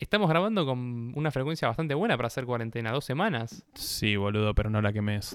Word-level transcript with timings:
Estamos 0.00 0.30
grabando 0.30 0.64
con 0.64 1.12
una 1.16 1.32
frecuencia 1.32 1.66
bastante 1.66 1.92
buena 1.92 2.16
para 2.16 2.28
hacer 2.28 2.46
cuarentena, 2.46 2.92
dos 2.92 3.04
semanas. 3.04 3.64
Sí, 3.74 4.14
boludo, 4.14 4.54
pero 4.54 4.70
no 4.70 4.80
la 4.80 4.92
quemes. 4.92 5.34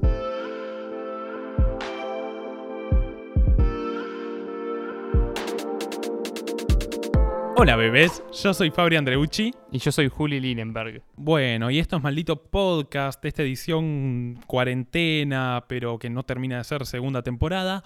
Hola 7.57 7.75
bebés, 7.75 8.23
yo 8.41 8.53
soy 8.53 8.71
Fabri 8.71 8.95
Andreucci. 8.95 9.53
Y 9.71 9.79
yo 9.79 9.91
soy 9.91 10.07
Juli 10.07 10.39
Linenberg. 10.39 11.03
Bueno, 11.17 11.69
y 11.69 11.79
esto 11.79 11.97
es 11.97 12.03
maldito 12.03 12.41
podcast, 12.43 13.23
esta 13.25 13.43
edición 13.43 14.39
cuarentena, 14.47 15.65
pero 15.67 15.99
que 15.99 16.09
no 16.09 16.23
termina 16.23 16.59
de 16.59 16.63
ser 16.63 16.85
segunda 16.85 17.21
temporada. 17.21 17.83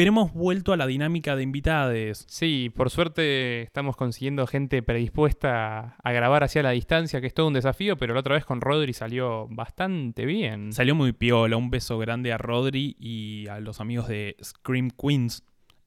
Pero 0.00 0.12
hemos 0.12 0.32
vuelto 0.32 0.72
a 0.72 0.78
la 0.78 0.86
dinámica 0.86 1.36
de 1.36 1.42
invitades. 1.42 2.24
Sí, 2.26 2.72
por 2.74 2.88
suerte 2.88 3.60
estamos 3.64 3.96
consiguiendo 3.96 4.46
gente 4.46 4.82
predispuesta 4.82 5.96
a 6.02 6.12
grabar 6.12 6.42
hacia 6.42 6.62
la 6.62 6.70
distancia, 6.70 7.20
que 7.20 7.26
es 7.26 7.34
todo 7.34 7.48
un 7.48 7.52
desafío, 7.52 7.98
pero 7.98 8.14
la 8.14 8.20
otra 8.20 8.34
vez 8.34 8.46
con 8.46 8.62
Rodri 8.62 8.94
salió 8.94 9.46
bastante 9.50 10.24
bien. 10.24 10.72
Salió 10.72 10.94
muy 10.94 11.12
piola, 11.12 11.58
un 11.58 11.68
beso 11.68 11.98
grande 11.98 12.32
a 12.32 12.38
Rodri 12.38 12.96
y 12.98 13.46
a 13.48 13.60
los 13.60 13.82
amigos 13.82 14.08
de 14.08 14.36
Scream 14.42 14.88
Queens. 14.90 15.42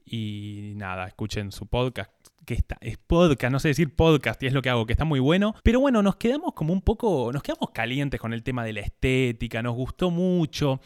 Y 0.06 0.74
nada, 0.76 1.08
escuchen 1.08 1.52
su 1.52 1.66
podcast, 1.66 2.12
que 2.46 2.54
está, 2.54 2.78
es 2.82 3.00
podcast, 3.00 3.52
no 3.52 3.60
sé 3.60 3.70
decir 3.70 3.96
podcast, 3.96 4.44
y 4.44 4.46
es 4.46 4.54
lo 4.54 4.62
que 4.62 4.70
hago, 4.70 4.86
que 4.86 4.94
está 4.94 5.06
muy 5.06 5.22
bueno. 5.22 5.56
Pero 5.64 5.80
bueno, 5.80 6.04
nos 6.04 6.18
quedamos 6.18 6.54
como 6.54 6.72
un 6.72 6.82
poco, 6.82 7.32
nos 7.34 7.42
quedamos 7.42 7.72
calientes 7.72 8.22
con 8.22 8.32
el 8.32 8.44
tema 8.44 8.64
de 8.64 8.74
la 8.74 8.82
estética, 8.82 9.64
nos 9.64 9.74
gustó 9.74 10.12
mucho. 10.12 10.82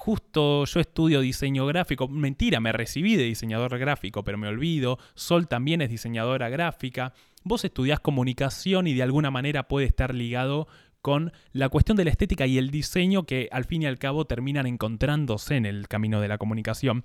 Justo 0.00 0.64
yo 0.64 0.80
estudio 0.80 1.20
diseño 1.20 1.66
gráfico, 1.66 2.08
mentira, 2.08 2.58
me 2.58 2.72
recibí 2.72 3.16
de 3.16 3.24
diseñador 3.24 3.78
gráfico, 3.78 4.24
pero 4.24 4.38
me 4.38 4.48
olvido. 4.48 4.98
Sol 5.14 5.46
también 5.46 5.82
es 5.82 5.90
diseñadora 5.90 6.48
gráfica. 6.48 7.12
Vos 7.44 7.66
estudiás 7.66 8.00
comunicación 8.00 8.86
y 8.86 8.94
de 8.94 9.02
alguna 9.02 9.30
manera 9.30 9.68
puede 9.68 9.84
estar 9.84 10.14
ligado 10.14 10.68
con 11.02 11.34
la 11.52 11.68
cuestión 11.68 11.98
de 11.98 12.06
la 12.06 12.12
estética 12.12 12.46
y 12.46 12.56
el 12.56 12.70
diseño 12.70 13.24
que 13.24 13.50
al 13.52 13.66
fin 13.66 13.82
y 13.82 13.86
al 13.86 13.98
cabo 13.98 14.24
terminan 14.24 14.66
encontrándose 14.66 15.56
en 15.56 15.66
el 15.66 15.86
camino 15.86 16.22
de 16.22 16.28
la 16.28 16.38
comunicación. 16.38 17.04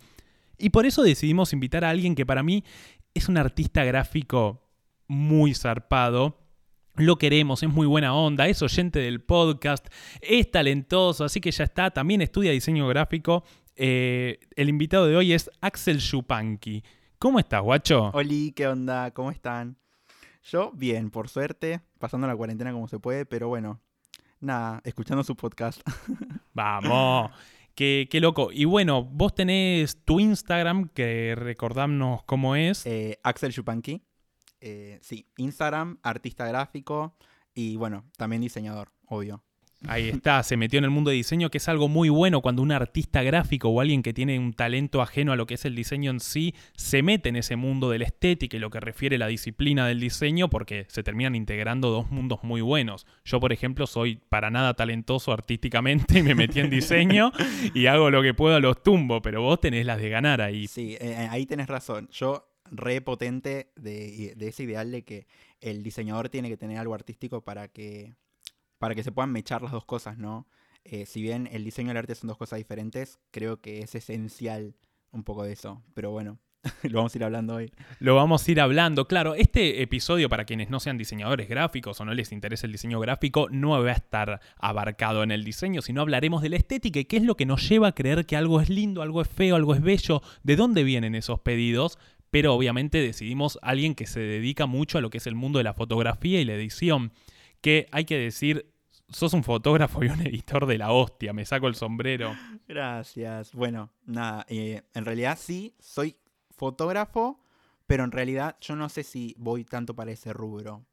Y 0.57 0.69
por 0.69 0.85
eso 0.85 1.03
decidimos 1.03 1.51
invitar 1.51 1.83
a 1.83 1.89
alguien 1.89 2.15
que 2.15 2.25
para 2.25 2.43
mí 2.43 2.63
es 3.13 3.27
un 3.27 3.35
artista 3.35 3.83
gráfico 3.83 4.63
muy 5.09 5.53
zarpado, 5.53 6.44
lo 6.97 7.17
queremos, 7.17 7.61
es 7.63 7.69
muy 7.69 7.87
buena 7.87 8.15
onda, 8.15 8.47
es 8.47 8.61
oyente 8.61 8.99
del 8.99 9.21
podcast, 9.21 9.87
es 10.21 10.49
talentoso, 10.49 11.25
así 11.25 11.41
que 11.41 11.51
ya 11.51 11.65
está, 11.65 11.91
también 11.91 12.21
estudia 12.21 12.51
diseño 12.51 12.87
gráfico. 12.87 13.43
Eh, 13.75 14.39
el 14.55 14.69
invitado 14.69 15.05
de 15.07 15.17
hoy 15.17 15.33
es 15.33 15.49
Axel 15.61 15.97
Shupanqui. 15.97 16.83
¿Cómo 17.19 17.39
estás, 17.39 17.61
guacho? 17.61 18.11
Oli, 18.13 18.51
¿qué 18.51 18.67
onda? 18.67 19.11
¿Cómo 19.11 19.31
están? 19.31 19.77
Yo, 20.43 20.71
bien, 20.73 21.09
por 21.09 21.27
suerte, 21.27 21.81
pasando 21.99 22.27
la 22.27 22.35
cuarentena 22.35 22.71
como 22.71 22.87
se 22.87 22.99
puede, 22.99 23.25
pero 23.25 23.47
bueno, 23.47 23.81
nada, 24.39 24.81
escuchando 24.85 25.23
su 25.23 25.35
podcast. 25.35 25.81
Vamos. 26.53 27.31
Qué, 27.73 28.07
qué, 28.09 28.21
loco. 28.21 28.49
Y 28.53 28.63
bueno, 28.63 29.03
vos 29.03 29.35
tenés 29.35 30.05
tu 30.05 30.21
Instagram, 30.21 30.87
que 30.93 31.35
recordamos 31.35 32.23
cómo 32.23 32.55
es. 32.55 32.85
Eh, 32.85 33.19
Axel 33.23 33.51
Shupanqui. 33.51 34.01
Eh, 34.67 34.97
sí, 35.03 35.27
Instagram, 35.37 35.99
artista 36.01 36.47
gráfico 36.47 37.15
y 37.53 37.75
bueno, 37.75 38.03
también 38.17 38.41
diseñador, 38.41 38.91
obvio. 39.05 39.43
Ahí 39.87 40.09
está, 40.09 40.41
se 40.41 40.57
metió 40.57 40.79
en 40.79 40.85
el 40.85 40.89
mundo 40.89 41.11
de 41.11 41.17
diseño, 41.17 41.51
que 41.51 41.59
es 41.59 41.69
algo 41.69 41.87
muy 41.87 42.09
bueno 42.09 42.41
cuando 42.41 42.63
un 42.63 42.71
artista 42.71 43.21
gráfico 43.21 43.69
o 43.69 43.79
alguien 43.79 44.01
que 44.01 44.11
tiene 44.11 44.39
un 44.39 44.53
talento 44.53 45.03
ajeno 45.03 45.33
a 45.33 45.35
lo 45.35 45.45
que 45.45 45.53
es 45.53 45.65
el 45.65 45.75
diseño 45.75 46.09
en 46.09 46.19
sí, 46.19 46.55
se 46.75 47.03
mete 47.03 47.29
en 47.29 47.35
ese 47.35 47.57
mundo 47.57 47.91
de 47.91 47.99
la 47.99 48.05
estética 48.05 48.57
y 48.57 48.59
lo 48.59 48.71
que 48.71 48.79
refiere 48.79 49.17
a 49.17 49.19
la 49.19 49.27
disciplina 49.27 49.85
del 49.85 49.99
diseño, 49.99 50.49
porque 50.49 50.87
se 50.89 51.03
terminan 51.03 51.35
integrando 51.35 51.91
dos 51.91 52.09
mundos 52.09 52.39
muy 52.41 52.61
buenos. 52.61 53.05
Yo, 53.23 53.39
por 53.39 53.53
ejemplo, 53.53 53.85
soy 53.85 54.15
para 54.15 54.49
nada 54.49 54.73
talentoso 54.73 55.31
artísticamente 55.31 56.17
y 56.17 56.23
me 56.23 56.33
metí 56.33 56.59
en 56.59 56.71
diseño 56.71 57.31
y 57.75 57.85
hago 57.85 58.09
lo 58.09 58.23
que 58.23 58.33
puedo 58.33 58.55
a 58.55 58.59
los 58.59 58.81
tumbos, 58.81 59.21
pero 59.21 59.43
vos 59.43 59.61
tenés 59.61 59.85
las 59.85 59.99
de 59.99 60.09
ganar 60.09 60.41
ahí. 60.41 60.65
Sí, 60.65 60.97
eh, 60.99 61.27
ahí 61.29 61.45
tenés 61.45 61.67
razón. 61.67 62.09
Yo 62.11 62.54
re 62.71 63.01
potente 63.01 63.71
de, 63.75 64.33
de, 64.35 64.47
ese 64.47 64.63
ideal 64.63 64.91
de 64.91 65.03
que 65.03 65.27
el 65.61 65.83
diseñador 65.83 66.29
tiene 66.29 66.49
que 66.49 66.57
tener 66.57 66.77
algo 66.77 66.93
artístico 66.93 67.41
para 67.41 67.67
que, 67.67 68.15
para 68.77 68.95
que 68.95 69.03
se 69.03 69.11
puedan 69.11 69.31
mechar 69.31 69.61
las 69.61 69.71
dos 69.71 69.85
cosas, 69.85 70.17
¿no? 70.17 70.47
Eh, 70.83 71.05
si 71.05 71.21
bien 71.21 71.49
el 71.51 71.63
diseño 71.63 71.89
y 71.89 71.91
el 71.91 71.97
arte 71.97 72.15
son 72.15 72.27
dos 72.27 72.37
cosas 72.37 72.57
diferentes, 72.57 73.19
creo 73.31 73.59
que 73.59 73.79
es 73.79 73.95
esencial 73.95 74.75
un 75.11 75.23
poco 75.23 75.43
de 75.43 75.53
eso. 75.53 75.81
Pero 75.95 76.11
bueno, 76.11 76.39
lo 76.83 76.97
vamos 76.97 77.13
a 77.13 77.17
ir 77.17 77.23
hablando 77.23 77.55
hoy. 77.55 77.71
Lo 77.99 78.15
vamos 78.15 78.47
a 78.47 78.51
ir 78.51 78.61
hablando. 78.61 79.07
Claro, 79.07 79.35
este 79.35 79.81
episodio, 79.81 80.29
para 80.29 80.45
quienes 80.45 80.69
no 80.69 80.79
sean 80.79 80.97
diseñadores 80.97 81.49
gráficos 81.49 81.99
o 81.99 82.05
no 82.05 82.13
les 82.13 82.31
interese 82.31 82.65
el 82.65 82.71
diseño 82.71 82.99
gráfico, 82.99 83.47
no 83.49 83.69
va 83.81 83.89
a 83.89 83.93
estar 83.93 84.41
abarcado 84.57 85.23
en 85.23 85.31
el 85.31 85.43
diseño, 85.43 85.81
sino 85.81 86.01
hablaremos 86.01 86.41
de 86.41 86.49
la 86.49 86.57
estética 86.57 86.99
y 86.99 87.05
qué 87.05 87.17
es 87.17 87.23
lo 87.23 87.35
que 87.35 87.45
nos 87.45 87.67
lleva 87.67 87.89
a 87.89 87.95
creer 87.95 88.25
que 88.25 88.35
algo 88.35 88.61
es 88.61 88.69
lindo, 88.69 89.01
algo 89.01 89.21
es 89.21 89.27
feo, 89.27 89.55
algo 89.55 89.75
es 89.75 89.81
bello, 89.81 90.21
de 90.43 90.55
dónde 90.55 90.83
vienen 90.83 91.15
esos 91.15 91.39
pedidos 91.39 91.97
pero 92.31 92.53
obviamente 92.53 92.99
decidimos 92.99 93.59
alguien 93.61 93.95
que 93.95 94.07
se 94.07 94.19
dedica 94.19 94.65
mucho 94.65 94.97
a 94.97 95.01
lo 95.01 95.09
que 95.09 95.19
es 95.19 95.27
el 95.27 95.35
mundo 95.35 95.57
de 95.59 95.63
la 95.63 95.73
fotografía 95.73 96.41
y 96.41 96.45
la 96.45 96.53
edición, 96.53 97.11
que 97.61 97.87
hay 97.91 98.05
que 98.05 98.17
decir, 98.17 98.73
sos 99.09 99.33
un 99.33 99.43
fotógrafo 99.43 100.03
y 100.03 100.07
un 100.07 100.21
editor 100.27 100.65
de 100.65 100.77
la 100.77 100.91
hostia, 100.91 101.33
me 101.33 101.45
saco 101.45 101.67
el 101.67 101.75
sombrero. 101.75 102.35
Gracias. 102.67 103.53
Bueno, 103.53 103.91
nada, 104.05 104.45
eh, 104.49 104.83
en 104.93 105.05
realidad 105.05 105.37
sí, 105.39 105.75
soy 105.79 106.17
fotógrafo, 106.51 107.39
pero 107.87 108.03
en 108.03 108.11
realidad 108.11 108.57
yo 108.61 108.75
no 108.75 108.89
sé 108.89 109.03
si 109.03 109.35
voy 109.37 109.63
tanto 109.63 109.95
para 109.95 110.11
ese 110.11 110.33
rubro. 110.33 110.85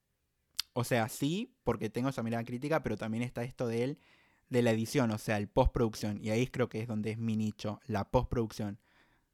O 0.75 0.85
sea, 0.85 1.09
sí, 1.09 1.55
porque 1.65 1.91
tengo 1.91 2.09
esa 2.09 2.23
mirada 2.23 2.45
crítica, 2.45 2.83
pero 2.83 2.97
también 2.97 3.23
está 3.23 3.43
esto 3.45 3.67
de 3.67 3.85
él, 3.85 3.99
de 4.49 4.63
la 4.63 4.71
edición, 4.71 5.11
o 5.11 5.19
sea, 5.19 5.39
el 5.39 5.49
postproducción. 5.49 6.19
Y 6.23 6.31
ahí 6.31 6.47
creo 6.47 6.69
que 6.69 6.81
es 6.81 6.89
donde 6.89 7.11
es 7.11 7.19
mi 7.19 7.37
nicho, 7.37 7.81
la 7.87 8.11
postproducción. 8.11 8.79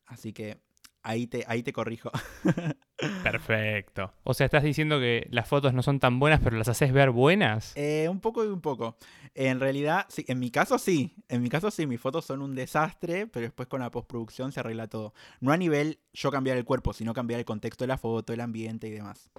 Así 0.07 0.33
que 0.33 0.59
ahí 1.03 1.27
te, 1.27 1.45
ahí 1.47 1.63
te 1.63 1.73
corrijo. 1.73 2.11
Perfecto. 3.23 4.13
O 4.25 4.35
sea, 4.35 4.47
estás 4.47 4.63
diciendo 4.63 4.99
que 4.99 5.27
las 5.31 5.49
fotos 5.49 5.73
no 5.73 5.83
son 5.83 6.01
tan 6.01 6.19
buenas, 6.19 6.41
pero 6.43 6.57
las 6.57 6.69
haces 6.69 6.93
ver 6.93 7.11
buenas. 7.11 7.73
Eh, 7.77 8.09
un 8.11 8.21
poco 8.21 8.45
y 8.45 8.49
un 8.49 8.61
poco. 8.61 8.97
En 9.35 9.61
realidad, 9.61 10.07
sí, 10.09 10.25
en 10.29 10.39
mi 10.39 10.51
caso 10.51 10.79
sí. 10.79 11.15
En 11.29 11.43
mi 11.43 11.49
caso 11.49 11.71
sí, 11.71 11.87
mis 11.87 12.01
fotos 12.01 12.25
son 12.25 12.43
un 12.43 12.55
desastre, 12.55 13.27
pero 13.27 13.45
después 13.45 13.69
con 13.69 13.81
la 13.81 13.91
postproducción 13.91 14.53
se 14.53 14.61
arregla 14.61 14.89
todo. 14.89 15.15
No 15.41 15.53
a 15.53 15.57
nivel 15.57 16.01
yo 16.13 16.31
cambiar 16.31 16.57
el 16.57 16.65
cuerpo, 16.65 16.93
sino 16.93 17.15
cambiar 17.15 17.39
el 17.39 17.47
contexto 17.47 17.85
de 17.85 17.89
la 17.89 17.99
foto, 17.99 18.33
el 18.33 18.41
ambiente 18.41 18.89
y 18.89 18.91
demás. 18.91 19.31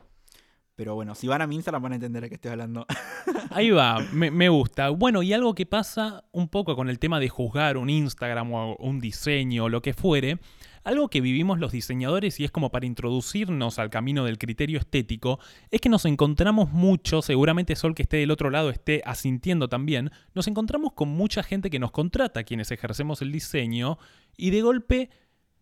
Pero 0.79 0.95
bueno, 0.95 1.13
si 1.13 1.27
van 1.27 1.41
a 1.41 1.45
mi 1.45 1.55
Instagram 1.55 1.83
van 1.83 1.91
a 1.91 1.95
entender 1.95 2.23
de 2.23 2.29
qué 2.29 2.35
estoy 2.35 2.51
hablando. 2.51 2.85
Ahí 3.51 3.69
va, 3.69 3.99
me, 4.13 4.31
me, 4.31 4.47
gusta. 4.47 4.87
Bueno, 4.91 5.21
y 5.21 5.33
algo 5.33 5.53
que 5.53 5.65
pasa 5.65 6.23
un 6.31 6.47
poco 6.47 6.77
con 6.77 6.87
el 6.87 6.99
tema 6.99 7.19
de 7.19 7.27
juzgar 7.27 7.75
un 7.75 7.89
Instagram 7.89 8.53
o 8.53 8.77
un 8.77 9.01
diseño 9.01 9.65
o 9.65 9.69
lo 9.69 9.81
que 9.81 9.93
fuere, 9.93 10.39
algo 10.85 11.09
que 11.09 11.19
vivimos 11.19 11.59
los 11.59 11.73
diseñadores 11.73 12.39
y 12.39 12.45
es 12.45 12.51
como 12.51 12.71
para 12.71 12.85
introducirnos 12.85 13.77
al 13.77 13.89
camino 13.89 14.23
del 14.23 14.37
criterio 14.37 14.79
estético, 14.79 15.39
es 15.69 15.81
que 15.81 15.89
nos 15.89 16.05
encontramos 16.05 16.71
mucho, 16.71 17.21
seguramente 17.21 17.75
Sol 17.75 17.93
que 17.93 18.03
esté 18.03 18.15
del 18.15 18.31
otro 18.31 18.49
lado 18.49 18.69
esté 18.69 19.01
asintiendo 19.03 19.67
también, 19.67 20.11
nos 20.33 20.47
encontramos 20.47 20.93
con 20.93 21.09
mucha 21.09 21.43
gente 21.43 21.69
que 21.69 21.79
nos 21.79 21.91
contrata, 21.91 22.45
quienes 22.45 22.71
ejercemos 22.71 23.21
el 23.21 23.33
diseño, 23.33 23.97
y 24.37 24.51
de 24.51 24.61
golpe 24.61 25.09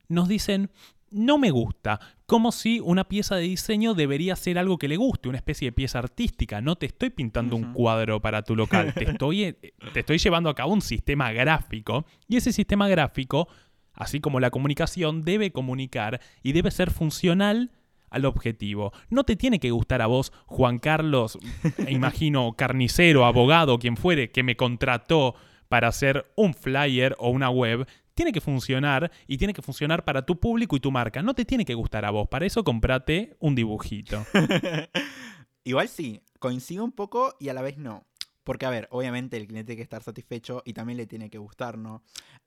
nos 0.10 0.28
dicen, 0.28 0.70
no 1.12 1.38
me 1.38 1.52
gusta, 1.52 2.00
como 2.26 2.52
si 2.52 2.80
una 2.80 3.08
pieza 3.08 3.36
de 3.36 3.44
diseño 3.44 3.94
debería 3.94 4.36
ser 4.36 4.58
algo 4.58 4.78
que 4.78 4.88
le 4.88 4.98
guste, 4.98 5.30
una 5.30 5.38
especie 5.38 5.68
de 5.68 5.72
pieza 5.72 6.00
artística. 6.00 6.62
No 6.62 6.76
te 6.76 6.88
estoy 6.88 7.10
pintando 7.10 7.56
un 7.56 7.74
cuadro 7.74 8.22
para 8.22 8.42
tu 8.44 8.56
local, 8.56 8.94
te 8.94 9.04
estoy, 9.12 9.44
eh, 9.44 9.74
te 9.94 10.02
estoy 10.02 10.18
llevando 10.18 10.50
a 10.50 10.56
cabo 10.56 10.74
un 10.74 10.82
sistema 10.82 11.32
gráfico 11.32 12.06
y 12.28 12.38
ese 12.38 12.52
sistema 12.52 12.88
gráfico, 12.88 13.48
así 13.94 14.20
como 14.20 14.40
la 14.40 14.52
comunicación, 14.52 15.24
debe 15.24 15.52
comunicar 15.52 16.20
y 16.44 16.52
debe 16.52 16.72
ser 16.72 16.92
funcional 16.92 17.72
al 18.10 18.26
objetivo. 18.26 18.94
No 19.10 19.24
te 19.24 19.36
tiene 19.36 19.60
que 19.60 19.72
gustar 19.72 20.02
a 20.02 20.08
vos, 20.08 20.32
Juan 20.46 20.80
Carlos, 20.80 21.38
imagino, 21.88 22.54
carnicero, 22.54 23.26
abogado, 23.26 23.80
quien 23.80 23.98
fuere, 23.98 24.32
que 24.32 24.44
me 24.44 24.56
contrató 24.56 25.36
para 25.68 25.90
hacer 25.90 26.32
un 26.36 26.54
flyer 26.54 27.16
o 27.20 27.30
una 27.30 27.50
web, 27.50 27.88
tiene 28.18 28.34
que 28.34 28.42
funcionar 28.42 29.12
y 29.28 29.38
tiene 29.38 29.54
que 29.54 29.62
funcionar 29.62 30.04
para 30.04 30.26
tu 30.26 30.40
público 30.40 30.76
y 30.76 30.80
tu 30.80 30.92
marca. 30.92 31.22
No 31.22 31.36
te 31.36 31.46
tiene 31.46 31.66
que 31.66 31.76
gustar 31.76 32.04
a 32.04 32.10
vos. 32.10 32.28
Para 32.28 32.48
eso 32.48 32.64
comprate 32.64 33.38
un 33.40 33.54
dibujito. 33.54 34.26
Igual 35.64 35.88
sí, 35.88 36.24
coincido 36.40 36.84
un 36.84 36.92
poco 36.92 37.36
y 37.40 37.50
a 37.50 37.54
la 37.54 37.62
vez 37.62 37.78
no. 37.78 38.08
Porque, 38.44 38.66
a 38.66 38.72
ver, 38.72 38.88
obviamente 38.90 39.38
el 39.38 39.46
cliente 39.46 39.68
tiene 39.68 39.78
que 39.78 39.84
estar 39.84 40.02
satisfecho 40.02 40.64
y 40.66 40.74
también 40.74 40.98
le 40.98 41.06
tiene 41.06 41.30
que 41.30 41.38
gustar, 41.38 41.78
¿no? 41.78 42.02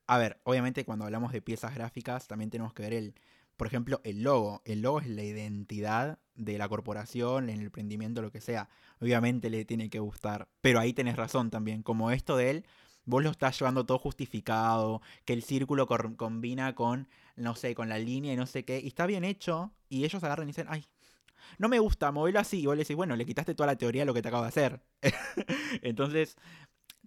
A 0.09 0.19
ver, 0.19 0.41
obviamente 0.43 0.85
cuando 0.85 1.05
hablamos 1.05 1.31
de 1.31 1.41
piezas 1.41 1.75
gráficas 1.75 2.27
también 2.27 2.51
tenemos 2.51 2.73
que 2.73 2.83
ver 2.83 2.95
el, 2.95 3.15
por 3.57 3.69
ejemplo, 3.69 4.01
el 4.03 4.25
logo. 4.25 4.63
El 4.65 4.83
logo 4.83 5.01
es 5.01 5.07
la 5.07 5.23
identidad 5.23 6.19
de 6.35 6.59
la 6.59 6.69
corporación, 6.69 7.49
el 7.49 7.61
emprendimiento, 7.61 8.23
lo 8.23 8.33
que 8.33 8.41
sea. 8.41 8.69
Obviamente 8.99 9.51
le 9.51 9.65
tiene 9.65 9.89
que 9.89 10.01
gustar. 10.01 10.49
Pero 10.63 10.81
ahí 10.81 10.93
tenés 10.95 11.15
razón 11.15 11.51
también. 11.51 11.85
Como 11.85 12.11
esto 12.11 12.37
de 12.37 12.51
él 12.51 12.65
vos 13.11 13.23
lo 13.23 13.31
estás 13.31 13.59
llevando 13.59 13.85
todo 13.85 13.99
justificado, 13.99 15.03
que 15.25 15.33
el 15.33 15.43
círculo 15.43 15.87
combina 15.87 16.75
con, 16.75 17.09
no 17.37 17.55
sé, 17.55 17.75
con 17.75 17.89
la 17.89 17.99
línea 17.99 18.33
y 18.33 18.37
no 18.37 18.47
sé 18.47 18.65
qué, 18.65 18.81
y 18.81 18.87
está 18.87 19.07
bien 19.07 19.25
hecho, 19.25 19.73
y 19.89 20.05
ellos 20.05 20.23
agarran 20.25 20.49
y 20.49 20.53
dicen, 20.53 20.67
ay, 20.71 20.87
no 21.59 21.69
me 21.69 21.79
gusta, 21.79 22.13
movelo 22.13 22.39
así. 22.39 22.61
Y 22.61 22.67
vos 22.67 22.77
le 22.77 22.83
decís, 22.83 22.97
bueno, 22.97 23.17
le 23.17 23.27
quitaste 23.27 23.55
toda 23.55 23.67
la 23.67 23.77
teoría 23.77 24.03
de 24.03 24.07
lo 24.07 24.15
que 24.15 24.23
te 24.23 24.29
acabo 24.29 24.45
de 24.45 24.49
hacer. 24.49 24.81
Entonces, 25.83 26.37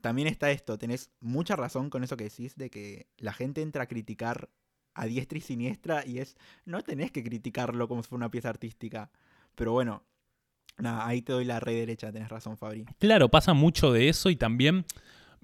también 0.01 0.27
está 0.27 0.51
esto, 0.51 0.77
tenés 0.77 1.11
mucha 1.21 1.55
razón 1.55 1.89
con 1.89 2.03
eso 2.03 2.17
que 2.17 2.25
decís 2.25 2.55
de 2.55 2.69
que 2.69 3.07
la 3.17 3.31
gente 3.31 3.61
entra 3.61 3.83
a 3.83 3.87
criticar 3.87 4.49
a 4.95 5.05
diestra 5.05 5.37
y 5.37 5.41
siniestra 5.41 6.05
y 6.05 6.19
es, 6.19 6.35
no 6.65 6.81
tenés 6.83 7.11
que 7.11 7.23
criticarlo 7.23 7.87
como 7.87 8.03
si 8.03 8.09
fuera 8.09 8.25
una 8.25 8.31
pieza 8.31 8.49
artística. 8.49 9.09
Pero 9.55 9.71
bueno, 9.71 10.03
nada, 10.77 11.07
ahí 11.07 11.21
te 11.21 11.33
doy 11.33 11.45
la 11.45 11.59
red 11.59 11.75
derecha, 11.75 12.11
tenés 12.11 12.29
razón, 12.29 12.57
Fabri. 12.57 12.85
Claro, 12.99 13.29
pasa 13.29 13.53
mucho 13.53 13.91
de 13.91 14.09
eso 14.09 14.29
y 14.29 14.35
también 14.35 14.85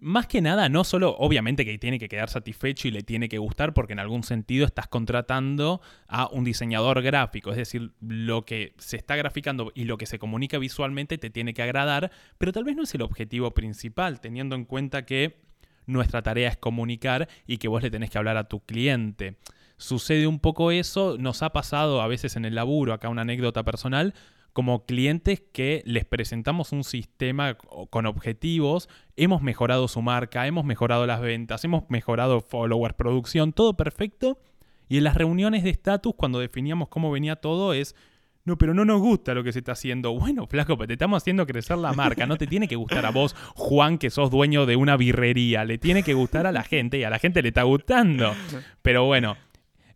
más 0.01 0.27
que 0.27 0.41
nada, 0.41 0.69
no 0.69 0.83
solo, 0.83 1.15
obviamente 1.17 1.65
que 1.65 1.77
tiene 1.77 1.99
que 1.99 2.09
quedar 2.09 2.29
satisfecho 2.29 2.87
y 2.87 2.91
le 2.91 3.03
tiene 3.03 3.29
que 3.29 3.37
gustar, 3.37 3.73
porque 3.73 3.93
en 3.93 3.99
algún 3.99 4.23
sentido 4.23 4.65
estás 4.65 4.87
contratando 4.87 5.81
a 6.07 6.27
un 6.27 6.43
diseñador 6.43 7.01
gráfico, 7.01 7.51
es 7.51 7.57
decir, 7.57 7.91
lo 8.01 8.45
que 8.45 8.73
se 8.77 8.97
está 8.97 9.15
graficando 9.15 9.71
y 9.75 9.85
lo 9.85 9.97
que 9.97 10.05
se 10.05 10.19
comunica 10.19 10.57
visualmente 10.57 11.17
te 11.17 11.29
tiene 11.29 11.53
que 11.53 11.63
agradar, 11.63 12.11
pero 12.37 12.51
tal 12.51 12.63
vez 12.63 12.75
no 12.75 12.83
es 12.83 12.93
el 12.95 13.01
objetivo 13.01 13.51
principal, 13.51 14.19
teniendo 14.19 14.55
en 14.55 14.65
cuenta 14.65 15.05
que 15.05 15.41
nuestra 15.85 16.21
tarea 16.21 16.49
es 16.49 16.57
comunicar 16.57 17.27
y 17.47 17.57
que 17.57 17.67
vos 17.67 17.81
le 17.81 17.91
tenés 17.91 18.09
que 18.09 18.17
hablar 18.17 18.37
a 18.37 18.47
tu 18.47 18.59
cliente. 18.61 19.37
Sucede 19.77 20.27
un 20.27 20.39
poco 20.39 20.71
eso, 20.71 21.17
nos 21.17 21.41
ha 21.41 21.51
pasado 21.51 22.01
a 22.01 22.07
veces 22.07 22.35
en 22.35 22.45
el 22.45 22.55
laburo, 22.55 22.93
acá 22.93 23.09
una 23.09 23.21
anécdota 23.21 23.63
personal, 23.63 24.13
como 24.53 24.85
clientes 24.85 25.41
que 25.53 25.83
les 25.85 26.05
presentamos 26.05 26.71
un 26.71 26.83
sistema 26.83 27.55
con 27.89 28.05
objetivos, 28.05 28.89
hemos 29.15 29.41
mejorado 29.41 29.87
su 29.87 30.01
marca, 30.01 30.47
hemos 30.47 30.65
mejorado 30.65 31.05
las 31.05 31.21
ventas, 31.21 31.63
hemos 31.63 31.89
mejorado 31.89 32.41
followers, 32.41 32.95
producción, 32.95 33.53
todo 33.53 33.75
perfecto. 33.75 34.39
Y 34.87 34.97
en 34.97 35.03
las 35.03 35.15
reuniones 35.15 35.63
de 35.63 35.69
estatus, 35.69 36.13
cuando 36.15 36.39
definíamos 36.39 36.89
cómo 36.89 37.11
venía 37.11 37.35
todo, 37.35 37.73
es, 37.73 37.95
no, 38.43 38.57
pero 38.57 38.73
no 38.73 38.85
nos 38.85 38.99
gusta 38.99 39.35
lo 39.35 39.43
que 39.43 39.51
se 39.51 39.59
está 39.59 39.73
haciendo. 39.73 40.13
Bueno, 40.17 40.47
flaco, 40.47 40.75
pero 40.75 40.87
te 40.87 40.93
estamos 40.93 41.21
haciendo 41.21 41.45
crecer 41.45 41.77
la 41.77 41.93
marca. 41.93 42.25
No 42.25 42.37
te 42.37 42.47
tiene 42.47 42.67
que 42.67 42.75
gustar 42.75 43.05
a 43.05 43.11
vos, 43.11 43.35
Juan, 43.55 43.99
que 43.99 44.09
sos 44.09 44.31
dueño 44.31 44.65
de 44.65 44.75
una 44.75 44.97
birrería. 44.97 45.63
Le 45.65 45.77
tiene 45.77 46.01
que 46.01 46.15
gustar 46.15 46.47
a 46.47 46.51
la 46.51 46.63
gente 46.63 46.97
y 46.97 47.03
a 47.03 47.11
la 47.11 47.19
gente 47.19 47.43
le 47.43 47.49
está 47.49 47.63
gustando. 47.63 48.33
Pero 48.81 49.05
bueno, 49.05 49.37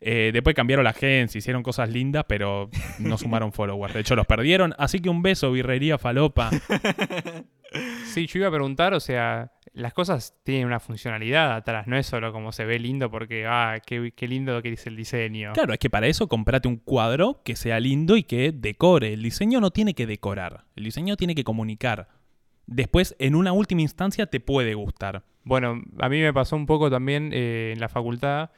eh, 0.06 0.32
después 0.34 0.56
cambiaron 0.56 0.84
la 0.84 0.92
agencia, 0.92 1.40
hicieron 1.40 1.64
cosas 1.64 1.90
lindas, 1.90 2.26
pero 2.28 2.70
no 3.00 3.18
sumaron 3.18 3.54
followers. 3.54 3.94
De 3.94 4.02
hecho, 4.02 4.16
los 4.16 4.28
perdieron. 4.28 4.74
Así 4.78 5.00
que 5.00 5.10
un 5.10 5.22
beso, 5.22 5.52
birrería 5.52 5.98
falopa. 5.98 6.50
Sí, 8.06 8.28
yo 8.28 8.40
iba 8.40 8.50
a 8.50 8.52
preguntar, 8.52 8.94
o 8.94 9.00
sea, 9.00 9.52
las 9.74 9.94
cosas 9.94 10.36
tienen 10.44 10.68
una 10.68 10.80
funcionalidad 10.80 11.56
atrás, 11.56 11.88
no 11.88 11.98
es 11.98 12.06
solo 12.06 12.32
como 12.32 12.52
se 12.52 12.66
ve 12.66 12.78
lindo 12.78 13.10
porque, 13.10 13.48
ah, 13.48 13.80
qué, 13.84 14.14
qué 14.16 14.28
lindo 14.28 14.62
que 14.62 14.70
dice 14.70 14.90
el 14.90 14.96
diseño. 14.96 15.54
Claro, 15.54 15.74
es 15.74 15.80
que 15.80 15.90
para 15.90 16.06
eso 16.06 16.28
comprate 16.28 16.68
un 16.68 16.78
cuadro 16.78 17.42
que 17.44 17.56
sea 17.56 17.80
lindo 17.80 18.16
y 18.16 18.24
que 18.24 18.52
decore. 18.52 19.14
El 19.14 19.24
diseño 19.24 19.60
no 19.60 19.72
tiene 19.72 19.96
que 19.96 20.06
decorar, 20.06 20.66
el 20.76 20.84
diseño 20.84 21.18
tiene 21.18 21.34
que 21.34 21.44
comunicar. 21.44 22.10
Después, 22.68 23.16
en 23.18 23.34
una 23.34 23.52
última 23.52 23.82
instancia, 23.82 24.28
te 24.28 24.40
puede 24.40 24.76
gustar. 24.76 25.24
Bueno, 25.44 25.82
a 26.00 26.10
mí 26.10 26.22
me 26.22 26.32
pasó 26.32 26.56
un 26.56 26.68
poco 26.68 26.90
también 26.92 27.32
eh, 27.34 27.72
en 27.74 27.80
la 27.80 27.90
facultad 27.90 28.52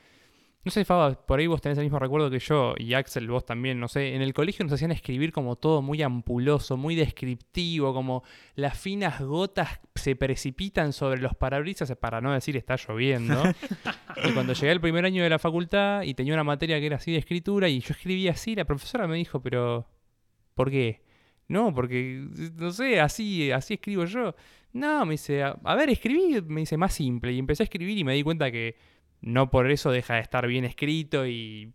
no 0.66 0.72
sé, 0.72 0.84
Faba, 0.84 1.14
por 1.14 1.40
ahí 1.40 1.46
vos 1.46 1.62
tenés 1.62 1.78
el 1.78 1.84
mismo 1.84 2.00
recuerdo 2.00 2.28
que 2.32 2.40
yo, 2.40 2.74
y 2.80 2.96
Axel, 2.96 3.28
vos 3.28 3.46
también, 3.46 3.80
no 3.80 3.88
sé. 3.88 4.16
En 4.16 4.24
el 4.24 4.34
colegio 4.34 4.66
nos 4.66 4.74
hacían 4.74 4.92
escribir 4.92 5.32
como 5.32 5.58
todo 5.58 5.84
muy 5.84 6.02
ampuloso, 6.02 6.76
muy 6.76 6.96
descriptivo, 6.96 7.94
como 7.94 8.24
las 8.56 8.76
finas 8.76 9.22
gotas 9.22 9.80
se 9.94 10.16
precipitan 10.16 10.92
sobre 10.92 11.22
los 11.22 11.36
parabrisas, 11.36 11.96
para 11.98 12.20
no 12.20 12.34
decir 12.34 12.58
está 12.58 12.78
lloviendo. 12.78 13.44
y 14.26 14.32
cuando 14.32 14.54
llegué 14.54 14.72
al 14.72 14.82
primer 14.82 15.06
año 15.06 15.22
de 15.22 15.30
la 15.30 15.38
facultad 15.38 16.02
y 16.02 16.16
tenía 16.16 16.34
una 16.34 16.44
materia 16.44 16.80
que 16.80 16.88
era 16.88 16.96
así 16.96 17.12
de 17.12 17.20
escritura, 17.20 17.70
y 17.70 17.80
yo 17.80 17.94
escribía 17.94 18.32
así, 18.32 18.56
la 18.56 18.66
profesora 18.66 19.08
me 19.08 19.18
dijo, 19.18 19.40
pero. 19.40 19.88
¿Por 20.56 20.72
qué? 20.72 21.04
No, 21.48 21.76
porque, 21.76 22.26
no 22.56 22.72
sé, 22.72 23.00
así, 23.00 23.52
así 23.52 23.76
escribo 23.76 24.06
yo. 24.06 24.34
No, 24.74 25.06
me 25.06 25.12
dice, 25.14 25.44
a 25.44 25.76
ver, 25.76 25.92
escribí, 25.92 26.42
me 26.48 26.62
dice, 26.62 26.76
más 26.76 26.94
simple. 26.94 27.34
Y 27.34 27.38
empecé 27.38 27.62
a 27.62 27.66
escribir 27.66 28.00
y 28.00 28.04
me 28.04 28.16
di 28.16 28.24
cuenta 28.24 28.50
que 28.52 28.76
no 29.22 29.50
por 29.50 29.70
eso 29.72 29.92
deja 29.92 30.16
de 30.16 30.22
estar 30.22 30.48
bien 30.48 30.66
escrito 30.66 31.28
y, 31.28 31.74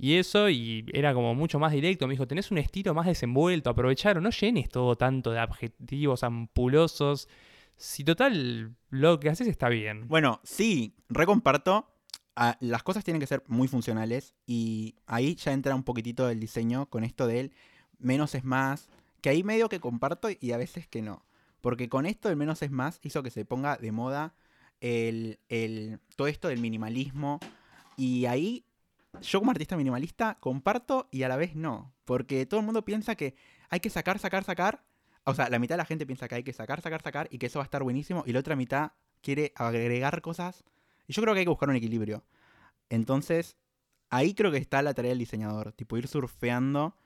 eso, 0.00 0.48
y 0.48 0.86
era 0.92 1.14
como 1.14 1.34
mucho 1.34 1.58
más 1.58 1.72
directo. 1.72 2.06
Me 2.06 2.14
dijo, 2.14 2.26
tenés 2.26 2.50
un 2.50 2.58
estilo 2.58 2.94
más 2.94 3.06
desenvuelto, 3.06 3.70
aprovecharon, 3.70 4.22
no 4.22 4.30
llenes 4.30 4.68
todo 4.68 4.96
tanto 4.96 5.30
de 5.32 5.38
adjetivos 5.38 6.22
ampulosos. 6.22 7.28
Si 7.76 8.04
total 8.04 8.74
lo 8.90 9.18
que 9.18 9.28
haces 9.28 9.48
está 9.48 9.68
bien. 9.68 10.08
Bueno, 10.08 10.40
sí, 10.44 10.94
recomparto. 11.08 11.88
Ah, 12.34 12.56
las 12.60 12.82
cosas 12.82 13.04
tienen 13.04 13.20
que 13.20 13.26
ser 13.26 13.42
muy 13.46 13.68
funcionales 13.68 14.34
y 14.46 14.94
ahí 15.06 15.34
ya 15.34 15.52
entra 15.52 15.74
un 15.74 15.82
poquitito 15.82 16.30
el 16.30 16.40
diseño 16.40 16.86
con 16.86 17.04
esto 17.04 17.26
del 17.26 17.52
menos 17.98 18.34
es 18.34 18.44
más, 18.44 18.88
que 19.20 19.28
ahí 19.28 19.42
medio 19.42 19.68
que 19.68 19.80
comparto 19.80 20.28
y 20.40 20.52
a 20.52 20.56
veces 20.56 20.86
que 20.86 21.02
no. 21.02 21.24
Porque 21.60 21.88
con 21.88 22.06
esto 22.06 22.28
del 22.28 22.36
menos 22.36 22.62
es 22.62 22.70
más 22.70 23.00
hizo 23.02 23.22
que 23.22 23.30
se 23.30 23.44
ponga 23.44 23.76
de 23.76 23.92
moda 23.92 24.34
el, 24.82 26.00
todo 26.16 26.26
esto 26.26 26.48
del 26.48 26.60
minimalismo. 26.60 27.40
Y 27.96 28.26
ahí 28.26 28.66
yo 29.22 29.38
como 29.38 29.52
artista 29.52 29.76
minimalista 29.76 30.36
comparto 30.40 31.08
y 31.10 31.22
a 31.22 31.28
la 31.28 31.36
vez 31.36 31.54
no. 31.54 31.94
Porque 32.04 32.44
todo 32.46 32.60
el 32.60 32.66
mundo 32.66 32.84
piensa 32.84 33.14
que 33.14 33.34
hay 33.70 33.80
que 33.80 33.90
sacar, 33.90 34.18
sacar, 34.18 34.44
sacar. 34.44 34.84
O 35.24 35.34
sea, 35.34 35.48
la 35.48 35.58
mitad 35.58 35.74
de 35.74 35.78
la 35.78 35.84
gente 35.84 36.04
piensa 36.04 36.26
que 36.26 36.34
hay 36.34 36.42
que 36.42 36.52
sacar, 36.52 36.80
sacar, 36.80 37.00
sacar 37.02 37.28
y 37.30 37.38
que 37.38 37.46
eso 37.46 37.60
va 37.60 37.64
a 37.64 37.66
estar 37.66 37.82
buenísimo. 37.82 38.24
Y 38.26 38.32
la 38.32 38.40
otra 38.40 38.56
mitad 38.56 38.92
quiere 39.22 39.52
agregar 39.54 40.20
cosas. 40.20 40.64
Y 41.06 41.12
yo 41.12 41.22
creo 41.22 41.34
que 41.34 41.40
hay 41.40 41.46
que 41.46 41.50
buscar 41.50 41.68
un 41.68 41.76
equilibrio. 41.76 42.24
Entonces, 42.90 43.56
ahí 44.10 44.34
creo 44.34 44.50
que 44.50 44.58
está 44.58 44.82
la 44.82 44.94
tarea 44.94 45.10
del 45.10 45.18
diseñador. 45.20 45.72
Tipo, 45.72 45.96
ir 45.96 46.08
surfeando. 46.08 46.96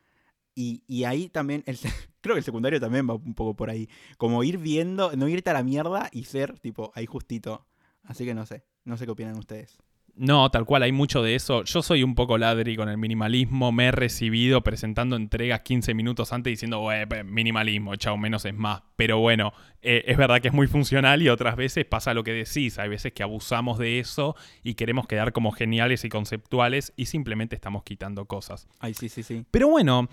Y, 0.56 0.82
y 0.88 1.04
ahí 1.04 1.28
también, 1.28 1.62
el, 1.66 1.78
creo 2.20 2.34
que 2.34 2.40
el 2.40 2.44
secundario 2.44 2.80
también 2.80 3.08
va 3.08 3.14
un 3.14 3.34
poco 3.34 3.54
por 3.54 3.70
ahí. 3.70 3.88
Como 4.16 4.42
ir 4.42 4.58
viendo, 4.58 5.14
no 5.14 5.28
irte 5.28 5.50
a 5.50 5.52
la 5.52 5.62
mierda 5.62 6.08
y 6.10 6.24
ser, 6.24 6.58
tipo, 6.58 6.90
ahí 6.96 7.06
justito. 7.06 7.66
Así 8.02 8.24
que 8.24 8.34
no 8.34 8.46
sé, 8.46 8.64
no 8.84 8.96
sé 8.96 9.04
qué 9.04 9.12
opinan 9.12 9.38
ustedes. 9.38 9.78
No, 10.18 10.50
tal 10.50 10.64
cual, 10.64 10.82
hay 10.82 10.92
mucho 10.92 11.22
de 11.22 11.34
eso. 11.34 11.62
Yo 11.64 11.82
soy 11.82 12.02
un 12.02 12.14
poco 12.14 12.38
ladri 12.38 12.74
con 12.74 12.88
el 12.88 12.96
minimalismo. 12.96 13.70
Me 13.70 13.88
he 13.88 13.90
recibido 13.90 14.62
presentando 14.62 15.14
entregas 15.14 15.60
15 15.60 15.92
minutos 15.92 16.32
antes 16.32 16.52
diciendo, 16.52 16.88
minimalismo, 17.26 17.96
chao, 17.96 18.16
menos 18.16 18.46
es 18.46 18.54
más. 18.54 18.82
Pero 18.96 19.18
bueno, 19.18 19.52
eh, 19.82 20.04
es 20.06 20.16
verdad 20.16 20.40
que 20.40 20.48
es 20.48 20.54
muy 20.54 20.68
funcional 20.68 21.20
y 21.20 21.28
otras 21.28 21.54
veces 21.54 21.84
pasa 21.84 22.14
lo 22.14 22.24
que 22.24 22.32
decís. 22.32 22.78
Hay 22.78 22.88
veces 22.88 23.12
que 23.12 23.22
abusamos 23.22 23.76
de 23.76 23.98
eso 23.98 24.36
y 24.62 24.72
queremos 24.72 25.06
quedar 25.06 25.34
como 25.34 25.52
geniales 25.52 26.02
y 26.06 26.08
conceptuales 26.08 26.94
y 26.96 27.06
simplemente 27.06 27.54
estamos 27.54 27.82
quitando 27.82 28.24
cosas. 28.24 28.68
Ay, 28.78 28.94
sí, 28.94 29.10
sí, 29.10 29.22
sí. 29.22 29.44
Pero 29.50 29.68
bueno 29.68 30.08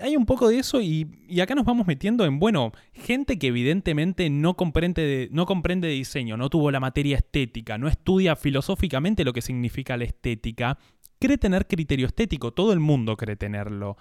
hay 0.00 0.16
un 0.16 0.26
poco 0.26 0.48
de 0.48 0.58
eso 0.58 0.80
y, 0.80 1.06
acá 1.40 1.54
nos 1.54 1.64
vamos 1.64 1.86
metiendo 1.86 2.24
en, 2.24 2.38
bueno, 2.38 2.72
gente 2.92 3.38
que 3.38 3.48
evidentemente 3.48 4.30
no 4.30 4.54
comprende, 4.54 5.02
de, 5.02 5.28
no 5.32 5.46
comprende 5.46 5.88
diseño, 5.88 6.36
no 6.36 6.48
tuvo 6.50 6.70
la 6.70 6.80
materia 6.80 7.16
estética, 7.16 7.78
no 7.78 7.88
estudia 7.88 8.36
filosóficamente 8.36 9.24
lo 9.24 9.32
que 9.32 9.42
significa 9.42 9.96
la 9.96 10.04
estética, 10.04 10.78
cree 11.18 11.38
tener 11.38 11.66
criterio 11.66 12.06
estético, 12.06 12.52
todo 12.52 12.72
el 12.72 12.80
mundo 12.80 13.16
cree 13.16 13.36
tenerlo. 13.36 13.96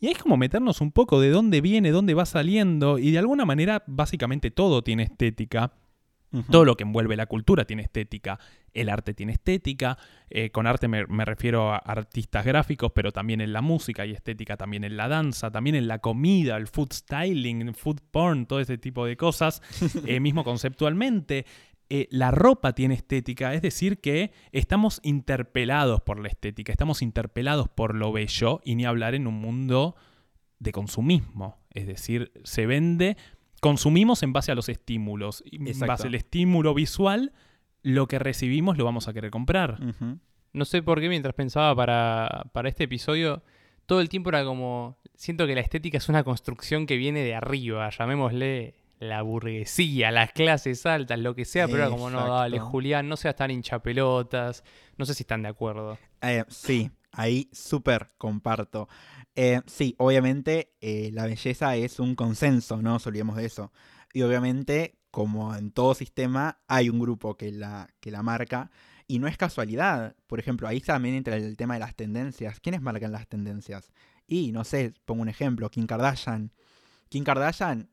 Y 0.00 0.08
es 0.08 0.18
como 0.18 0.36
meternos 0.36 0.80
un 0.80 0.92
poco 0.92 1.20
de 1.20 1.30
dónde 1.30 1.60
viene, 1.60 1.90
dónde 1.90 2.14
va 2.14 2.26
saliendo, 2.26 2.98
y 2.98 3.10
de 3.10 3.18
alguna 3.18 3.44
manera 3.44 3.84
básicamente 3.86 4.50
todo 4.50 4.82
tiene 4.82 5.04
estética. 5.04 5.72
Todo 6.50 6.64
lo 6.64 6.76
que 6.76 6.82
envuelve 6.82 7.16
la 7.16 7.26
cultura 7.26 7.64
tiene 7.64 7.82
estética. 7.82 8.38
El 8.72 8.88
arte 8.88 9.14
tiene 9.14 9.32
estética. 9.32 9.96
Eh, 10.28 10.50
con 10.50 10.66
arte 10.66 10.88
me, 10.88 11.04
refiero 11.24 11.72
a 11.72 11.76
artistas 11.76 12.44
gráficos, 12.44 12.92
pero 12.94 13.12
también 13.12 13.40
en 13.40 13.52
la 13.52 13.60
música 13.60 14.02
hay 14.02 14.12
estética, 14.12 14.56
también 14.56 14.84
en 14.84 14.96
la 14.96 15.08
danza, 15.08 15.50
también 15.50 15.76
en 15.76 15.86
la 15.86 16.00
comida, 16.00 16.56
el 16.56 16.66
food 16.66 16.92
styling, 16.92 17.62
el 17.62 17.74
food 17.74 18.00
porn, 18.10 18.46
todo 18.46 18.60
ese 18.60 18.78
tipo 18.78 19.06
de 19.06 19.16
cosas. 19.16 19.62
Eh, 20.06 20.20
mismo 20.20 20.44
conceptualmente. 20.44 21.46
Eh, 21.88 22.08
la 22.10 22.30
ropa 22.30 22.74
tiene 22.74 22.94
estética, 22.94 23.54
es 23.54 23.62
decir, 23.62 24.00
que 24.00 24.32
estamos 24.52 25.00
interpelados 25.02 26.00
por 26.00 26.18
la 26.18 26.28
estética, 26.28 26.72
estamos 26.72 27.02
interpelados 27.02 27.68
por 27.68 27.94
lo 27.94 28.10
bello 28.12 28.60
y 28.64 28.74
ni 28.74 28.84
hablar 28.84 29.14
en 29.14 29.26
un 29.26 29.34
mundo 29.34 29.94
de 30.58 30.72
consumismo. 30.72 31.58
Es 31.70 31.86
decir, 31.86 32.32
se 32.44 32.66
vende 32.66 33.16
consumimos 33.64 34.22
en 34.22 34.34
base 34.34 34.52
a 34.52 34.54
los 34.54 34.68
estímulos. 34.68 35.42
En 35.50 35.78
base 35.80 36.08
al 36.08 36.14
estímulo 36.14 36.74
visual, 36.74 37.32
lo 37.80 38.06
que 38.08 38.18
recibimos 38.18 38.76
lo 38.76 38.84
vamos 38.84 39.08
a 39.08 39.14
querer 39.14 39.30
comprar. 39.30 39.80
No 40.52 40.64
sé 40.66 40.82
por 40.82 41.00
qué 41.00 41.08
mientras 41.08 41.34
pensaba 41.34 41.74
para, 41.74 42.44
para 42.52 42.68
este 42.68 42.84
episodio, 42.84 43.42
todo 43.86 44.02
el 44.02 44.10
tiempo 44.10 44.28
era 44.28 44.44
como, 44.44 44.98
siento 45.14 45.46
que 45.46 45.54
la 45.54 45.62
estética 45.62 45.96
es 45.96 46.10
una 46.10 46.24
construcción 46.24 46.84
que 46.84 46.98
viene 46.98 47.24
de 47.24 47.34
arriba, 47.34 47.88
llamémosle 47.88 48.74
la 48.98 49.22
burguesía, 49.22 50.10
las 50.10 50.32
clases 50.32 50.84
altas, 50.84 51.18
lo 51.18 51.34
que 51.34 51.46
sea, 51.46 51.66
pero 51.66 51.78
era 51.78 51.88
como, 51.88 52.10
no, 52.10 52.34
dale, 52.34 52.60
Julián, 52.60 53.08
no 53.08 53.16
seas 53.16 53.34
tan 53.34 53.50
hinchapelotas, 53.50 54.62
no 54.98 55.06
sé 55.06 55.14
si 55.14 55.22
están 55.22 55.40
de 55.40 55.48
acuerdo. 55.48 55.96
Eh, 56.20 56.44
sí, 56.48 56.90
ahí 57.12 57.48
súper 57.50 58.10
comparto. 58.18 58.90
Eh, 59.36 59.60
sí, 59.66 59.94
obviamente 59.98 60.74
eh, 60.80 61.10
la 61.12 61.26
belleza 61.26 61.74
es 61.76 61.98
un 61.98 62.14
consenso, 62.14 62.80
no 62.80 62.92
nos 62.92 63.06
olvidemos 63.06 63.36
de 63.36 63.46
eso. 63.46 63.72
Y 64.12 64.22
obviamente, 64.22 64.98
como 65.10 65.54
en 65.56 65.72
todo 65.72 65.94
sistema, 65.94 66.60
hay 66.68 66.88
un 66.88 67.00
grupo 67.00 67.36
que 67.36 67.50
la, 67.50 67.88
que 68.00 68.10
la 68.10 68.22
marca. 68.22 68.70
Y 69.06 69.18
no 69.18 69.26
es 69.26 69.36
casualidad. 69.36 70.16
Por 70.26 70.38
ejemplo, 70.38 70.68
ahí 70.68 70.80
también 70.80 71.16
entra 71.16 71.36
el 71.36 71.56
tema 71.56 71.74
de 71.74 71.80
las 71.80 71.94
tendencias. 71.94 72.60
¿Quiénes 72.60 72.80
marcan 72.80 73.12
las 73.12 73.28
tendencias? 73.28 73.92
Y 74.26 74.52
no 74.52 74.64
sé, 74.64 74.94
pongo 75.04 75.22
un 75.22 75.28
ejemplo, 75.28 75.68
Kim 75.70 75.86
Kardashian. 75.86 76.52
Kim 77.08 77.24
Kardashian, 77.24 77.90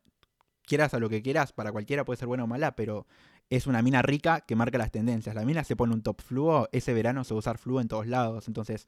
quieras 0.65 0.93
a 0.93 1.00
lo 1.00 1.10
que 1.10 1.21
quieras, 1.21 1.53
para 1.53 1.71
cualquiera 1.71 2.05
puede 2.05 2.17
ser 2.17 2.27
buena 2.27 2.45
o 2.45 2.48
mala, 2.48 2.75
pero 2.75 3.07
es 3.50 3.67
una 3.67 3.81
mina 3.81 4.01
rica 4.01 4.41
que 4.41 4.55
marca 4.55 4.77
las 4.77 4.91
tendencias. 4.91 5.36
La 5.36 5.43
mina 5.43 5.63
se 5.63 5.75
pone 5.75 5.93
un 5.93 6.01
top 6.01 6.21
fluo, 6.21 6.69
ese 6.71 6.93
verano 6.93 7.24
se 7.24 7.33
va 7.33 7.39
a 7.39 7.39
usar 7.39 7.57
fluo 7.57 7.81
en 7.81 7.89
todos 7.89 8.07
lados. 8.07 8.48
Entonces, 8.48 8.88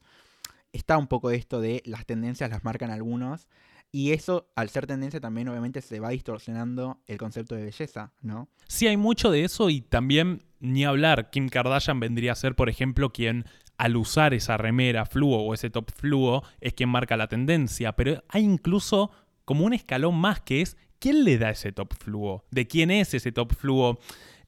está 0.74 0.98
un 0.98 1.06
poco 1.06 1.30
esto 1.30 1.60
de 1.60 1.82
las 1.86 2.04
tendencias 2.04 2.50
las 2.50 2.64
marcan 2.64 2.90
algunos. 2.90 3.48
Y 3.92 4.10
eso, 4.10 4.50
al 4.56 4.70
ser 4.70 4.88
tendencia, 4.88 5.20
también 5.20 5.48
obviamente 5.48 5.80
se 5.80 6.00
va 6.00 6.08
distorsionando 6.10 7.00
el 7.06 7.16
concepto 7.16 7.54
de 7.54 7.62
belleza, 7.62 8.12
¿no? 8.22 8.48
Sí, 8.66 8.88
hay 8.88 8.96
mucho 8.96 9.30
de 9.30 9.44
eso 9.44 9.70
y 9.70 9.82
también, 9.82 10.42
ni 10.58 10.84
hablar, 10.84 11.30
Kim 11.30 11.48
Kardashian 11.48 12.00
vendría 12.00 12.32
a 12.32 12.34
ser, 12.34 12.56
por 12.56 12.68
ejemplo, 12.68 13.12
quien 13.12 13.44
al 13.78 13.96
usar 13.96 14.34
esa 14.34 14.56
remera 14.56 15.06
fluo 15.06 15.38
o 15.42 15.54
ese 15.54 15.70
top 15.70 15.92
fluo 15.92 16.42
es 16.60 16.74
quien 16.74 16.88
marca 16.88 17.16
la 17.16 17.28
tendencia, 17.28 17.92
pero 17.92 18.24
hay 18.28 18.42
incluso 18.42 19.12
como 19.44 19.64
un 19.64 19.74
escalón 19.74 20.16
más 20.16 20.40
que 20.40 20.60
es 20.60 20.76
quién 20.98 21.24
le 21.24 21.38
da 21.38 21.50
ese 21.50 21.70
top 21.70 21.94
fluo, 21.94 22.44
de 22.50 22.66
quién 22.66 22.90
es 22.90 23.14
ese 23.14 23.30
top 23.30 23.54
fluo. 23.54 24.00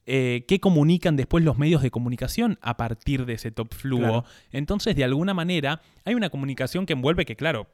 Eh, 0.09 0.45
qué 0.47 0.61
comunican 0.61 1.17
después 1.17 1.43
los 1.43 1.57
medios 1.57 1.81
de 1.81 1.91
comunicación 1.91 2.57
a 2.61 2.77
partir 2.77 3.25
de 3.25 3.33
ese 3.33 3.51
top 3.51 3.73
fluo. 3.73 3.99
Claro. 3.99 4.25
Entonces, 4.51 4.95
de 4.95 5.03
alguna 5.03 5.33
manera, 5.33 5.81
hay 6.05 6.15
una 6.15 6.29
comunicación 6.29 6.85
que 6.85 6.93
envuelve 6.93 7.25
que, 7.25 7.35
claro, 7.35 7.67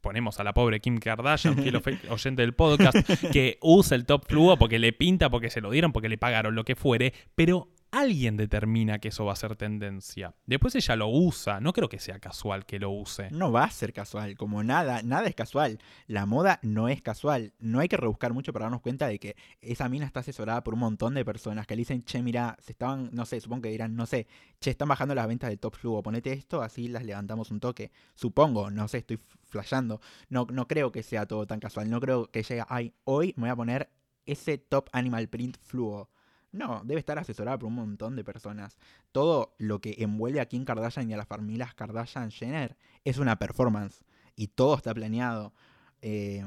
ponemos 0.00 0.40
a 0.40 0.44
la 0.44 0.54
pobre 0.54 0.80
Kim 0.80 0.98
Kardashian, 0.98 1.56
fiel 1.56 1.80
oyente 2.10 2.42
del 2.42 2.54
podcast, 2.54 2.96
que 3.32 3.58
usa 3.60 3.96
el 3.96 4.06
top 4.06 4.26
fluo 4.26 4.56
porque 4.58 4.78
le 4.78 4.92
pinta, 4.92 5.28
porque 5.28 5.50
se 5.50 5.60
lo 5.60 5.70
dieron, 5.70 5.92
porque 5.92 6.08
le 6.08 6.16
pagaron, 6.16 6.54
lo 6.54 6.64
que 6.64 6.74
fuere, 6.74 7.12
pero 7.34 7.68
alguien 7.94 8.36
determina 8.36 8.98
que 8.98 9.08
eso 9.08 9.24
va 9.24 9.32
a 9.32 9.36
ser 9.36 9.54
tendencia. 9.56 10.34
Después 10.46 10.74
ella 10.74 10.96
lo 10.96 11.08
usa, 11.08 11.60
no 11.60 11.72
creo 11.72 11.88
que 11.88 12.00
sea 12.00 12.18
casual 12.18 12.66
que 12.66 12.80
lo 12.80 12.90
use. 12.90 13.30
No 13.30 13.52
va 13.52 13.64
a 13.64 13.70
ser 13.70 13.92
casual, 13.92 14.36
como 14.36 14.64
nada, 14.64 15.02
nada 15.02 15.28
es 15.28 15.34
casual. 15.34 15.78
La 16.06 16.26
moda 16.26 16.58
no 16.62 16.88
es 16.88 17.00
casual. 17.02 17.52
No 17.60 17.78
hay 17.78 17.88
que 17.88 17.96
rebuscar 17.96 18.32
mucho 18.32 18.52
para 18.52 18.64
darnos 18.64 18.80
cuenta 18.80 19.06
de 19.06 19.18
que 19.18 19.36
esa 19.60 19.88
mina 19.88 20.06
está 20.06 20.20
asesorada 20.20 20.64
por 20.64 20.74
un 20.74 20.80
montón 20.80 21.14
de 21.14 21.24
personas 21.24 21.66
que 21.66 21.76
le 21.76 21.82
dicen, 21.82 22.04
che, 22.04 22.22
mira, 22.22 22.56
se 22.60 22.72
estaban, 22.72 23.10
no 23.12 23.26
sé, 23.26 23.40
supongo 23.40 23.62
que 23.62 23.70
dirán, 23.70 23.94
no 23.94 24.06
sé, 24.06 24.26
che, 24.60 24.70
están 24.70 24.88
bajando 24.88 25.14
las 25.14 25.28
ventas 25.28 25.50
de 25.50 25.56
Top 25.56 25.76
Fluo, 25.76 26.02
ponete 26.02 26.32
esto, 26.32 26.62
así 26.62 26.88
las 26.88 27.04
levantamos 27.04 27.52
un 27.52 27.60
toque. 27.60 27.92
Supongo, 28.14 28.70
no 28.70 28.88
sé, 28.88 28.98
estoy 28.98 29.20
flasheando. 29.44 30.00
No, 30.28 30.46
no 30.50 30.66
creo 30.66 30.90
que 30.90 31.04
sea 31.04 31.26
todo 31.26 31.46
tan 31.46 31.60
casual. 31.60 31.88
No 31.88 32.00
creo 32.00 32.30
que 32.30 32.42
llegue, 32.42 32.64
ay, 32.68 32.92
hoy 33.04 33.34
me 33.36 33.42
voy 33.42 33.50
a 33.50 33.56
poner 33.56 33.90
ese 34.26 34.58
Top 34.58 34.88
Animal 34.92 35.28
Print 35.28 35.58
Fluo. 35.62 36.10
No, 36.54 36.82
debe 36.84 37.00
estar 37.00 37.18
asesorada 37.18 37.58
por 37.58 37.66
un 37.66 37.74
montón 37.74 38.14
de 38.14 38.22
personas. 38.22 38.78
Todo 39.10 39.56
lo 39.58 39.80
que 39.80 39.96
envuelve 39.98 40.40
a 40.40 40.46
Kim 40.46 40.64
Kardashian 40.64 41.10
y 41.10 41.14
a 41.14 41.16
las 41.16 41.26
familias 41.26 41.74
Kardashian 41.74 42.30
Jenner 42.30 42.76
es 43.04 43.18
una 43.18 43.40
performance. 43.40 44.04
Y 44.36 44.46
todo 44.46 44.76
está 44.76 44.94
planeado. 44.94 45.52
Eh, 46.00 46.44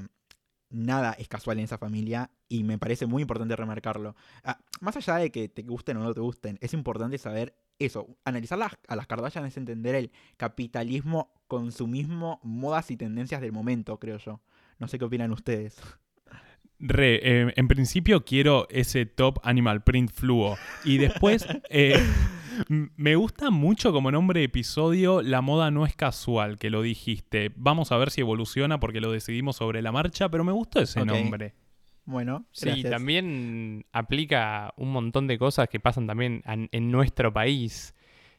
nada 0.70 1.12
es 1.14 1.28
casual 1.28 1.60
en 1.60 1.66
esa 1.66 1.78
familia 1.78 2.32
y 2.48 2.64
me 2.64 2.78
parece 2.78 3.06
muy 3.06 3.22
importante 3.22 3.58
remarcarlo. 3.58 4.16
Ah, 4.46 4.60
más 4.80 4.96
allá 4.96 5.18
de 5.18 5.30
que 5.30 5.50
te 5.50 5.64
gusten 5.64 5.98
o 5.98 6.04
no 6.04 6.14
te 6.14 6.22
gusten, 6.22 6.58
es 6.62 6.74
importante 6.74 7.18
saber 7.18 7.58
eso. 7.78 8.08
Analizar 8.24 8.60
a 8.88 8.96
las 8.96 9.08
Kardashian 9.08 9.46
es 9.46 9.58
entender 9.58 9.96
el 9.96 10.12
capitalismo, 10.38 11.34
consumismo, 11.48 12.40
modas 12.44 12.92
y 12.92 12.96
tendencias 12.96 13.42
del 13.42 13.52
momento, 13.52 14.00
creo 14.00 14.20
yo. 14.20 14.40
No 14.80 14.88
sé 14.88 14.98
qué 14.98 15.04
opinan 15.04 15.32
ustedes. 15.32 15.76
Re, 16.80 17.20
eh, 17.24 17.54
en 17.56 17.68
principio 17.68 18.24
quiero 18.24 18.68
ese 18.70 19.06
top 19.06 19.40
animal 19.44 19.84
print 19.84 20.12
fluo. 20.12 20.58
Y 20.84 20.98
después, 20.98 21.48
eh, 21.70 22.00
me 22.96 23.16
gusta 23.16 23.50
mucho 23.50 23.92
como 23.92 24.12
nombre 24.12 24.42
de 24.42 24.46
episodio, 24.46 25.22
La 25.22 25.42
moda 25.42 25.72
no 25.72 25.86
es 25.86 25.96
casual, 25.96 26.58
que 26.60 26.70
lo 26.70 26.82
dijiste. 26.82 27.52
Vamos 27.56 27.92
a 27.92 27.98
ver 27.98 28.12
si 28.12 28.22
evoluciona 28.22 28.80
porque 28.80 29.02
lo 29.02 29.12
decidimos 29.12 29.56
sobre 29.58 29.82
la 29.82 29.92
marcha, 29.92 30.30
pero 30.30 30.44
me 30.44 30.52
gustó 30.52 30.80
ese 30.82 31.04
nombre. 31.06 31.54
Bueno, 32.06 32.46
Sí, 32.52 32.68
gracias. 32.68 32.92
también 32.92 33.86
aplica 33.92 34.74
un 34.78 34.92
montón 34.94 35.28
de 35.28 35.38
cosas 35.38 35.68
que 35.68 35.80
pasan 35.82 36.08
también 36.08 36.42
en, 36.46 36.70
en 36.72 36.90
nuestro 36.90 37.34
país. 37.34 37.94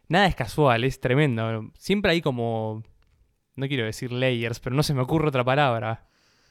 Nada 0.08 0.26
es 0.26 0.34
casual, 0.34 0.84
es 0.84 1.00
tremendo. 1.00 1.70
Siempre 1.74 2.12
hay 2.12 2.22
como, 2.22 2.82
no 3.56 3.68
quiero 3.68 3.84
decir 3.84 4.10
layers, 4.10 4.58
pero 4.60 4.74
no 4.74 4.82
se 4.82 4.94
me 4.94 5.02
ocurre 5.02 5.28
otra 5.28 5.44
palabra. 5.44 6.07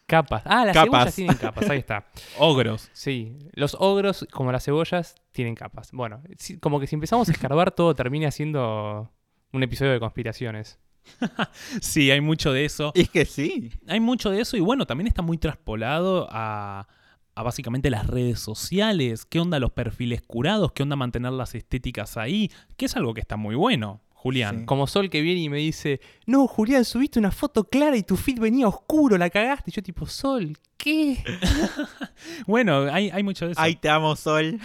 Capas. 0.07 0.41
Ah, 0.45 0.65
las 0.65 0.73
Capas. 0.73 0.89
cebollas 0.91 1.15
tienen 1.15 1.35
capas, 1.37 1.69
ahí 1.69 1.79
está. 1.79 2.05
Ogros. 2.39 2.89
Sí, 2.93 3.37
los 3.51 3.75
ogros, 3.79 4.25
como 4.31 4.51
las 4.53 4.63
cebollas, 4.63 5.15
tienen 5.33 5.53
capas. 5.53 5.91
Bueno, 5.91 6.21
sí, 6.37 6.57
como 6.57 6.79
que 6.79 6.87
si 6.87 6.95
empezamos 6.95 7.27
a 7.27 7.31
escarbar, 7.33 7.71
todo 7.71 7.93
termina 7.93 8.31
siendo 8.31 9.11
un 9.51 9.63
episodio 9.63 9.91
de 9.91 9.99
conspiraciones. 9.99 10.79
Sí, 11.81 12.11
hay 12.11 12.21
mucho 12.21 12.51
de 12.51 12.65
eso. 12.65 12.91
Es 12.95 13.09
que 13.09 13.25
sí. 13.25 13.71
Hay 13.87 13.99
mucho 13.99 14.29
de 14.29 14.41
eso 14.41 14.57
y 14.57 14.59
bueno, 14.61 14.85
también 14.85 15.07
está 15.07 15.21
muy 15.21 15.37
traspolado 15.37 16.27
a, 16.31 16.87
a 17.35 17.43
básicamente 17.43 17.89
las 17.89 18.07
redes 18.07 18.39
sociales. 18.39 19.25
¿Qué 19.25 19.39
onda 19.39 19.59
los 19.59 19.71
perfiles 19.71 20.21
curados? 20.21 20.71
¿Qué 20.73 20.83
onda 20.83 20.95
mantener 20.95 21.31
las 21.33 21.55
estéticas 21.55 22.17
ahí? 22.17 22.51
Que 22.75 22.85
es 22.85 22.95
algo 22.97 23.13
que 23.13 23.21
está 23.21 23.37
muy 23.37 23.55
bueno, 23.55 24.01
Julián. 24.17 24.59
Sí. 24.61 24.65
Como 24.65 24.87
Sol 24.87 25.11
que 25.11 25.21
viene 25.21 25.41
y 25.41 25.49
me 25.49 25.57
dice, 25.57 26.01
no, 26.25 26.47
Julián, 26.47 26.83
subiste 26.85 27.19
una 27.19 27.29
foto 27.29 27.69
clara 27.69 27.95
y 27.95 28.01
tu 28.01 28.17
feed 28.17 28.39
venía 28.39 28.67
oscuro, 28.67 29.15
la 29.15 29.29
cagaste. 29.29 29.69
Y 29.69 29.73
yo 29.73 29.83
tipo, 29.83 30.07
Sol, 30.07 30.57
¿qué? 30.75 31.23
Bueno, 32.47 32.91
hay, 32.91 33.11
hay 33.11 33.21
mucho 33.21 33.45
de 33.45 33.51
eso. 33.51 33.61
Ay, 33.61 33.75
te 33.75 33.89
amo, 33.89 34.15
Sol. 34.15 34.59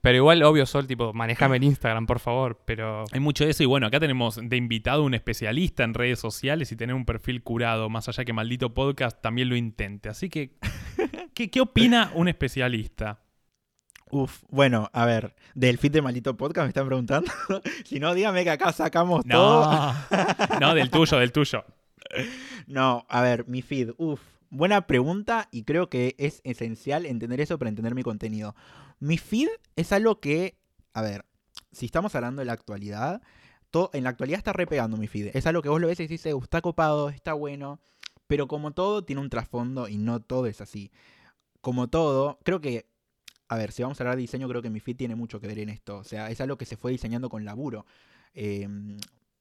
Pero 0.00 0.16
igual, 0.16 0.42
obvio, 0.42 0.66
Sol, 0.66 0.88
tipo, 0.88 1.12
manejame 1.12 1.58
el 1.58 1.64
Instagram, 1.64 2.06
por 2.06 2.18
favor. 2.18 2.60
Pero 2.64 3.04
Hay 3.12 3.20
mucho 3.20 3.44
de 3.44 3.50
eso 3.50 3.62
y 3.62 3.66
bueno, 3.66 3.86
acá 3.86 4.00
tenemos 4.00 4.40
de 4.42 4.56
invitado 4.56 5.04
un 5.04 5.14
especialista 5.14 5.84
en 5.84 5.94
redes 5.94 6.18
sociales 6.18 6.72
y 6.72 6.76
tener 6.76 6.94
un 6.94 7.04
perfil 7.04 7.44
curado, 7.44 7.88
más 7.88 8.08
allá 8.08 8.24
que 8.24 8.32
maldito 8.32 8.74
podcast 8.74 9.22
también 9.22 9.48
lo 9.48 9.54
intente. 9.54 10.08
Así 10.08 10.28
que, 10.28 10.58
¿qué, 11.34 11.48
qué 11.48 11.60
opina 11.60 12.10
un 12.14 12.26
especialista? 12.26 13.22
Uf, 14.10 14.42
bueno, 14.48 14.90
a 14.92 15.06
ver, 15.06 15.34
del 15.54 15.78
feed 15.78 15.92
de 15.92 16.02
Maldito 16.02 16.36
Podcast 16.36 16.64
me 16.64 16.68
están 16.68 16.86
preguntando. 16.86 17.30
si 17.84 18.00
no, 18.00 18.14
dígame 18.14 18.42
que 18.44 18.50
acá 18.50 18.72
sacamos 18.72 19.24
todo. 19.24 19.94
No, 20.60 20.74
del 20.74 20.90
tuyo, 20.90 21.18
del 21.18 21.32
tuyo. 21.32 21.64
No, 22.66 23.06
a 23.08 23.22
ver, 23.22 23.46
mi 23.46 23.62
feed. 23.62 23.90
Uf, 23.98 24.20
buena 24.48 24.86
pregunta 24.88 25.48
y 25.52 25.62
creo 25.62 25.88
que 25.88 26.16
es 26.18 26.40
esencial 26.44 27.06
entender 27.06 27.40
eso 27.40 27.58
para 27.58 27.68
entender 27.68 27.94
mi 27.94 28.02
contenido. 28.02 28.54
Mi 28.98 29.16
feed 29.16 29.48
es 29.76 29.92
algo 29.92 30.18
que, 30.20 30.58
a 30.92 31.02
ver, 31.02 31.24
si 31.70 31.86
estamos 31.86 32.14
hablando 32.16 32.40
de 32.40 32.46
la 32.46 32.52
actualidad, 32.52 33.22
en 33.92 34.04
la 34.04 34.10
actualidad 34.10 34.38
está 34.38 34.52
repegando 34.52 34.96
mi 34.96 35.06
feed. 35.06 35.30
Es 35.34 35.46
algo 35.46 35.62
que 35.62 35.68
vos 35.68 35.80
lo 35.80 35.86
ves 35.86 36.00
y 36.00 36.06
dices, 36.08 36.34
"Uh, 36.34 36.42
está 36.42 36.60
copado, 36.60 37.08
está 37.10 37.32
bueno, 37.34 37.78
pero 38.26 38.48
como 38.48 38.72
todo 38.72 39.04
tiene 39.04 39.22
un 39.22 39.30
trasfondo 39.30 39.88
y 39.88 39.96
no 39.96 40.20
todo 40.20 40.46
es 40.46 40.60
así. 40.60 40.90
Como 41.60 41.88
todo, 41.88 42.38
creo 42.42 42.60
que, 42.60 42.86
a 43.50 43.56
ver, 43.56 43.72
si 43.72 43.82
vamos 43.82 44.00
a 44.00 44.04
hablar 44.04 44.14
de 44.14 44.22
diseño, 44.22 44.48
creo 44.48 44.62
que 44.62 44.70
mi 44.70 44.78
feed 44.78 44.96
tiene 44.96 45.16
mucho 45.16 45.40
que 45.40 45.48
ver 45.48 45.58
en 45.58 45.70
esto. 45.70 45.98
O 45.98 46.04
sea, 46.04 46.30
es 46.30 46.40
algo 46.40 46.56
que 46.56 46.64
se 46.64 46.76
fue 46.76 46.92
diseñando 46.92 47.28
con 47.28 47.44
laburo. 47.44 47.84
Eh, 48.32 48.68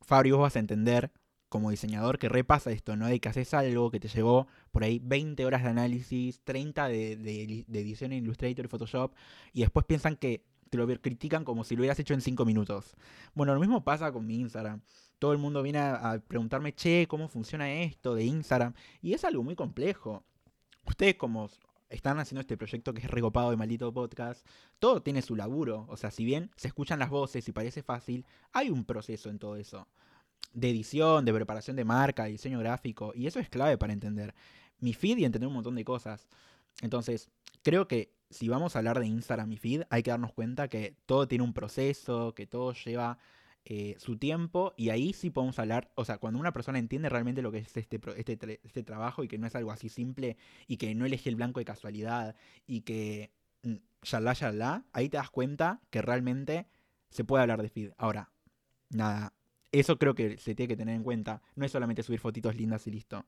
Fabri, 0.01 0.31
vos 0.31 0.41
vas 0.41 0.55
a 0.55 0.59
entender 0.59 1.11
como 1.47 1.69
diseñador 1.69 2.17
que 2.17 2.27
repasa 2.27 2.71
esto, 2.71 2.95
¿no? 2.95 3.05
De 3.05 3.19
que 3.19 3.29
haces 3.29 3.53
algo 3.53 3.91
que 3.91 3.99
te 3.99 4.07
llevó 4.07 4.47
por 4.71 4.83
ahí 4.83 4.97
20 4.97 5.45
horas 5.45 5.61
de 5.61 5.69
análisis, 5.69 6.41
30 6.43 6.87
de, 6.87 7.65
edición 7.71 8.11
en 8.11 8.23
Illustrator 8.23 8.65
y 8.65 8.67
Photoshop, 8.67 9.13
y 9.53 9.61
después 9.61 9.85
piensan 9.85 10.15
que 10.15 10.43
te 10.71 10.79
lo 10.79 10.87
critican 10.87 11.45
como 11.45 11.63
si 11.63 11.75
lo 11.75 11.81
hubieras 11.81 11.99
hecho 11.99 12.15
en 12.15 12.21
5 12.21 12.45
minutos. 12.45 12.95
Bueno, 13.35 13.53
lo 13.53 13.59
mismo 13.59 13.83
pasa 13.83 14.11
con 14.11 14.25
mi 14.25 14.39
Instagram. 14.39 14.81
Todo 15.19 15.33
el 15.33 15.37
mundo 15.37 15.61
viene 15.61 15.77
a, 15.77 16.13
a 16.13 16.19
preguntarme, 16.19 16.73
che, 16.73 17.05
¿cómo 17.07 17.27
funciona 17.27 17.71
esto 17.71 18.15
de 18.15 18.23
Instagram? 18.23 18.73
Y 19.03 19.13
es 19.13 19.23
algo 19.23 19.43
muy 19.43 19.55
complejo. 19.55 20.23
Ustedes 20.87 21.13
como 21.13 21.47
están 21.89 22.19
haciendo 22.19 22.41
este 22.41 22.57
proyecto 22.57 22.93
que 22.93 23.01
es 23.01 23.09
recopado 23.09 23.49
de 23.49 23.57
maldito 23.57 23.91
podcast, 23.93 24.45
todo 24.79 25.01
tiene 25.01 25.21
su 25.21 25.35
laburo. 25.35 25.85
O 25.89 25.97
sea, 25.97 26.11
si 26.11 26.23
bien 26.23 26.51
se 26.55 26.67
escuchan 26.67 26.99
las 26.99 27.09
voces 27.09 27.47
y 27.47 27.51
parece 27.51 27.83
fácil, 27.83 28.25
hay 28.53 28.69
un 28.69 28.85
proceso 28.85 29.29
en 29.29 29.39
todo 29.39 29.55
eso 29.55 29.87
de 30.53 30.69
edición, 30.69 31.25
de 31.25 31.33
preparación 31.33 31.75
de 31.75 31.85
marca, 31.85 32.23
de 32.23 32.31
diseño 32.31 32.59
gráfico, 32.59 33.11
y 33.15 33.27
eso 33.27 33.39
es 33.39 33.49
clave 33.49 33.77
para 33.77 33.93
entender 33.93 34.33
mi 34.79 34.93
feed 34.93 35.17
y 35.17 35.25
entender 35.25 35.47
un 35.47 35.53
montón 35.53 35.75
de 35.75 35.85
cosas. 35.85 36.27
Entonces, 36.81 37.29
creo 37.63 37.87
que 37.87 38.11
si 38.29 38.47
vamos 38.47 38.75
a 38.75 38.79
hablar 38.79 38.99
de 38.99 39.07
Instagram 39.07 39.51
y 39.51 39.57
feed, 39.57 39.83
hay 39.89 40.03
que 40.03 40.11
darnos 40.11 40.33
cuenta 40.33 40.67
que 40.67 40.95
todo 41.05 41.27
tiene 41.27 41.43
un 41.43 41.53
proceso, 41.53 42.33
que 42.33 42.47
todo 42.47 42.73
lleva 42.73 43.17
eh, 43.65 43.95
su 43.99 44.17
tiempo, 44.17 44.73
y 44.77 44.89
ahí 44.89 45.13
sí 45.13 45.29
podemos 45.29 45.59
hablar, 45.59 45.91
o 45.95 46.05
sea, 46.05 46.17
cuando 46.17 46.39
una 46.39 46.53
persona 46.53 46.79
entiende 46.79 47.09
realmente 47.09 47.41
lo 47.41 47.51
que 47.51 47.59
es 47.59 47.77
este, 47.77 47.99
este, 48.17 48.59
este 48.63 48.83
trabajo 48.83 49.23
y 49.23 49.27
que 49.27 49.37
no 49.37 49.47
es 49.47 49.55
algo 49.55 49.71
así 49.71 49.89
simple, 49.89 50.37
y 50.67 50.77
que 50.77 50.95
no 50.95 51.05
elegí 51.05 51.29
el 51.29 51.35
blanco 51.35 51.59
de 51.59 51.65
casualidad, 51.65 52.35
y 52.65 52.81
que 52.81 53.31
mm, 53.63 53.75
yalá, 54.03 54.33
yalá, 54.33 54.85
ahí 54.93 55.09
te 55.09 55.17
das 55.17 55.29
cuenta 55.29 55.81
que 55.89 56.01
realmente 56.01 56.67
se 57.09 57.23
puede 57.23 57.41
hablar 57.41 57.61
de 57.61 57.69
feed. 57.69 57.91
Ahora, 57.97 58.31
nada, 58.89 59.33
eso 59.71 59.97
creo 59.97 60.15
que 60.15 60.37
se 60.37 60.55
tiene 60.55 60.67
que 60.67 60.77
tener 60.77 60.95
en 60.95 61.03
cuenta. 61.03 61.41
No 61.55 61.65
es 61.65 61.71
solamente 61.71 62.03
subir 62.03 62.19
fotitos 62.19 62.55
lindas 62.55 62.87
y 62.87 62.91
listo. 62.91 63.25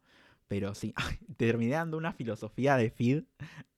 Pero 0.47 0.75
sí, 0.75 0.93
terminé 1.37 1.73
dando 1.73 1.97
una 1.97 2.13
filosofía 2.13 2.77
de 2.77 2.89
feed. 2.89 3.23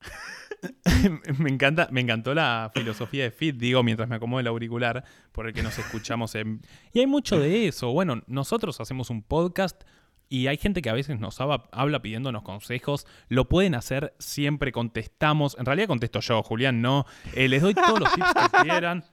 me, 1.38 1.50
encanta, 1.50 1.88
me 1.90 2.00
encantó 2.00 2.34
la 2.34 2.70
filosofía 2.74 3.24
de 3.24 3.30
Fit, 3.30 3.56
digo, 3.56 3.82
mientras 3.82 4.08
me 4.08 4.16
acomodo 4.16 4.40
el 4.40 4.46
auricular, 4.46 5.04
por 5.32 5.46
el 5.46 5.52
que 5.52 5.62
nos 5.62 5.78
escuchamos 5.78 6.34
en... 6.34 6.62
Y 6.92 7.00
hay 7.00 7.06
mucho 7.06 7.38
de 7.38 7.66
eso. 7.68 7.92
Bueno, 7.92 8.22
nosotros 8.26 8.80
hacemos 8.80 9.10
un 9.10 9.22
podcast, 9.22 9.82
Y 10.28 10.46
hay 10.46 10.56
gente 10.56 10.82
que 10.82 10.90
a 10.90 10.94
veces 10.94 11.20
nos 11.20 11.40
habla, 11.40 12.02
pidiéndonos 12.02 12.42
consejos. 12.42 13.06
Lo 13.28 13.48
pueden 13.48 13.74
hacer 13.74 14.14
siempre, 14.18 14.72
contestamos. 14.72 15.56
En 15.58 15.66
realidad 15.66 15.88
contesto 15.88 16.20
yo, 16.20 16.42
Julián, 16.42 16.80
no. 16.80 17.04
Eh, 17.34 17.48
les 17.48 17.62
doy 17.62 17.74
todos 17.74 18.00
los 18.00 18.12
tips 18.12 18.32
que 18.32 18.58
quieran. 18.62 19.04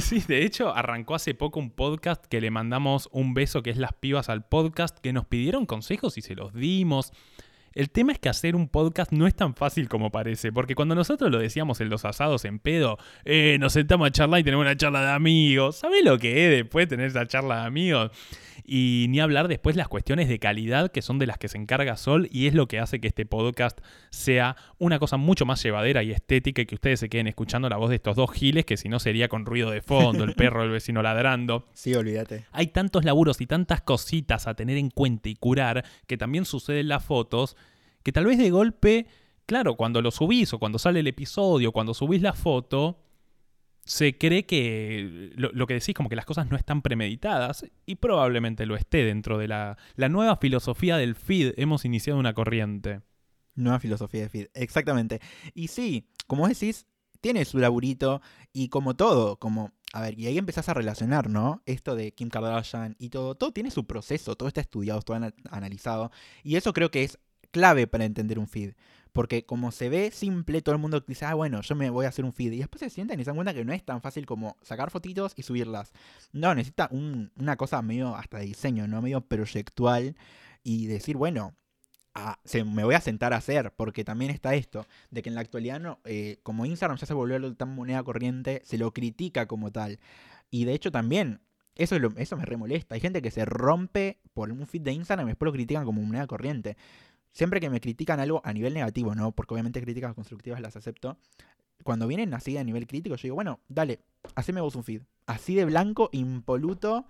Sí, 0.00 0.20
de 0.20 0.44
hecho, 0.44 0.74
arrancó 0.74 1.14
hace 1.16 1.34
poco 1.34 1.58
un 1.58 1.70
podcast 1.70 2.24
que 2.26 2.40
le 2.40 2.50
mandamos 2.50 3.08
un 3.12 3.34
beso 3.34 3.62
que 3.62 3.70
es 3.70 3.76
las 3.76 3.92
pibas 3.92 4.28
al 4.28 4.46
podcast, 4.46 4.98
que 4.98 5.12
nos 5.12 5.26
pidieron 5.26 5.66
consejos 5.66 6.16
y 6.16 6.22
se 6.22 6.36
los 6.36 6.54
dimos. 6.54 7.12
El 7.74 7.90
tema 7.90 8.12
es 8.12 8.20
que 8.20 8.28
hacer 8.28 8.54
un 8.54 8.68
podcast 8.68 9.10
no 9.10 9.26
es 9.26 9.34
tan 9.34 9.54
fácil 9.54 9.88
como 9.88 10.12
parece, 10.12 10.52
porque 10.52 10.76
cuando 10.76 10.94
nosotros 10.94 11.30
lo 11.32 11.38
decíamos 11.38 11.80
en 11.80 11.88
los 11.88 12.04
asados 12.04 12.44
en 12.44 12.60
pedo, 12.60 12.98
eh, 13.24 13.56
nos 13.58 13.72
sentamos 13.72 14.06
a 14.06 14.10
charlar 14.12 14.40
y 14.40 14.44
tenemos 14.44 14.62
una 14.62 14.76
charla 14.76 15.02
de 15.02 15.10
amigos. 15.10 15.76
¿Sabés 15.76 16.04
lo 16.04 16.16
que 16.18 16.44
es 16.44 16.50
después 16.62 16.86
tener 16.86 17.06
esa 17.06 17.26
charla 17.26 17.62
de 17.62 17.66
amigos? 17.66 18.12
Y 18.64 19.06
ni 19.08 19.18
hablar 19.20 19.48
después 19.48 19.74
las 19.74 19.88
cuestiones 19.88 20.28
de 20.28 20.38
calidad 20.38 20.90
que 20.90 21.02
son 21.02 21.18
de 21.18 21.26
las 21.26 21.36
que 21.36 21.48
se 21.48 21.58
encarga 21.58 21.96
Sol 21.96 22.28
y 22.30 22.46
es 22.46 22.54
lo 22.54 22.68
que 22.68 22.78
hace 22.78 23.00
que 23.00 23.08
este 23.08 23.26
podcast 23.26 23.80
sea 24.10 24.56
una 24.78 24.98
cosa 24.98 25.16
mucho 25.16 25.44
más 25.44 25.62
llevadera 25.62 26.02
y 26.02 26.12
estética 26.12 26.62
y 26.62 26.66
que 26.66 26.76
ustedes 26.76 27.00
se 27.00 27.08
queden 27.08 27.26
escuchando 27.26 27.68
la 27.68 27.76
voz 27.76 27.90
de 27.90 27.96
estos 27.96 28.16
dos 28.16 28.30
giles 28.32 28.64
que 28.64 28.76
si 28.76 28.88
no 28.88 29.00
sería 29.00 29.28
con 29.28 29.44
ruido 29.44 29.70
de 29.70 29.82
fondo, 29.82 30.24
el 30.24 30.34
perro 30.34 30.62
del 30.62 30.70
vecino 30.70 31.02
ladrando. 31.02 31.66
Sí, 31.74 31.94
olvídate. 31.94 32.46
Hay 32.52 32.68
tantos 32.68 33.04
laburos 33.04 33.40
y 33.40 33.46
tantas 33.46 33.82
cositas 33.82 34.46
a 34.46 34.54
tener 34.54 34.76
en 34.78 34.90
cuenta 34.90 35.28
y 35.28 35.34
curar 35.34 35.84
que 36.06 36.16
también 36.16 36.44
sucede 36.44 36.80
en 36.80 36.88
las 36.88 37.04
fotos 37.04 37.56
que 38.04 38.12
tal 38.12 38.26
vez 38.26 38.38
de 38.38 38.50
golpe, 38.50 39.06
claro, 39.46 39.76
cuando 39.76 40.00
lo 40.00 40.12
subís 40.12 40.52
o 40.52 40.60
cuando 40.60 40.78
sale 40.78 41.00
el 41.00 41.06
episodio, 41.08 41.72
cuando 41.72 41.94
subís 41.94 42.22
la 42.22 42.34
foto, 42.34 43.00
se 43.84 44.16
cree 44.16 44.46
que 44.46 45.32
lo, 45.36 45.66
que 45.66 45.74
decís 45.74 45.94
como 45.94 46.08
que 46.08 46.16
las 46.16 46.26
cosas 46.26 46.50
no 46.50 46.56
están 46.56 46.82
premeditadas 46.82 47.66
y 47.86 47.96
probablemente 47.96 48.66
lo 48.66 48.76
esté 48.76 49.04
dentro 49.04 49.38
de 49.38 49.48
la, 49.48 49.76
nueva 49.96 50.36
filosofía 50.36 50.98
del 50.98 51.14
feed. 51.14 51.54
Hemos 51.56 51.84
iniciado 51.84 52.20
una 52.20 52.34
corriente. 52.34 53.00
Nueva 53.54 53.80
filosofía 53.80 54.22
de 54.22 54.28
feed, 54.28 54.46
exactamente. 54.54 55.20
Y 55.54 55.68
sí, 55.68 56.08
como 56.26 56.46
decís, 56.46 56.86
tiene 57.20 57.44
su 57.44 57.58
laburito 57.58 58.20
y 58.52 58.68
como 58.68 58.96
todo, 58.96 59.38
como, 59.38 59.72
a 59.92 60.02
ver, 60.02 60.18
y 60.18 60.26
ahí 60.26 60.36
empezás 60.36 60.68
a 60.68 60.74
relacionar, 60.74 61.30
¿no? 61.30 61.62
Esto 61.64 61.94
de 61.94 62.12
Kim 62.12 62.28
Kardashian 62.28 62.96
y 62.98 63.10
todo, 63.10 63.34
todo 63.34 63.52
tiene 63.52 63.70
su 63.70 63.86
proceso, 63.86 64.34
todo 64.34 64.48
está 64.48 64.60
estudiado, 64.60 65.00
todo 65.02 65.18
analizado. 65.50 66.10
Y 66.42 66.56
eso 66.56 66.72
creo 66.72 66.90
que 66.90 67.04
es 67.04 67.18
clave 67.54 67.86
para 67.86 68.04
entender 68.04 68.40
un 68.40 68.48
feed. 68.48 68.72
Porque 69.12 69.46
como 69.46 69.70
se 69.70 69.88
ve 69.88 70.10
simple, 70.10 70.60
todo 70.60 70.74
el 70.74 70.80
mundo 70.80 71.00
dice, 71.06 71.24
ah, 71.24 71.34
bueno, 71.34 71.60
yo 71.62 71.76
me 71.76 71.88
voy 71.88 72.04
a 72.04 72.08
hacer 72.08 72.24
un 72.24 72.32
feed. 72.32 72.50
Y 72.50 72.58
después 72.58 72.80
se 72.80 72.90
sientan 72.90 73.20
y 73.20 73.22
se 73.22 73.30
dan 73.30 73.36
cuenta 73.36 73.54
que 73.54 73.64
no 73.64 73.72
es 73.72 73.84
tan 73.84 74.02
fácil 74.02 74.26
como 74.26 74.56
sacar 74.60 74.90
fotitos 74.90 75.34
y 75.36 75.44
subirlas. 75.44 75.92
No, 76.32 76.52
necesita 76.52 76.90
una 76.90 77.56
cosa 77.56 77.80
medio 77.80 78.16
hasta 78.16 78.38
de 78.38 78.46
diseño, 78.46 78.88
¿no? 78.88 79.00
Medio 79.00 79.20
proyectual. 79.20 80.16
Y 80.64 80.86
decir, 80.86 81.16
bueno, 81.16 81.54
me 82.64 82.82
voy 82.82 82.96
a 82.96 83.00
sentar 83.00 83.32
a 83.32 83.36
hacer. 83.36 83.72
Porque 83.76 84.02
también 84.02 84.32
está 84.32 84.56
esto, 84.56 84.84
de 85.12 85.22
que 85.22 85.28
en 85.28 85.36
la 85.36 85.42
actualidad, 85.42 85.78
no, 85.78 86.00
eh, 86.04 86.40
como 86.42 86.66
Instagram 86.66 86.98
ya 86.98 87.06
se 87.06 87.14
volvió 87.14 87.54
tan 87.54 87.72
moneda 87.72 88.02
corriente, 88.02 88.62
se 88.64 88.78
lo 88.78 88.92
critica 88.92 89.46
como 89.46 89.70
tal. 89.70 90.00
Y 90.50 90.64
de 90.64 90.74
hecho 90.74 90.90
también 90.90 91.40
eso, 91.76 91.96
eso 92.16 92.36
me 92.36 92.46
remolesta. 92.46 92.96
Hay 92.96 93.00
gente 93.00 93.22
que 93.22 93.30
se 93.30 93.44
rompe 93.44 94.18
por 94.32 94.50
un 94.50 94.66
feed 94.66 94.82
de 94.82 94.92
Instagram 94.92 95.28
y 95.28 95.30
después 95.30 95.46
lo 95.46 95.52
critican 95.52 95.84
como 95.84 96.02
moneda 96.02 96.26
corriente 96.26 96.76
siempre 97.34 97.60
que 97.60 97.68
me 97.68 97.80
critican 97.80 98.20
algo 98.20 98.40
a 98.44 98.52
nivel 98.52 98.72
negativo, 98.72 99.14
¿no? 99.14 99.32
Porque 99.32 99.52
obviamente 99.54 99.82
críticas 99.82 100.14
constructivas 100.14 100.60
las 100.60 100.76
acepto. 100.76 101.18
Cuando 101.82 102.06
vienen 102.06 102.32
así 102.32 102.56
a 102.56 102.64
nivel 102.64 102.86
crítico, 102.86 103.16
yo 103.16 103.22
digo, 103.22 103.34
bueno, 103.34 103.60
dale, 103.68 104.00
haceme 104.36 104.60
vos 104.60 104.76
un 104.76 104.84
feed. 104.84 105.02
Así 105.26 105.54
de 105.54 105.64
blanco, 105.66 106.08
impoluto, 106.12 107.06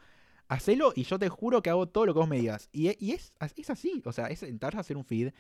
hacelo 0.49 0.93
y 0.97 1.05
yo 1.05 1.19
te 1.19 1.29
juro 1.29 1.63
que 1.63 1.71
hago 1.71 1.87
todo 1.89 2.07
lo 2.07 2.15
que 2.15 2.21
vos 2.21 2.29
me 2.29 2.39
digas. 2.39 2.69
Y, 2.73 2.89
e, 2.89 2.97
es, 3.01 3.33
es, 3.55 3.71
así, 3.71 4.03
o 4.05 4.13
sea, 4.13 4.27
es 4.27 4.41
sentarse 4.41 4.79
a 4.79 4.81
hacer 4.81 4.97
un 4.97 5.05
feed. 5.05 5.33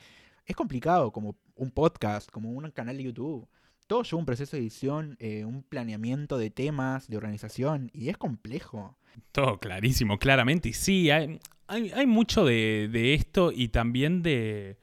Es 0.46 0.54
complicado, 0.54 1.10
como 1.10 1.36
un 1.56 1.70
podcast, 1.70 2.30
como 2.30 2.52
un 2.52 2.70
canal 2.70 2.98
de 2.98 3.04
YouTube. 3.04 3.48
Todo 3.86 4.02
lleva 4.02 4.18
un 4.18 4.26
proceso 4.26 4.56
de 4.56 4.62
edición, 4.62 5.16
eh, 5.20 5.44
un 5.44 5.62
planeamiento 5.62 6.38
de 6.38 6.50
temas, 6.50 7.08
de 7.08 7.16
organización, 7.16 7.90
y 7.92 8.08
es 8.08 8.16
complejo. 8.16 8.96
Todo 9.32 9.58
clarísimo, 9.58 10.18
claramente. 10.18 10.70
Y 10.70 10.72
sí, 10.72 11.10
hay, 11.10 11.38
hay, 11.68 12.06
mucho 12.06 12.44
de, 12.44 13.14
esto 13.14 13.52
y 13.52 13.68
también 13.68 14.22
de, 14.22 14.78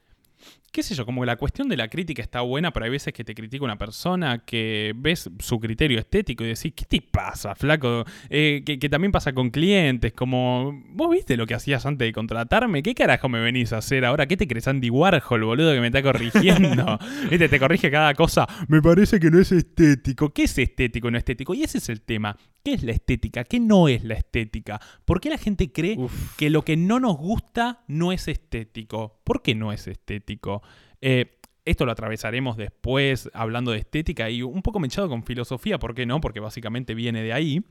qué 0.72 0.82
sé 0.82 0.94
yo, 0.94 1.04
como 1.04 1.20
que 1.20 1.26
la 1.26 1.36
cuestión 1.36 1.68
de 1.68 1.76
la 1.76 1.88
crítica 1.88 2.22
está 2.22 2.40
buena, 2.40 2.72
pero 2.72 2.84
hay 2.84 2.90
veces 2.90 3.12
que 3.12 3.24
te 3.24 3.34
critica 3.34 3.62
una 3.62 3.76
persona 3.76 4.38
que 4.38 4.94
ves 4.96 5.30
su 5.38 5.60
criterio 5.60 5.98
estético 5.98 6.44
y 6.44 6.48
decís, 6.48 6.72
¿qué 6.74 6.86
te 6.86 7.02
pasa, 7.02 7.54
flaco? 7.54 8.04
Eh, 8.30 8.62
que, 8.64 8.88
también 8.88 9.12
pasa 9.12 9.34
con 9.34 9.50
clientes, 9.50 10.14
como, 10.14 10.82
¿vos 10.88 11.10
viste 11.10 11.36
lo 11.36 11.46
que 11.46 11.54
hacías 11.54 11.84
antes 11.84 12.08
de 12.08 12.12
contratarme? 12.12 12.82
¿Qué 12.82 12.94
carajo 12.94 13.28
me 13.28 13.40
venís 13.40 13.74
a 13.74 13.78
hacer 13.78 14.06
ahora? 14.06 14.26
¿Qué 14.26 14.38
te 14.38 14.48
crees 14.48 14.66
Andy 14.66 14.88
Warhol, 14.88 15.44
boludo, 15.44 15.74
que 15.74 15.80
me 15.80 15.88
está 15.88 16.02
corrigiendo? 16.02 16.98
¿Viste? 17.30 17.50
Te 17.50 17.58
corrige 17.60 17.90
cada 17.90 18.14
cosa. 18.14 18.46
Me 18.68 18.80
parece 18.80 19.20
que 19.20 19.30
no 19.30 19.38
es 19.38 19.52
estético. 19.52 20.32
¿Qué 20.32 20.44
es 20.44 20.56
estético 20.56 21.08
y 21.08 21.10
no 21.10 21.18
estético? 21.18 21.52
Y 21.52 21.64
ese 21.64 21.78
es 21.78 21.90
el 21.90 22.00
tema. 22.00 22.36
¿Qué 22.64 22.74
es 22.74 22.82
la 22.82 22.92
estética? 22.92 23.44
¿Qué 23.44 23.58
no 23.58 23.88
es 23.88 24.04
la 24.04 24.14
estética? 24.14 24.80
¿Por 25.04 25.20
qué 25.20 25.30
la 25.30 25.38
gente 25.38 25.72
cree 25.72 25.96
que 26.36 26.48
lo 26.48 26.62
que 26.62 26.76
no 26.76 27.00
nos 27.00 27.16
gusta 27.16 27.82
no 27.88 28.12
es 28.12 28.28
estético? 28.28 29.20
¿Por 29.24 29.42
qué 29.42 29.54
no 29.54 29.72
es 29.72 29.88
estético? 29.88 30.62
Eh, 31.00 31.40
esto 31.64 31.84
lo 31.86 31.92
atravesaremos 31.92 32.56
después 32.56 33.30
hablando 33.34 33.72
de 33.72 33.78
estética 33.78 34.30
y 34.30 34.42
un 34.42 34.62
poco 34.62 34.80
mechado 34.80 35.08
con 35.08 35.24
filosofía, 35.24 35.78
¿por 35.78 35.94
qué 35.94 36.06
no? 36.06 36.20
Porque 36.20 36.40
básicamente 36.40 36.94
viene 36.94 37.22
de 37.22 37.32
ahí. 37.32 37.64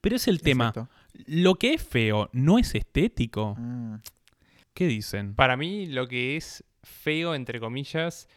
Pero 0.00 0.16
es 0.16 0.28
el 0.28 0.40
tema. 0.40 0.72
Lo 1.26 1.56
que 1.56 1.74
es 1.74 1.82
feo 1.82 2.30
no 2.32 2.58
es 2.58 2.74
estético. 2.74 3.56
Mm. 3.58 3.96
¿Qué 4.72 4.86
dicen? 4.86 5.34
Para 5.34 5.56
mí 5.56 5.86
lo 5.86 6.08
que 6.08 6.36
es 6.36 6.64
feo, 6.82 7.34
entre 7.34 7.60
comillas, 7.60 8.28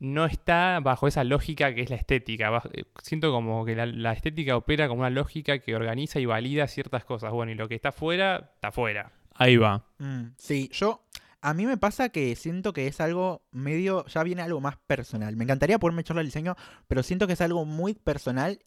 no 0.00 0.26
está 0.26 0.80
bajo 0.80 1.06
esa 1.06 1.24
lógica 1.24 1.74
que 1.74 1.82
es 1.82 1.90
la 1.90 1.96
estética. 1.96 2.62
Eh, 2.72 2.84
siento 3.02 3.30
como 3.32 3.64
que 3.64 3.74
la, 3.74 4.12
estética 4.12 4.56
opera 4.56 4.88
como 4.88 5.00
una 5.00 5.10
lógica 5.10 5.58
que 5.58 5.74
organiza 5.74 6.20
y 6.20 6.26
valida 6.26 6.66
ciertas 6.68 7.04
cosas. 7.04 7.32
Bueno, 7.32 7.52
y 7.52 7.54
lo 7.54 7.68
que 7.68 7.74
está 7.74 7.92
fuera, 7.92 8.52
está 8.54 8.72
fuera. 8.72 9.12
Ahí 9.34 9.56
va. 9.56 9.84
Mm, 9.98 10.28
sí, 10.36 10.70
yo 10.72 11.04
a 11.44 11.52
mí 11.52 11.66
me 11.66 11.76
pasa 11.76 12.08
que 12.08 12.34
siento 12.36 12.72
que 12.72 12.86
es 12.86 13.00
algo 13.02 13.42
medio, 13.50 14.06
ya 14.06 14.22
viene 14.22 14.40
algo 14.40 14.62
más 14.62 14.78
personal. 14.86 15.36
Me 15.36 15.44
encantaría 15.44 15.78
poderme 15.78 16.00
echarle 16.00 16.20
al 16.20 16.26
diseño, 16.26 16.56
pero 16.88 17.02
siento 17.02 17.26
que 17.26 17.34
es 17.34 17.40
algo 17.42 17.66
muy 17.66 17.92
personal, 17.92 18.60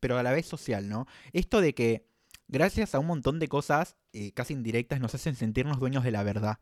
pero 0.00 0.16
a 0.16 0.22
la 0.22 0.32
vez 0.32 0.46
social, 0.46 0.88
¿no? 0.88 1.06
Esto 1.34 1.60
de 1.60 1.74
que 1.74 2.06
gracias 2.48 2.94
a 2.94 2.98
un 2.98 3.06
montón 3.06 3.38
de 3.38 3.48
cosas 3.48 3.96
eh, 4.14 4.32
casi 4.32 4.54
indirectas 4.54 5.00
nos 5.00 5.14
hacen 5.14 5.34
sentirnos 5.34 5.78
dueños 5.78 6.02
de 6.02 6.12
la 6.12 6.22
verdad. 6.22 6.58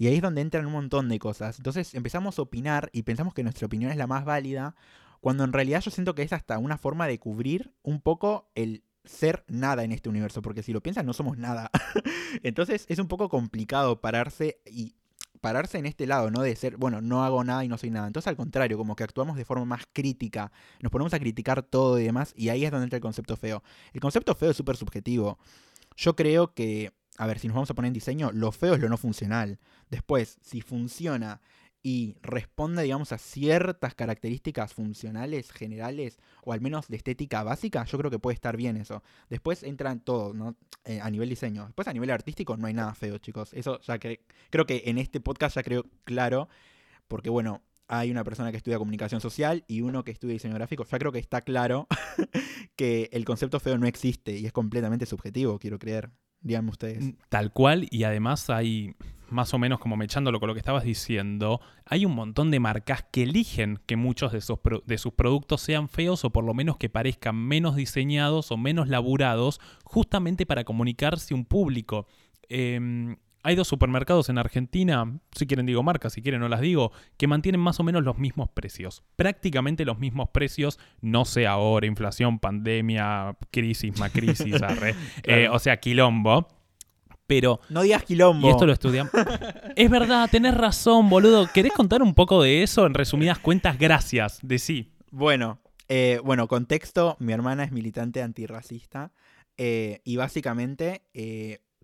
Y 0.00 0.06
ahí 0.06 0.14
es 0.14 0.22
donde 0.22 0.40
entran 0.40 0.64
un 0.64 0.72
montón 0.72 1.10
de 1.10 1.18
cosas. 1.18 1.58
Entonces 1.58 1.94
empezamos 1.94 2.38
a 2.38 2.42
opinar 2.42 2.88
y 2.94 3.02
pensamos 3.02 3.34
que 3.34 3.42
nuestra 3.42 3.66
opinión 3.66 3.90
es 3.90 3.98
la 3.98 4.06
más 4.06 4.24
válida, 4.24 4.74
cuando 5.20 5.44
en 5.44 5.52
realidad 5.52 5.82
yo 5.82 5.90
siento 5.90 6.14
que 6.14 6.22
es 6.22 6.32
hasta 6.32 6.56
una 6.56 6.78
forma 6.78 7.06
de 7.06 7.18
cubrir 7.18 7.74
un 7.82 8.00
poco 8.00 8.50
el 8.54 8.82
ser 9.04 9.44
nada 9.46 9.84
en 9.84 9.92
este 9.92 10.08
universo, 10.08 10.40
porque 10.40 10.62
si 10.62 10.72
lo 10.72 10.82
piensan 10.82 11.04
no 11.04 11.12
somos 11.12 11.36
nada. 11.36 11.70
Entonces 12.42 12.86
es 12.88 12.98
un 12.98 13.08
poco 13.08 13.28
complicado 13.28 14.00
pararse 14.00 14.62
y 14.64 14.94
pararse 15.42 15.76
en 15.76 15.84
este 15.84 16.06
lado, 16.06 16.30
¿no? 16.30 16.40
De 16.40 16.56
ser, 16.56 16.78
bueno, 16.78 17.02
no 17.02 17.22
hago 17.22 17.44
nada 17.44 17.62
y 17.62 17.68
no 17.68 17.76
soy 17.76 17.90
nada. 17.90 18.06
Entonces 18.06 18.28
al 18.28 18.36
contrario, 18.36 18.78
como 18.78 18.96
que 18.96 19.04
actuamos 19.04 19.36
de 19.36 19.44
forma 19.44 19.66
más 19.66 19.82
crítica, 19.92 20.50
nos 20.80 20.90
ponemos 20.90 21.12
a 21.12 21.18
criticar 21.18 21.62
todo 21.62 21.98
y 21.98 22.04
demás, 22.04 22.32
y 22.34 22.48
ahí 22.48 22.64
es 22.64 22.70
donde 22.70 22.84
entra 22.84 22.96
el 22.96 23.02
concepto 23.02 23.36
feo. 23.36 23.62
El 23.92 24.00
concepto 24.00 24.34
feo 24.34 24.52
es 24.52 24.56
súper 24.56 24.78
subjetivo. 24.78 25.38
Yo 25.94 26.16
creo 26.16 26.54
que, 26.54 26.90
a 27.18 27.26
ver, 27.26 27.38
si 27.38 27.48
nos 27.48 27.54
vamos 27.54 27.70
a 27.70 27.74
poner 27.74 27.88
en 27.88 27.92
diseño, 27.92 28.30
lo 28.32 28.50
feo 28.50 28.72
es 28.72 28.80
lo 28.80 28.88
no 28.88 28.96
funcional. 28.96 29.58
Después, 29.90 30.38
si 30.40 30.60
funciona 30.60 31.40
y 31.82 32.16
responde, 32.22 32.82
digamos, 32.82 33.12
a 33.12 33.18
ciertas 33.18 33.94
características 33.94 34.74
funcionales 34.74 35.50
generales 35.50 36.18
o 36.44 36.52
al 36.52 36.60
menos 36.60 36.88
de 36.88 36.96
estética 36.96 37.42
básica, 37.42 37.84
yo 37.84 37.98
creo 37.98 38.10
que 38.10 38.18
puede 38.18 38.34
estar 38.34 38.56
bien 38.56 38.76
eso. 38.76 39.02
Después 39.28 39.62
entra 39.62 39.90
en 39.90 40.00
todo, 40.00 40.34
¿no? 40.34 40.56
Eh, 40.84 41.00
a 41.00 41.10
nivel 41.10 41.28
diseño. 41.28 41.66
Después 41.66 41.88
a 41.88 41.92
nivel 41.92 42.10
artístico 42.10 42.56
no 42.56 42.66
hay 42.66 42.74
nada 42.74 42.94
feo, 42.94 43.18
chicos. 43.18 43.52
Eso 43.54 43.80
ya 43.80 43.98
que 43.98 44.20
creo 44.50 44.66
que 44.66 44.82
en 44.86 44.98
este 44.98 45.20
podcast 45.20 45.56
ya 45.56 45.62
creo 45.62 45.86
claro, 46.04 46.48
porque 47.08 47.30
bueno, 47.30 47.62
hay 47.88 48.10
una 48.10 48.24
persona 48.24 48.50
que 48.52 48.56
estudia 48.58 48.78
comunicación 48.78 49.20
social 49.20 49.64
y 49.66 49.80
uno 49.80 50.04
que 50.04 50.12
estudia 50.12 50.34
diseño 50.34 50.54
gráfico. 50.54 50.84
Ya 50.84 50.98
creo 50.98 51.12
que 51.12 51.18
está 51.18 51.40
claro 51.40 51.88
que 52.76 53.08
el 53.12 53.24
concepto 53.24 53.58
feo 53.58 53.78
no 53.78 53.86
existe 53.86 54.36
y 54.36 54.46
es 54.46 54.52
completamente 54.52 55.06
subjetivo, 55.06 55.58
quiero 55.58 55.78
creer. 55.78 56.10
Díganme 56.42 56.70
ustedes. 56.70 57.04
Mm, 57.04 57.10
tal 57.28 57.52
cual, 57.52 57.86
y 57.90 58.04
además 58.04 58.48
hay, 58.50 58.94
más 59.28 59.52
o 59.54 59.58
menos 59.58 59.78
como 59.78 59.96
me 59.96 60.04
echándolo 60.04 60.40
con 60.40 60.48
lo 60.48 60.54
que 60.54 60.60
estabas 60.60 60.84
diciendo, 60.84 61.60
hay 61.84 62.06
un 62.06 62.14
montón 62.14 62.50
de 62.50 62.60
marcas 62.60 63.04
que 63.10 63.24
eligen 63.24 63.78
que 63.86 63.96
muchos 63.96 64.32
de 64.32 64.40
sus, 64.40 64.58
de 64.86 64.98
sus 64.98 65.12
productos 65.12 65.60
sean 65.60 65.88
feos 65.88 66.24
o 66.24 66.30
por 66.30 66.44
lo 66.44 66.54
menos 66.54 66.76
que 66.76 66.88
parezcan 66.88 67.36
menos 67.36 67.76
diseñados 67.76 68.50
o 68.52 68.56
menos 68.56 68.88
laburados, 68.88 69.60
justamente 69.84 70.46
para 70.46 70.64
comunicarse 70.64 71.34
un 71.34 71.44
público. 71.44 72.06
Eh, 72.48 73.16
hay 73.42 73.54
dos 73.54 73.68
supermercados 73.68 74.28
en 74.28 74.38
Argentina, 74.38 75.18
si 75.32 75.46
quieren 75.46 75.66
digo 75.66 75.82
marcas, 75.82 76.12
si 76.12 76.22
quieren 76.22 76.40
no 76.40 76.48
las 76.48 76.60
digo, 76.60 76.92
que 77.16 77.26
mantienen 77.26 77.60
más 77.60 77.80
o 77.80 77.82
menos 77.82 78.04
los 78.04 78.18
mismos 78.18 78.50
precios. 78.50 79.02
Prácticamente 79.16 79.84
los 79.84 79.98
mismos 79.98 80.28
precios, 80.30 80.78
no 81.00 81.24
sé 81.24 81.46
ahora, 81.46 81.86
inflación, 81.86 82.38
pandemia, 82.38 83.36
crisis, 83.50 83.98
macrisis, 83.98 84.60
arre, 84.62 84.94
eh, 85.22 85.48
o 85.50 85.58
sea, 85.58 85.78
quilombo. 85.78 86.48
Pero 87.26 87.60
No 87.68 87.82
digas 87.82 88.02
quilombo. 88.02 88.48
Y 88.48 88.50
esto 88.50 88.66
lo 88.66 88.72
estudiamos. 88.72 89.12
es 89.76 89.90
verdad, 89.90 90.28
tenés 90.30 90.54
razón, 90.54 91.08
boludo. 91.08 91.48
¿Querés 91.54 91.72
contar 91.72 92.02
un 92.02 92.14
poco 92.14 92.42
de 92.42 92.64
eso? 92.64 92.86
En 92.86 92.94
resumidas 92.94 93.38
cuentas, 93.38 93.78
gracias. 93.78 94.40
De 94.42 94.58
sí. 94.58 94.92
Bueno, 95.12 95.60
eh, 95.88 96.20
bueno, 96.24 96.48
contexto, 96.48 97.16
mi 97.20 97.32
hermana 97.32 97.62
es 97.62 97.70
militante 97.70 98.20
antirracista 98.20 99.12
eh, 99.56 100.00
y 100.04 100.16
básicamente 100.16 101.02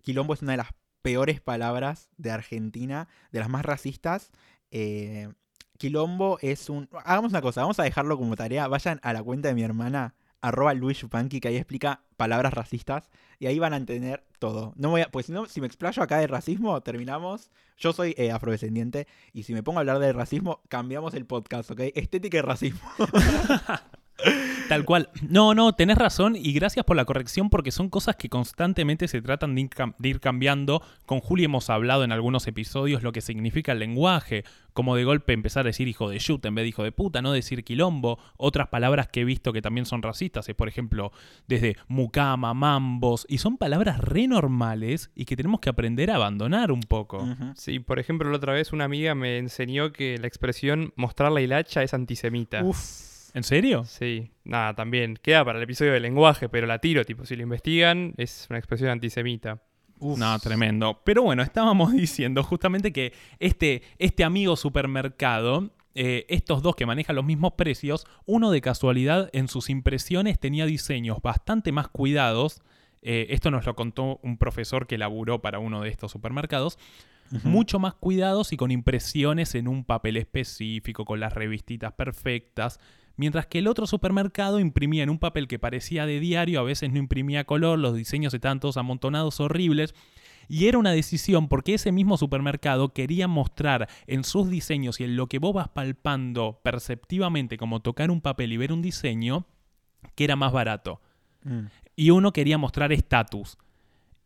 quilombo 0.03 0.33
es 0.33 0.41
una 0.41 0.51
de 0.51 0.57
las 0.57 0.67
peores 1.07 1.39
palabras 1.39 2.09
de 2.17 2.31
Argentina, 2.31 3.07
de 3.31 3.39
las 3.39 3.47
más 3.47 3.63
racistas. 3.63 4.29
Eh, 4.71 5.29
quilombo 5.77 6.37
es 6.41 6.69
un... 6.69 6.89
Hagamos 7.05 7.31
una 7.31 7.41
cosa, 7.41 7.61
vamos 7.61 7.79
a 7.79 7.83
dejarlo 7.83 8.17
como 8.17 8.35
tarea. 8.35 8.67
Vayan 8.67 8.99
a 9.03 9.13
la 9.13 9.23
cuenta 9.23 9.47
de 9.47 9.53
mi 9.53 9.63
hermana, 9.63 10.15
arroba 10.41 10.73
Luis 10.73 10.99
Yupanqui, 10.99 11.39
que 11.39 11.47
ahí 11.47 11.55
explica 11.55 12.01
palabras 12.17 12.53
racistas 12.53 13.09
y 13.39 13.45
ahí 13.45 13.57
van 13.57 13.71
a 13.71 13.77
entender 13.77 14.25
todo. 14.37 14.73
No 14.75 14.89
voy 14.89 14.99
a, 14.99 15.07
pues 15.07 15.27
si 15.27 15.33
si 15.47 15.61
me 15.61 15.67
explayo 15.67 16.03
acá 16.03 16.17
de 16.17 16.27
racismo, 16.27 16.81
terminamos. 16.81 17.51
Yo 17.77 17.93
soy 17.93 18.13
eh, 18.17 18.33
afrodescendiente 18.33 19.07
y 19.31 19.43
si 19.43 19.53
me 19.53 19.63
pongo 19.63 19.79
a 19.79 19.83
hablar 19.83 19.99
de 19.99 20.11
racismo, 20.11 20.61
cambiamos 20.67 21.13
el 21.13 21.25
podcast, 21.25 21.71
¿ok? 21.71 21.83
Estética 21.95 22.39
y 22.39 22.41
racismo. 22.41 22.81
Tal 24.67 24.83
cual. 24.83 25.09
No, 25.21 25.53
no, 25.53 25.73
tenés 25.73 25.97
razón 25.97 26.35
y 26.35 26.51
gracias 26.51 26.83
por 26.85 26.97
la 26.97 27.05
corrección 27.05 27.49
porque 27.49 27.71
son 27.71 27.89
cosas 27.89 28.15
que 28.17 28.27
constantemente 28.29 29.07
se 29.07 29.21
tratan 29.21 29.55
de 29.55 29.61
ir, 29.61 29.69
cam- 29.69 29.95
de 29.97 30.09
ir 30.09 30.19
cambiando. 30.19 30.81
Con 31.05 31.19
Juli 31.21 31.45
hemos 31.45 31.69
hablado 31.69 32.03
en 32.03 32.11
algunos 32.11 32.47
episodios 32.47 33.03
lo 33.03 33.11
que 33.13 33.21
significa 33.21 33.71
el 33.71 33.79
lenguaje, 33.79 34.43
como 34.73 34.95
de 34.95 35.05
golpe 35.05 35.31
empezar 35.33 35.61
a 35.65 35.69
decir 35.69 35.87
hijo 35.87 36.09
de 36.09 36.19
shoot 36.19 36.43
en 36.45 36.55
vez 36.55 36.63
de 36.63 36.69
hijo 36.69 36.83
de 36.83 36.91
puta, 36.91 37.21
no 37.21 37.31
decir 37.31 37.63
quilombo. 37.63 38.19
Otras 38.35 38.67
palabras 38.67 39.07
que 39.07 39.21
he 39.21 39.25
visto 39.25 39.53
que 39.53 39.61
también 39.61 39.85
son 39.85 40.01
racistas 40.01 40.49
es, 40.49 40.55
por 40.55 40.67
ejemplo, 40.67 41.11
desde 41.47 41.77
mucama, 41.87 42.53
mambos, 42.53 43.25
y 43.29 43.37
son 43.37 43.57
palabras 43.57 43.99
re 43.99 44.27
normales 44.27 45.11
y 45.15 45.25
que 45.25 45.35
tenemos 45.37 45.61
que 45.61 45.69
aprender 45.69 46.11
a 46.11 46.15
abandonar 46.15 46.71
un 46.73 46.81
poco. 46.81 47.25
Sí, 47.55 47.79
por 47.79 47.99
ejemplo, 47.99 48.29
la 48.29 48.37
otra 48.37 48.53
vez 48.53 48.73
una 48.73 48.83
amiga 48.83 49.15
me 49.15 49.37
enseñó 49.37 49.93
que 49.93 50.17
la 50.17 50.27
expresión 50.27 50.91
mostrar 50.97 51.31
la 51.31 51.39
hilacha 51.41 51.83
es 51.83 51.93
antisemita. 51.93 52.63
Uf. 52.63 53.15
¿En 53.37 53.43
serio? 53.43 53.85
Sí, 53.85 54.31
nada, 54.45 54.73
también. 54.73 55.15
Queda 55.21 55.45
para 55.45 55.59
el 55.59 55.63
episodio 55.63 55.93
de 55.93 55.99
lenguaje, 55.99 56.49
pero 56.49 56.65
la 56.65 56.79
tiro, 56.79 57.05
tipo, 57.05 57.23
si 57.23 57.35
lo 57.35 57.43
investigan, 57.43 58.15
es 58.17 58.47
una 58.49 58.57
expresión 58.57 58.89
antisemita. 58.89 59.61
Uf. 59.99 60.17
No, 60.17 60.39
tremendo. 60.39 61.03
Pero 61.03 61.21
bueno, 61.21 61.43
estábamos 61.43 61.91
diciendo 61.93 62.41
justamente 62.41 62.91
que 62.91 63.13
este, 63.37 63.83
este 63.99 64.23
amigo 64.23 64.55
supermercado, 64.55 65.69
eh, 65.93 66.25
estos 66.29 66.63
dos 66.63 66.75
que 66.75 66.87
manejan 66.87 67.15
los 67.15 67.25
mismos 67.25 67.53
precios, 67.53 68.07
uno 68.25 68.49
de 68.49 68.59
casualidad 68.59 69.29
en 69.33 69.47
sus 69.49 69.69
impresiones 69.69 70.39
tenía 70.39 70.65
diseños 70.65 71.21
bastante 71.21 71.71
más 71.71 71.89
cuidados. 71.89 72.63
Eh, 73.03 73.27
esto 73.29 73.51
nos 73.51 73.67
lo 73.67 73.75
contó 73.75 74.19
un 74.23 74.39
profesor 74.39 74.87
que 74.87 74.97
laburó 74.97 75.43
para 75.43 75.59
uno 75.59 75.83
de 75.83 75.89
estos 75.89 76.11
supermercados. 76.11 76.79
Mucho 77.43 77.79
más 77.79 77.93
cuidados 77.93 78.53
y 78.53 78.57
con 78.57 78.71
impresiones 78.71 79.55
en 79.55 79.67
un 79.67 79.83
papel 79.83 80.17
específico, 80.17 81.05
con 81.05 81.19
las 81.19 81.33
revistitas 81.33 81.93
perfectas. 81.93 82.79
Mientras 83.17 83.47
que 83.47 83.59
el 83.59 83.67
otro 83.67 83.87
supermercado 83.87 84.59
imprimía 84.59 85.03
en 85.03 85.09
un 85.09 85.17
papel 85.17 85.47
que 85.47 85.59
parecía 85.59 86.05
de 86.05 86.19
diario, 86.19 86.59
a 86.59 86.63
veces 86.63 86.91
no 86.91 86.99
imprimía 86.99 87.45
color, 87.45 87.79
los 87.79 87.95
diseños 87.95 88.33
estaban 88.33 88.59
todos 88.59 88.77
amontonados, 88.77 89.39
horribles. 89.39 89.95
Y 90.47 90.67
era 90.67 90.77
una 90.77 90.91
decisión 90.91 91.49
porque 91.49 91.73
ese 91.73 91.91
mismo 91.91 92.17
supermercado 92.17 92.93
quería 92.93 93.27
mostrar 93.27 93.89
en 94.05 94.23
sus 94.23 94.49
diseños 94.49 94.99
y 94.99 95.03
en 95.03 95.17
lo 95.17 95.27
que 95.27 95.39
vos 95.39 95.53
vas 95.53 95.67
palpando 95.67 96.61
perceptivamente 96.63 97.57
como 97.57 97.81
tocar 97.81 98.11
un 98.11 98.21
papel 98.21 98.53
y 98.53 98.57
ver 98.57 98.71
un 98.71 98.81
diseño, 98.81 99.45
que 100.15 100.23
era 100.23 100.35
más 100.35 100.53
barato. 100.53 101.01
Mm. 101.43 101.65
Y 101.95 102.11
uno 102.11 102.31
quería 102.31 102.57
mostrar 102.57 102.93
estatus. 102.93 103.57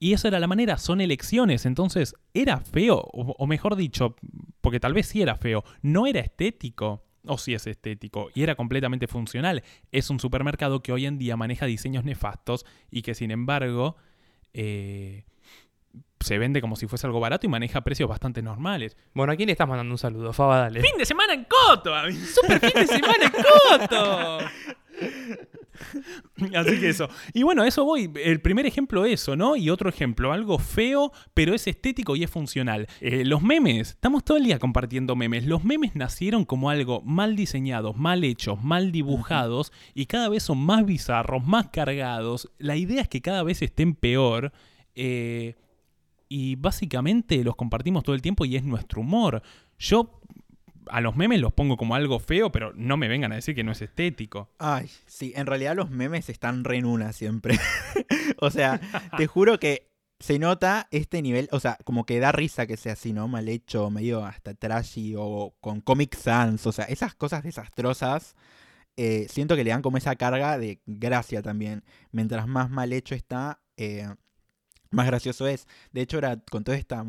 Y 0.01 0.13
esa 0.13 0.29
era 0.29 0.39
la 0.39 0.47
manera, 0.47 0.79
son 0.79 0.99
elecciones, 0.99 1.67
entonces 1.67 2.15
era 2.33 2.59
feo, 2.59 2.97
o, 2.97 3.35
o 3.37 3.45
mejor 3.45 3.75
dicho, 3.75 4.15
porque 4.59 4.79
tal 4.79 4.95
vez 4.95 5.05
sí 5.05 5.21
era 5.21 5.35
feo, 5.35 5.63
no 5.83 6.07
era 6.07 6.21
estético, 6.21 7.03
o 7.23 7.37
sí 7.37 7.53
es 7.53 7.67
estético, 7.67 8.31
y 8.33 8.41
era 8.41 8.55
completamente 8.55 9.05
funcional. 9.05 9.61
Es 9.91 10.09
un 10.09 10.19
supermercado 10.19 10.81
que 10.81 10.91
hoy 10.91 11.05
en 11.05 11.19
día 11.19 11.37
maneja 11.37 11.67
diseños 11.67 12.03
nefastos 12.03 12.65
y 12.89 13.03
que 13.03 13.13
sin 13.13 13.29
embargo 13.29 13.95
eh, 14.55 15.25
se 16.19 16.39
vende 16.39 16.61
como 16.61 16.75
si 16.75 16.87
fuese 16.87 17.05
algo 17.05 17.19
barato 17.19 17.45
y 17.45 17.49
maneja 17.49 17.81
precios 17.81 18.09
bastante 18.09 18.41
normales. 18.41 18.97
Bueno, 19.13 19.33
¿a 19.33 19.35
quién 19.35 19.47
le 19.47 19.51
estás 19.53 19.67
mandando 19.67 19.93
un 19.93 19.99
saludo? 19.99 20.33
Faba, 20.33 20.61
dale. 20.61 20.81
¡Fin 20.81 20.97
de 20.97 21.05
semana 21.05 21.35
en 21.35 21.45
Coto! 21.45 21.93
¡Super 22.11 22.59
fin 22.59 22.81
de 22.81 22.87
semana 22.87 23.25
en 23.25 23.31
Coto! 23.31 24.37
Así 26.55 26.79
que 26.79 26.89
eso. 26.89 27.09
Y 27.33 27.43
bueno, 27.43 27.63
eso 27.63 27.83
voy. 27.85 28.11
El 28.23 28.41
primer 28.41 28.65
ejemplo 28.65 29.05
eso, 29.05 29.35
¿no? 29.35 29.55
Y 29.55 29.69
otro 29.69 29.89
ejemplo, 29.89 30.31
algo 30.31 30.59
feo, 30.59 31.11
pero 31.33 31.53
es 31.53 31.67
estético 31.67 32.15
y 32.15 32.23
es 32.23 32.29
funcional. 32.29 32.87
Eh, 32.99 33.25
los 33.25 33.41
memes, 33.41 33.89
estamos 33.89 34.23
todo 34.23 34.37
el 34.37 34.43
día 34.43 34.59
compartiendo 34.59 35.15
memes. 35.15 35.45
Los 35.45 35.63
memes 35.63 35.95
nacieron 35.95 36.45
como 36.45 36.69
algo 36.69 37.01
mal 37.01 37.35
diseñados, 37.35 37.97
mal 37.97 38.23
hechos, 38.23 38.63
mal 38.63 38.91
dibujados 38.91 39.71
y 39.93 40.05
cada 40.05 40.29
vez 40.29 40.43
son 40.43 40.59
más 40.59 40.85
bizarros, 40.85 41.45
más 41.45 41.69
cargados. 41.69 42.51
La 42.57 42.75
idea 42.75 43.01
es 43.01 43.07
que 43.09 43.21
cada 43.21 43.43
vez 43.43 43.61
estén 43.61 43.95
peor. 43.95 44.51
eh, 44.95 45.55
y 46.33 46.55
básicamente 46.55 47.43
los 47.43 47.57
compartimos 47.57 48.03
todo 48.03 48.15
el 48.15 48.21
tiempo 48.21 48.45
y 48.45 48.55
es 48.55 48.63
nuestro 48.63 49.01
humor. 49.01 49.41
Yo 49.77 50.20
a 50.91 51.01
los 51.01 51.15
memes 51.15 51.39
los 51.39 51.53
pongo 51.53 51.77
como 51.77 51.95
algo 51.95 52.19
feo, 52.19 52.51
pero 52.51 52.73
no 52.75 52.97
me 52.97 53.07
vengan 53.07 53.31
a 53.31 53.35
decir 53.35 53.55
que 53.55 53.63
no 53.63 53.71
es 53.71 53.81
estético. 53.81 54.49
Ay, 54.59 54.89
sí, 55.07 55.33
en 55.35 55.47
realidad 55.47 55.75
los 55.75 55.89
memes 55.89 56.29
están 56.29 56.63
re 56.63 56.77
en 56.77 56.85
una 56.85 57.13
siempre. 57.13 57.57
o 58.39 58.51
sea, 58.51 58.79
te 59.17 59.25
juro 59.25 59.59
que 59.59 59.89
se 60.19 60.37
nota 60.37 60.87
este 60.91 61.21
nivel, 61.21 61.47
o 61.51 61.59
sea, 61.59 61.77
como 61.83 62.05
que 62.05 62.19
da 62.19 62.31
risa 62.31 62.67
que 62.67 62.77
sea 62.77 62.93
así, 62.93 63.13
¿no? 63.13 63.27
Mal 63.27 63.47
hecho, 63.49 63.89
medio 63.89 64.23
hasta 64.23 64.53
trashy 64.53 65.15
o 65.17 65.55
con 65.61 65.81
Comic 65.81 66.15
Sans, 66.15 66.65
o 66.67 66.71
sea, 66.71 66.85
esas 66.85 67.15
cosas 67.15 67.43
desastrosas. 67.43 68.35
eh, 68.97 69.27
siento 69.29 69.55
que 69.55 69.63
le 69.63 69.71
dan 69.71 69.81
como 69.81 69.97
esa 69.97 70.15
carga 70.15 70.57
de 70.57 70.81
gracia 70.85 71.41
también. 71.41 71.83
Mientras 72.11 72.47
más 72.47 72.69
mal 72.69 72.93
hecho 72.93 73.15
está, 73.15 73.61
eh, 73.77 74.07
más 74.91 75.07
gracioso 75.07 75.47
es. 75.47 75.67
De 75.91 76.01
hecho, 76.01 76.17
era 76.17 76.37
con 76.51 76.63
toda 76.63 76.77
esta 76.77 77.03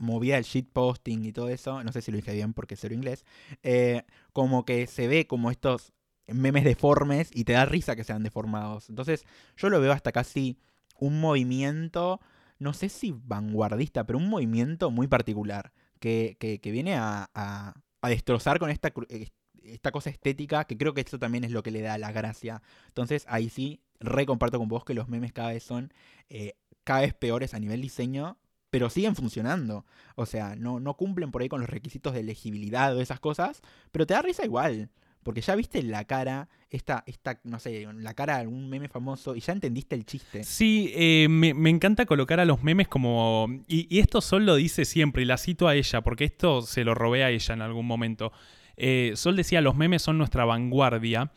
movida 0.00 0.34
del 0.36 0.44
shitposting 0.44 1.24
y 1.24 1.32
todo 1.32 1.48
eso, 1.48 1.82
no 1.84 1.92
sé 1.92 2.02
si 2.02 2.10
lo 2.10 2.16
dije 2.16 2.32
bien 2.34 2.52
porque 2.54 2.76
cero 2.76 2.94
inglés, 2.94 3.24
eh, 3.62 4.02
como 4.32 4.64
que 4.64 4.86
se 4.86 5.06
ve 5.08 5.26
como 5.26 5.50
estos 5.50 5.92
memes 6.26 6.64
deformes 6.64 7.30
y 7.34 7.44
te 7.44 7.52
da 7.54 7.64
risa 7.66 7.96
que 7.96 8.04
sean 8.04 8.22
deformados. 8.22 8.88
Entonces, 8.88 9.24
yo 9.56 9.68
lo 9.70 9.80
veo 9.80 9.92
hasta 9.92 10.12
casi 10.12 10.58
un 10.98 11.20
movimiento, 11.20 12.20
no 12.58 12.72
sé 12.72 12.88
si 12.88 13.12
vanguardista, 13.24 14.04
pero 14.04 14.18
un 14.18 14.28
movimiento 14.28 14.90
muy 14.90 15.06
particular 15.08 15.72
que, 15.98 16.36
que- 16.38 16.60
que 16.60 16.70
viene 16.70 16.94
a, 16.96 17.30
a- 17.34 17.74
a 18.02 18.08
destrozar 18.08 18.58
con 18.58 18.70
esta, 18.70 18.92
eh, 19.08 19.28
esta 19.62 19.90
cosa 19.92 20.10
estética, 20.10 20.64
que 20.64 20.76
creo 20.78 20.94
que 20.94 21.02
eso 21.02 21.18
también 21.18 21.44
es 21.44 21.50
lo 21.52 21.62
que 21.62 21.70
le 21.70 21.82
da 21.82 21.98
la 21.98 22.12
gracia. 22.12 22.62
Entonces, 22.88 23.24
ahí 23.28 23.48
sí, 23.50 23.80
re 23.98 24.24
comparto 24.26 24.58
con 24.58 24.68
vos 24.68 24.84
que 24.84 24.94
los 24.94 25.08
memes 25.08 25.32
cada 25.32 25.50
vez 25.52 25.62
son 25.62 25.92
eh, 26.30 26.54
cada 26.84 27.00
vez 27.02 27.14
peores 27.14 27.54
a 27.54 27.58
nivel 27.60 27.80
diseño, 27.82 28.38
pero 28.70 28.88
siguen 28.90 29.16
funcionando. 29.16 29.84
O 30.14 30.26
sea, 30.26 30.56
no, 30.56 30.80
no 30.80 30.94
cumplen 30.94 31.30
por 31.30 31.42
ahí 31.42 31.48
con 31.48 31.60
los 31.60 31.70
requisitos 31.70 32.14
de 32.14 32.22
legibilidad 32.22 32.96
o 32.96 33.00
esas 33.00 33.20
cosas, 33.20 33.62
pero 33.92 34.06
te 34.06 34.14
da 34.14 34.22
risa 34.22 34.44
igual. 34.44 34.90
Porque 35.22 35.42
ya 35.42 35.54
viste 35.54 35.82
la 35.82 36.04
cara, 36.06 36.48
esta, 36.70 37.04
esta, 37.06 37.40
no 37.44 37.58
sé, 37.58 37.86
la 37.92 38.14
cara 38.14 38.36
de 38.36 38.40
algún 38.40 38.70
meme 38.70 38.88
famoso 38.88 39.36
y 39.36 39.40
ya 39.40 39.52
entendiste 39.52 39.94
el 39.94 40.06
chiste. 40.06 40.44
Sí, 40.44 40.92
eh, 40.94 41.26
me, 41.28 41.52
me 41.52 41.68
encanta 41.68 42.06
colocar 42.06 42.40
a 42.40 42.46
los 42.46 42.62
memes 42.62 42.88
como... 42.88 43.46
Y, 43.68 43.86
y 43.94 44.00
esto 44.00 44.22
Sol 44.22 44.46
lo 44.46 44.54
dice 44.54 44.86
siempre, 44.86 45.22
y 45.22 45.26
la 45.26 45.36
cito 45.36 45.68
a 45.68 45.74
ella, 45.74 46.00
porque 46.00 46.24
esto 46.24 46.62
se 46.62 46.84
lo 46.84 46.94
robé 46.94 47.22
a 47.22 47.28
ella 47.28 47.52
en 47.52 47.60
algún 47.60 47.86
momento. 47.86 48.32
Eh, 48.78 49.12
Sol 49.14 49.36
decía, 49.36 49.60
los 49.60 49.76
memes 49.76 50.00
son 50.00 50.16
nuestra 50.16 50.46
vanguardia. 50.46 51.30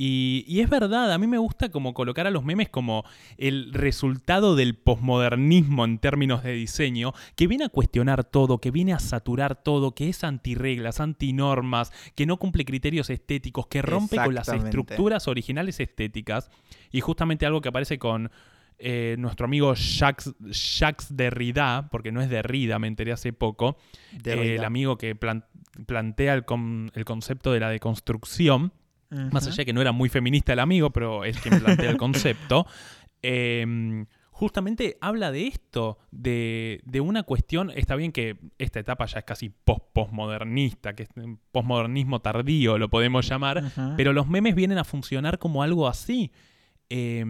Y, 0.00 0.44
y 0.46 0.60
es 0.60 0.70
verdad, 0.70 1.12
a 1.12 1.18
mí 1.18 1.26
me 1.26 1.38
gusta 1.38 1.70
como 1.70 1.92
colocar 1.92 2.28
a 2.28 2.30
los 2.30 2.44
memes 2.44 2.68
como 2.68 3.04
el 3.36 3.72
resultado 3.72 4.54
del 4.54 4.76
posmodernismo 4.76 5.84
en 5.84 5.98
términos 5.98 6.44
de 6.44 6.52
diseño, 6.52 7.14
que 7.34 7.48
viene 7.48 7.64
a 7.64 7.68
cuestionar 7.68 8.22
todo, 8.22 8.58
que 8.60 8.70
viene 8.70 8.92
a 8.92 9.00
saturar 9.00 9.60
todo, 9.60 9.96
que 9.96 10.08
es 10.08 10.22
antirreglas, 10.22 11.00
antinormas, 11.00 11.90
que 12.14 12.26
no 12.26 12.36
cumple 12.36 12.64
criterios 12.64 13.10
estéticos, 13.10 13.66
que 13.66 13.82
rompe 13.82 14.14
con 14.26 14.34
las 14.36 14.46
estructuras 14.66 15.26
originales 15.26 15.80
estéticas. 15.80 16.48
Y 16.92 17.00
justamente 17.00 17.44
algo 17.44 17.60
que 17.60 17.70
aparece 17.70 17.98
con 17.98 18.30
eh, 18.78 19.16
nuestro 19.18 19.46
amigo 19.46 19.74
Jacques, 19.74 20.32
Jacques 20.78 21.16
Derrida, 21.16 21.88
porque 21.90 22.12
no 22.12 22.20
es 22.20 22.30
Derrida, 22.30 22.78
me 22.78 22.86
enteré 22.86 23.10
hace 23.10 23.32
poco, 23.32 23.76
eh, 24.12 24.54
el 24.54 24.64
amigo 24.64 24.96
que 24.96 25.16
plan- 25.16 25.44
plantea 25.86 26.34
el 26.34 26.44
concepto 27.04 27.52
de 27.52 27.58
la 27.58 27.70
deconstrucción, 27.70 28.72
más 29.10 29.46
allá 29.46 29.56
de 29.56 29.66
que 29.66 29.72
no 29.72 29.80
era 29.80 29.92
muy 29.92 30.08
feminista 30.08 30.52
el 30.52 30.58
amigo, 30.58 30.90
pero 30.90 31.24
es 31.24 31.38
quien 31.38 31.60
plantea 31.60 31.90
el 31.90 31.96
concepto, 31.98 32.66
eh, 33.22 34.04
justamente 34.38 34.96
habla 35.00 35.32
de 35.32 35.48
esto, 35.48 35.98
de, 36.12 36.80
de 36.84 37.00
una 37.00 37.24
cuestión, 37.24 37.72
está 37.74 37.96
bien 37.96 38.12
que 38.12 38.36
esta 38.58 38.78
etapa 38.78 39.04
ya 39.06 39.18
es 39.18 39.24
casi 39.24 39.48
post 39.48 39.82
postmodernista, 39.92 40.94
que 40.94 41.02
es 41.02 41.08
un 41.16 41.40
postmodernismo 41.50 42.20
tardío, 42.20 42.78
lo 42.78 42.88
podemos 42.88 43.28
llamar, 43.28 43.64
pero 43.96 44.12
los 44.12 44.28
memes 44.28 44.54
vienen 44.54 44.78
a 44.78 44.84
funcionar 44.84 45.40
como 45.40 45.64
algo 45.64 45.88
así. 45.88 46.30
Eh, 46.88 47.24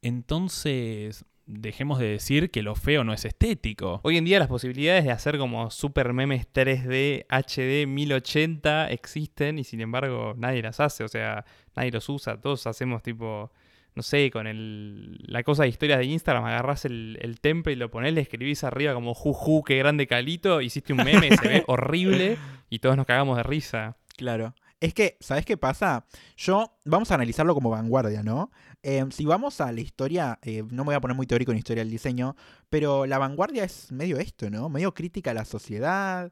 entonces, 0.00 1.26
dejemos 1.46 1.98
de 1.98 2.06
decir 2.06 2.50
que 2.50 2.62
lo 2.62 2.74
feo 2.74 3.04
no 3.04 3.12
es 3.12 3.24
estético. 3.24 4.00
Hoy 4.02 4.16
en 4.16 4.24
día 4.24 4.38
las 4.38 4.48
posibilidades 4.48 5.04
de 5.04 5.12
hacer 5.12 5.38
como 5.38 5.70
super 5.70 6.12
memes 6.12 6.46
3D, 6.52 7.26
HD, 7.28 7.86
1080 7.86 8.90
existen 8.90 9.58
y 9.58 9.64
sin 9.64 9.80
embargo 9.80 10.34
nadie 10.36 10.62
las 10.62 10.80
hace, 10.80 11.04
o 11.04 11.08
sea, 11.08 11.44
nadie 11.74 11.92
los 11.92 12.08
usa. 12.08 12.40
Todos 12.40 12.66
hacemos 12.66 13.02
tipo, 13.02 13.52
no 13.94 14.02
sé, 14.02 14.30
con 14.30 14.46
el, 14.46 15.18
la 15.26 15.42
cosa 15.44 15.62
de 15.62 15.68
historias 15.68 16.00
de 16.00 16.06
Instagram, 16.06 16.44
agarrás 16.44 16.84
el, 16.84 17.18
el 17.22 17.40
temple 17.40 17.74
y 17.74 17.76
lo 17.76 17.90
ponés, 17.90 18.12
le 18.12 18.20
escribís 18.20 18.64
arriba 18.64 18.92
como 18.94 19.14
juju, 19.14 19.62
qué 19.62 19.78
grande 19.78 20.06
calito, 20.06 20.60
hiciste 20.60 20.92
un 20.92 21.04
meme, 21.04 21.36
se 21.36 21.48
ve 21.48 21.64
horrible 21.68 22.38
y 22.68 22.80
todos 22.80 22.96
nos 22.96 23.06
cagamos 23.06 23.36
de 23.36 23.44
risa. 23.44 23.96
Claro. 24.16 24.54
Es 24.78 24.92
que, 24.92 25.16
¿sabes 25.20 25.46
qué 25.46 25.56
pasa? 25.56 26.04
Yo, 26.36 26.76
vamos 26.84 27.10
a 27.10 27.14
analizarlo 27.14 27.54
como 27.54 27.70
vanguardia, 27.70 28.22
¿no? 28.22 28.50
Eh, 28.82 29.04
si 29.10 29.24
vamos 29.24 29.60
a 29.62 29.72
la 29.72 29.80
historia, 29.80 30.38
eh, 30.42 30.62
no 30.70 30.84
me 30.84 30.88
voy 30.88 30.94
a 30.96 31.00
poner 31.00 31.16
muy 31.16 31.26
teórico 31.26 31.50
en 31.50 31.58
historia 31.58 31.82
del 31.82 31.90
diseño, 31.90 32.36
pero 32.68 33.06
la 33.06 33.16
vanguardia 33.16 33.64
es 33.64 33.90
medio 33.90 34.18
esto, 34.18 34.50
¿no? 34.50 34.68
Medio 34.68 34.92
crítica 34.92 35.30
a 35.30 35.34
la 35.34 35.46
sociedad. 35.46 36.30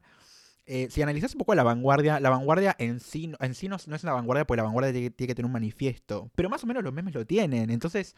Eh, 0.67 0.87
si 0.91 1.01
analizas 1.01 1.33
un 1.33 1.39
poco 1.39 1.55
la 1.55 1.63
vanguardia, 1.63 2.19
la 2.19 2.29
vanguardia 2.29 2.75
en 2.77 2.99
sí, 2.99 3.31
en 3.39 3.55
sí 3.55 3.67
no, 3.67 3.77
no 3.87 3.95
es 3.95 4.03
una 4.03 4.13
vanguardia 4.13 4.45
porque 4.45 4.57
la 4.57 4.63
vanguardia 4.63 4.93
tiene, 4.93 5.09
tiene, 5.09 5.27
que 5.27 5.35
tener 5.35 5.47
un 5.47 5.53
manifiesto, 5.53 6.31
pero 6.35 6.49
más 6.49 6.63
o 6.63 6.67
menos 6.67 6.83
los 6.83 6.93
memes 6.93 7.15
lo 7.15 7.25
tienen. 7.25 7.71
Entonces, 7.71 8.15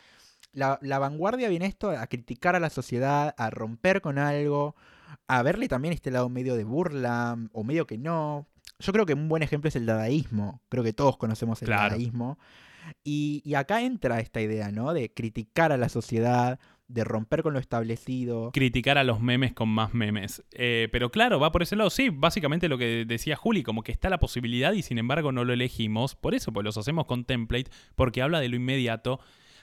la, 0.51 0.77
la 0.81 0.99
vanguardia 0.99 1.47
viene 1.47 1.67
esto 1.67 1.91
a 1.91 2.05
criticar 2.07 2.55
a 2.55 2.59
la 2.59 2.69
sociedad, 2.69 3.33
a 3.37 3.49
romper 3.49 4.01
con 4.01 4.17
algo, 4.17 4.75
a 5.27 5.41
verle 5.43 5.69
también 5.69 5.93
este 5.93 6.11
lado 6.11 6.29
medio 6.29 6.55
de 6.55 6.65
burla 6.65 7.37
o 7.53 7.63
medio 7.63 7.87
que 7.87 7.97
no. 7.97 8.47
Yo 8.79 8.93
creo 8.93 9.05
que 9.05 9.13
un 9.13 9.27
buen 9.27 9.43
ejemplo 9.43 9.67
es 9.69 9.75
el 9.75 9.85
dadaísmo. 9.85 10.61
Creo 10.69 10.83
que 10.83 10.93
todos 10.93 11.17
conocemos 11.17 11.61
el 11.61 11.67
Claro. 11.67 11.89
dadaísmo. 11.95 12.37
Y, 13.03 13.41
y 13.43 13.55
acá 13.55 13.81
entra 13.81 14.19
esta 14.19 14.39
idea, 14.41 14.71
¿no? 14.71 14.93
De 14.93 15.11
criticar 15.13 15.71
a 15.71 15.77
la 15.77 15.89
sociedad, 15.89 16.59
de 16.87 17.03
romper 17.03 17.43
con 17.43 17.53
lo 17.53 17.59
establecido. 17.59 18.51
criticar 18.53 18.97
a 18.97 19.03
los 19.03 19.19
memes 19.19 19.53
con 19.53 19.67
más 19.67 19.93
memes. 19.93 20.43
Eh, 20.53 20.87
pero 20.91 21.11
claro, 21.11 21.37
va 21.39 21.51
por 21.51 21.63
ese 21.63 21.75
lado. 21.75 21.89
Sí, 21.89 22.09
básicamente 22.09 22.69
lo 22.69 22.77
que 22.77 23.03
decía 23.05 23.35
Juli, 23.35 23.61
como 23.63 23.83
que 23.83 23.91
está 23.91 24.09
la 24.09 24.19
posibilidad 24.19 24.71
y 24.73 24.83
sin 24.83 24.97
embargo 24.99 25.31
no 25.33 25.43
lo 25.43 25.51
elegimos. 25.53 26.15
Por 26.15 26.33
eso, 26.33 26.53
pues 26.53 26.63
los 26.63 26.77
hacemos 26.77 27.05
con 27.05 27.25
template, 27.25 27.69
porque 27.95 28.21
habla 28.21 28.39
de 28.39 28.47
lo 28.47 28.55
inmediato. 28.55 29.19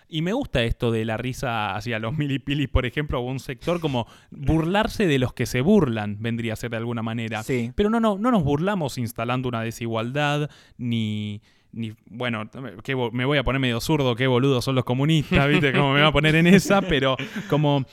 Y 0.08 0.22
me 0.22 0.32
gusta 0.32 0.62
esto 0.62 0.90
de 0.92 1.04
la 1.04 1.16
risa 1.16 1.74
hacia 1.74 1.98
los 1.98 2.16
milipilis, 2.16 2.68
por 2.68 2.86
ejemplo, 2.86 3.18
o 3.20 3.22
un 3.22 3.40
sector 3.40 3.80
como 3.80 4.06
burlarse 4.30 5.06
de 5.06 5.18
los 5.18 5.32
que 5.32 5.46
se 5.46 5.60
burlan, 5.60 6.18
vendría 6.20 6.52
a 6.52 6.56
ser 6.56 6.70
de 6.70 6.76
alguna 6.76 7.02
manera. 7.02 7.42
Sí. 7.42 7.72
Pero 7.74 7.90
no, 7.90 8.00
no, 8.00 8.18
no 8.18 8.30
nos 8.30 8.44
burlamos 8.44 8.98
instalando 8.98 9.48
una 9.48 9.62
desigualdad, 9.62 10.50
ni, 10.78 11.40
ni 11.72 11.94
bueno, 12.06 12.48
qué 12.82 12.94
bo- 12.94 13.10
me 13.10 13.24
voy 13.24 13.38
a 13.38 13.42
poner 13.44 13.60
medio 13.60 13.80
zurdo, 13.80 14.14
qué 14.14 14.26
boludos 14.26 14.64
son 14.64 14.74
los 14.76 14.84
comunistas, 14.84 15.48
¿viste? 15.48 15.72
Como 15.72 15.92
me 15.94 16.00
voy 16.00 16.08
a 16.08 16.12
poner 16.12 16.34
en 16.36 16.46
esa, 16.46 16.82
pero 16.82 17.16
como 17.48 17.84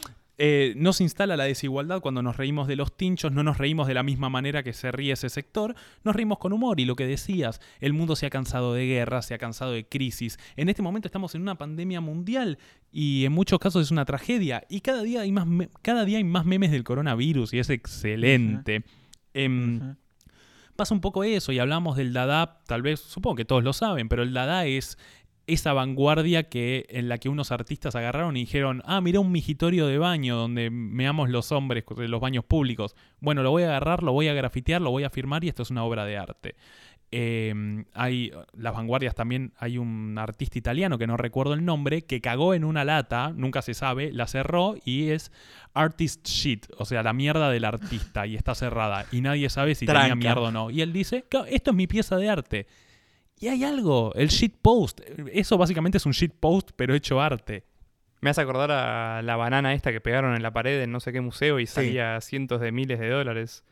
eh, 0.43 0.73
no 0.75 0.91
se 0.91 1.04
instala 1.04 1.38
la 1.38 1.43
desigualdad 1.43 2.01
cuando 2.01 2.23
nos 2.23 2.36
reímos 2.36 2.67
de 2.67 2.75
los 2.75 2.97
tinchos, 2.97 3.32
no 3.32 3.43
nos 3.43 3.60
reímos 3.60 3.88
de 3.88 3.93
la 3.93 4.01
misma 4.01 4.27
manera 4.27 4.63
que 4.63 4.73
se 4.73 4.91
ríe 4.91 5.13
ese 5.13 5.30
sector, 5.30 5.75
nos 6.04 6.15
reímos 6.15 6.39
con 6.39 6.51
humor 6.51 6.80
y 6.80 6.86
lo 6.86 6.95
que 6.95 7.06
decías, 7.06 7.62
el 7.80 7.93
mundo 7.93 8.15
se 8.15 8.25
ha 8.25 8.32
cansado 8.32 8.73
de 8.73 8.88
guerra, 8.88 9.21
se 9.21 9.36
ha 9.36 9.38
cansado 9.38 9.71
de 9.71 9.86
crisis. 9.88 10.39
En 10.56 10.67
este 10.67 10.82
momento 10.82 11.08
estamos 11.08 11.36
en 11.36 11.43
una 11.43 11.60
pandemia 11.60 12.01
mundial 12.01 12.58
y 12.91 13.23
en 13.25 13.34
muchos 13.34 13.60
casos 13.60 13.84
es 13.84 13.91
una 13.91 14.04
tragedia 14.04 14.63
y 14.67 14.82
cada 14.82 15.04
día 15.04 15.21
hay 15.21 15.32
más, 15.32 15.45
cada 15.84 16.06
día 16.06 16.17
hay 16.17 16.23
más 16.23 16.43
memes 16.43 16.71
del 16.71 16.84
coronavirus 16.84 17.54
y 17.54 17.60
es 17.60 17.69
excelente. 17.69 18.84
Em, 19.36 19.95
pasa 20.75 20.95
un 20.95 21.01
poco 21.01 21.23
eso 21.23 21.51
y 21.51 21.60
hablamos 21.60 21.97
del 21.97 22.13
Dada, 22.13 22.63
tal 22.65 22.82
vez, 22.82 22.99
supongo 22.99 23.36
que 23.36 23.45
todos 23.45 23.63
lo 23.63 23.73
saben, 23.73 24.10
pero 24.10 24.23
el 24.23 24.34
Dada 24.34 24.65
es 24.65 24.97
esa 25.47 25.73
vanguardia 25.73 26.43
que 26.43 26.86
en 26.89 27.10
la 27.10 27.17
que 27.17 27.27
unos 27.30 27.51
artistas 27.51 27.95
agarraron 27.95 28.38
y 28.38 28.41
dijeron, 28.41 28.82
ah, 28.86 29.01
mira 29.01 29.19
un 29.19 29.32
migitorio 29.32 29.88
de 29.88 29.97
baño 29.97 30.36
donde 30.36 30.69
meamos 30.69 31.30
los 31.30 31.51
hombres 31.51 31.84
de 31.97 32.08
los 32.08 32.21
baños 32.21 32.45
públicos. 32.45 32.95
Bueno, 33.19 33.43
lo 33.43 33.51
voy 33.51 33.63
a 33.63 33.67
agarrar, 33.67 34.04
lo 34.04 34.13
voy 34.13 34.27
a 34.27 34.34
grafitear, 34.34 34.82
lo 34.82 34.91
voy 34.91 35.04
a 35.04 35.10
firmar 35.10 35.43
y 35.43 35.49
esto 35.49 35.63
es 35.63 35.71
una 35.71 35.84
obra 35.84 36.06
de 36.06 36.17
arte. 36.17 36.56
Eh, 37.13 37.84
hay 37.93 38.32
las 38.54 38.73
vanguardias 38.73 39.15
también 39.15 39.51
hay 39.58 39.77
un 39.77 40.17
artista 40.17 40.58
italiano 40.58 40.97
que 40.97 41.08
no 41.08 41.17
recuerdo 41.17 41.54
el 41.54 41.65
nombre 41.65 42.04
que 42.04 42.21
cagó 42.21 42.54
en 42.54 42.63
una 42.63 42.86
lata 42.86 43.34
nunca 43.36 43.62
se 43.62 43.73
sabe 43.73 44.13
la 44.13 44.27
cerró 44.27 44.75
y 44.86 45.10
es 45.10 45.30
artist 45.73 46.25
shit 46.25 46.67
o 46.77 46.86
sea 46.86 47.04
la 47.04 47.12
mierda 47.12 47.49
del 47.49 47.65
artista 47.65 48.25
y 48.27 48.38
está 48.38 48.56
cerrada 48.56 49.08
y 49.12 49.19
nadie 49.19 49.49
sabe 49.49 49.75
si 49.75 49.86
tenía 49.86 50.04
Tranca. 50.04 50.15
mierda 50.15 50.41
o 50.43 50.51
no 50.54 50.69
y 50.69 50.80
él 50.80 50.93
dice 50.93 51.25
"Claro, 51.27 51.47
esto 51.47 51.71
es 51.71 51.75
mi 51.75 51.86
pieza 51.86 52.15
de 52.15 52.30
arte 52.30 52.67
y 53.41 53.49
hay 53.49 53.65
algo 53.65 54.13
el 54.15 54.30
shit 54.30 54.56
post 54.62 55.01
eso 55.34 55.58
básicamente 55.58 55.97
es 55.97 56.06
un 56.06 56.13
shit 56.13 56.34
post 56.39 56.71
pero 56.77 56.95
hecho 56.95 57.19
arte 57.19 57.65
Me 58.21 58.30
hace 58.30 58.39
acordar 58.39 58.71
a 58.71 59.21
la 59.21 59.36
banana 59.36 59.73
esta 59.73 59.91
que 59.91 59.99
pegaron 59.99 60.36
en 60.36 60.43
la 60.43 60.54
pared 60.54 60.82
en 60.82 60.91
no 60.91 61.01
sé 61.01 61.12
qué 61.12 61.19
museo 61.19 61.60
y 61.60 61.67
salía 61.67 62.21
cientos 62.21 62.62
de 62.62 62.71
miles 62.71 62.99
de 62.99 63.10
dólares. 63.10 63.63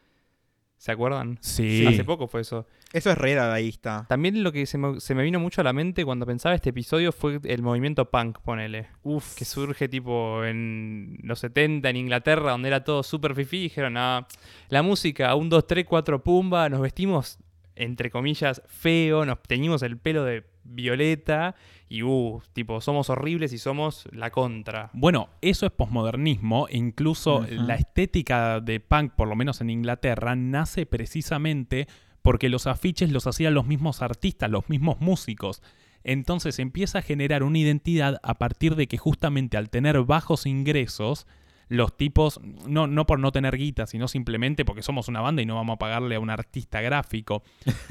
¿Se 0.77 0.93
acuerdan? 0.93 1.37
sí, 1.41 1.85
Hace 1.85 2.05
poco 2.05 2.27
fue 2.27 2.41
eso. 2.41 2.65
Eso 2.93 3.11
es 3.11 3.17
re 3.17 3.35
dadaísta. 3.35 4.05
También 4.07 4.41
lo 4.41 4.51
que 4.53 4.65
se 4.65 4.77
me, 4.77 4.99
se 5.01 5.13
me 5.13 5.23
vino 5.23 5.37
mucho 5.39 5.59
a 5.59 5.63
la 5.65 5.73
mente 5.73 6.05
cuando 6.05 6.25
pensaba 6.25 6.55
este 6.55 6.69
episodio 6.69 7.11
fue 7.11 7.39
el 7.43 7.61
movimiento 7.61 8.09
punk, 8.09 8.39
ponele. 8.39 8.87
Uf. 9.03 9.35
Que 9.35 9.43
surge 9.43 9.89
tipo 9.89 10.43
en 10.45 11.19
los 11.21 11.39
70 11.39 11.87
en 11.89 11.97
Inglaterra, 11.97 12.51
donde 12.51 12.69
era 12.69 12.83
todo 12.83 13.03
súper 13.03 13.35
fifí. 13.35 13.57
Y 13.57 13.63
dijeron, 13.63 13.97
ah, 13.97 14.25
la 14.69 14.81
música, 14.81 15.35
un, 15.35 15.49
dos, 15.49 15.67
tres, 15.67 15.85
cuatro, 15.85 16.23
pumba. 16.23 16.69
Nos 16.69 16.79
vestimos, 16.81 17.37
entre 17.79 18.11
comillas, 18.11 18.61
feo. 18.67 19.25
Nos 19.25 19.41
teñimos 19.41 19.81
el 19.81 19.97
pelo 19.97 20.23
de 20.23 20.43
violeta. 20.63 21.55
Y, 21.87 22.03
uh, 22.03 22.41
tipo, 22.53 22.81
somos 22.81 23.09
horribles 23.09 23.51
y 23.53 23.57
somos 23.57 24.07
la 24.11 24.29
contra. 24.29 24.91
Bueno, 24.93 25.29
eso 25.41 25.65
es 25.65 25.71
posmodernismo 25.71 26.67
e 26.67 26.77
incluso 26.77 27.45
la 27.49 27.75
estética 27.75 28.59
de 28.59 28.79
punk, 28.79 29.13
por 29.13 29.27
lo 29.27 29.35
menos 29.35 29.61
en 29.61 29.71
Inglaterra, 29.71 30.35
nace 30.35 30.85
precisamente 30.85 31.87
porque 32.21 32.49
los 32.49 32.67
afiches 32.67 33.11
los 33.11 33.25
hacían 33.25 33.53
los 33.55 33.65
mismos 33.65 34.01
artistas, 34.01 34.51
los 34.51 34.69
mismos 34.69 34.99
músicos. 34.99 35.63
Entonces 36.03 36.59
empieza 36.59 36.99
a 36.99 37.01
generar 37.01 37.43
una 37.43 37.57
identidad 37.57 38.19
a 38.23 38.35
partir 38.35 38.75
de 38.75 38.87
que 38.87 38.97
justamente 38.97 39.57
al 39.57 39.69
tener 39.69 40.01
bajos 40.03 40.45
ingresos, 40.45 41.27
los 41.69 41.95
tipos, 41.95 42.41
no, 42.67 42.87
no 42.87 43.05
por 43.05 43.19
no 43.19 43.31
tener 43.31 43.55
guita, 43.55 43.87
sino 43.87 44.07
simplemente 44.07 44.65
porque 44.65 44.81
somos 44.81 45.07
una 45.07 45.21
banda 45.21 45.41
y 45.41 45.45
no 45.45 45.55
vamos 45.55 45.75
a 45.75 45.79
pagarle 45.79 46.15
a 46.15 46.19
un 46.19 46.29
artista 46.29 46.81
gráfico, 46.81 47.43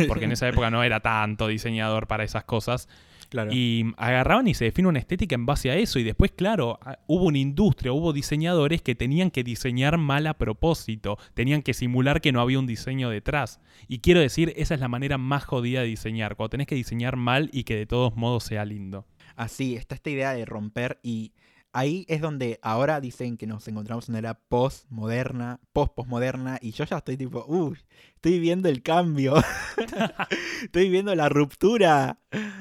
porque 0.07 0.27
en 0.27 0.33
esa 0.33 0.49
época 0.49 0.71
no 0.71 0.83
era 0.83 1.01
tanto 1.01 1.47
diseñador 1.47 2.07
para 2.07 2.25
esas 2.25 2.45
cosas, 2.45 2.89
Claro. 3.31 3.51
y 3.53 3.85
agarraban 3.99 4.49
y 4.49 4.55
se 4.55 4.65
define 4.65 4.89
una 4.89 4.99
estética 5.01 5.35
en 5.35 5.45
base 5.45 5.71
a 5.71 5.77
eso. 5.77 5.99
Y 5.99 6.03
después, 6.03 6.33
claro, 6.33 6.79
hubo 7.07 7.27
una 7.27 7.37
industria, 7.37 7.93
hubo 7.93 8.15
diseñadores 8.15 8.81
que 8.81 8.95
tenían 8.95 9.31
que 9.31 9.45
diseñar 9.45 9.99
mal 9.99 10.27
a 10.27 10.39
propósito. 10.39 11.19
Tenían 11.35 11.61
que 11.61 11.75
simular 11.75 12.23
que 12.23 12.33
no 12.33 12.41
había 12.41 12.59
un 12.59 12.67
diseño 12.67 13.11
detrás. 13.11 13.61
Y 13.87 13.99
quiero 13.99 14.21
decir, 14.21 14.55
esa 14.57 14.73
es 14.75 14.81
la 14.81 14.89
manera 14.89 15.19
más 15.19 15.45
jodida 15.45 15.83
de 15.83 15.89
diseñar. 15.89 16.37
Cuando 16.37 16.49
tenés 16.51 16.67
que 16.69 16.75
diseñar 16.75 17.17
mal 17.17 17.51
y 17.53 17.65
que 17.65 17.77
de 17.77 17.85
todos 17.85 18.17
modos 18.17 18.45
sea 18.45 18.65
lindo. 18.65 19.07
Así, 19.37 19.77
está 19.77 19.95
esta 19.95 20.09
idea 20.09 20.33
de 20.33 20.47
romper 20.47 20.99
y 21.03 21.33
ahí 21.79 22.05
es 22.09 22.21
donde 22.21 22.59
ahora 22.61 23.01
dicen 23.01 23.37
que 23.37 23.47
nos 23.47 23.69
encontramos 23.69 24.09
en 24.09 24.15
una 24.15 24.19
era 24.19 24.35
post-moderna, 24.35 25.61
post-postmoderna 25.73 26.59
y 26.61 26.73
yo 26.73 26.85
ya 26.85 26.99
estoy 26.99 27.17
tipo, 27.17 27.45
uy, 27.47 27.79
estoy 28.17 28.41
viendo 28.41 28.69
el 28.69 28.83
cambio, 28.83 29.37
estoy 30.63 30.91
viendo 30.91 31.15
la 31.15 31.29
ruptura. 31.29 32.19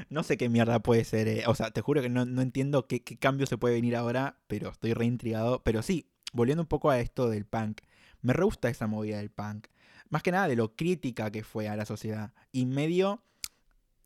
No 0.09 0.21
sé 0.21 0.37
qué 0.37 0.49
mierda 0.49 0.79
puede 0.83 1.03
ser, 1.03 1.27
eh. 1.27 1.43
o 1.47 1.55
sea, 1.55 1.71
te 1.71 1.81
juro 1.81 2.03
que 2.03 2.09
no, 2.09 2.25
no 2.25 2.43
entiendo 2.43 2.85
qué, 2.85 3.03
qué 3.03 3.17
cambio 3.17 3.47
se 3.47 3.57
puede 3.57 3.73
venir 3.73 3.95
ahora, 3.95 4.37
pero 4.45 4.69
estoy 4.69 4.93
reintrigado. 4.93 5.63
Pero 5.63 5.81
sí, 5.81 6.11
volviendo 6.31 6.61
un 6.61 6.67
poco 6.67 6.91
a 6.91 6.99
esto 6.99 7.27
del 7.27 7.45
punk, 7.45 7.81
me 8.21 8.33
re 8.33 8.43
gusta 8.43 8.69
esa 8.69 8.85
movida 8.85 9.17
del 9.17 9.31
punk. 9.31 9.65
Más 10.09 10.21
que 10.21 10.31
nada 10.31 10.47
de 10.47 10.55
lo 10.55 10.75
crítica 10.75 11.31
que 11.31 11.43
fue 11.43 11.67
a 11.67 11.75
la 11.75 11.85
sociedad. 11.85 12.33
Y 12.51 12.67
medio 12.67 13.23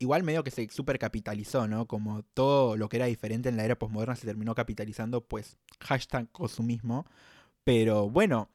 igual 0.02 0.22
medio 0.22 0.44
que 0.44 0.50
se 0.50 0.68
super 0.68 0.98
capitalizó, 0.98 1.66
¿no? 1.68 1.86
Como 1.86 2.22
todo 2.34 2.76
lo 2.76 2.88
que 2.88 2.96
era 2.98 3.06
diferente 3.06 3.48
en 3.48 3.56
la 3.56 3.64
era 3.64 3.78
posmoderna 3.78 4.16
se 4.16 4.26
terminó 4.26 4.54
capitalizando, 4.54 5.22
pues, 5.22 5.56
hashtag 5.80 6.30
consumismo. 6.32 7.06
Pero 7.64 8.10
bueno, 8.10 8.48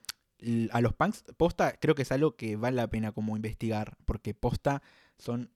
a 0.71 0.81
los 0.81 0.93
punks, 0.93 1.23
posta, 1.37 1.73
creo 1.79 1.95
que 1.95 2.01
es 2.03 2.11
algo 2.11 2.35
que 2.35 2.55
vale 2.57 2.75
la 2.75 2.87
pena 2.89 3.11
como 3.11 3.35
investigar, 3.35 3.95
porque 4.05 4.33
posta 4.33 4.81
son 5.17 5.49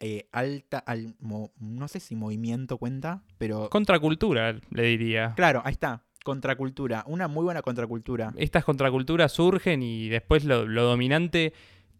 eh, 0.00 0.28
alta, 0.32 0.78
al, 0.78 1.14
mo- 1.20 1.52
no 1.58 1.88
sé 1.88 2.00
si 2.00 2.14
movimiento 2.14 2.76
cuenta, 2.76 3.22
pero... 3.38 3.70
Contracultura, 3.70 4.60
le 4.70 4.82
diría. 4.82 5.32
Claro, 5.36 5.62
ahí 5.64 5.72
está, 5.72 6.02
contracultura, 6.24 7.04
una 7.06 7.28
muy 7.28 7.44
buena 7.44 7.62
contracultura. 7.62 8.32
Estas 8.36 8.64
contraculturas 8.64 9.32
surgen 9.32 9.82
y 9.82 10.08
después 10.08 10.44
lo, 10.44 10.66
lo 10.66 10.82
dominante 10.84 11.52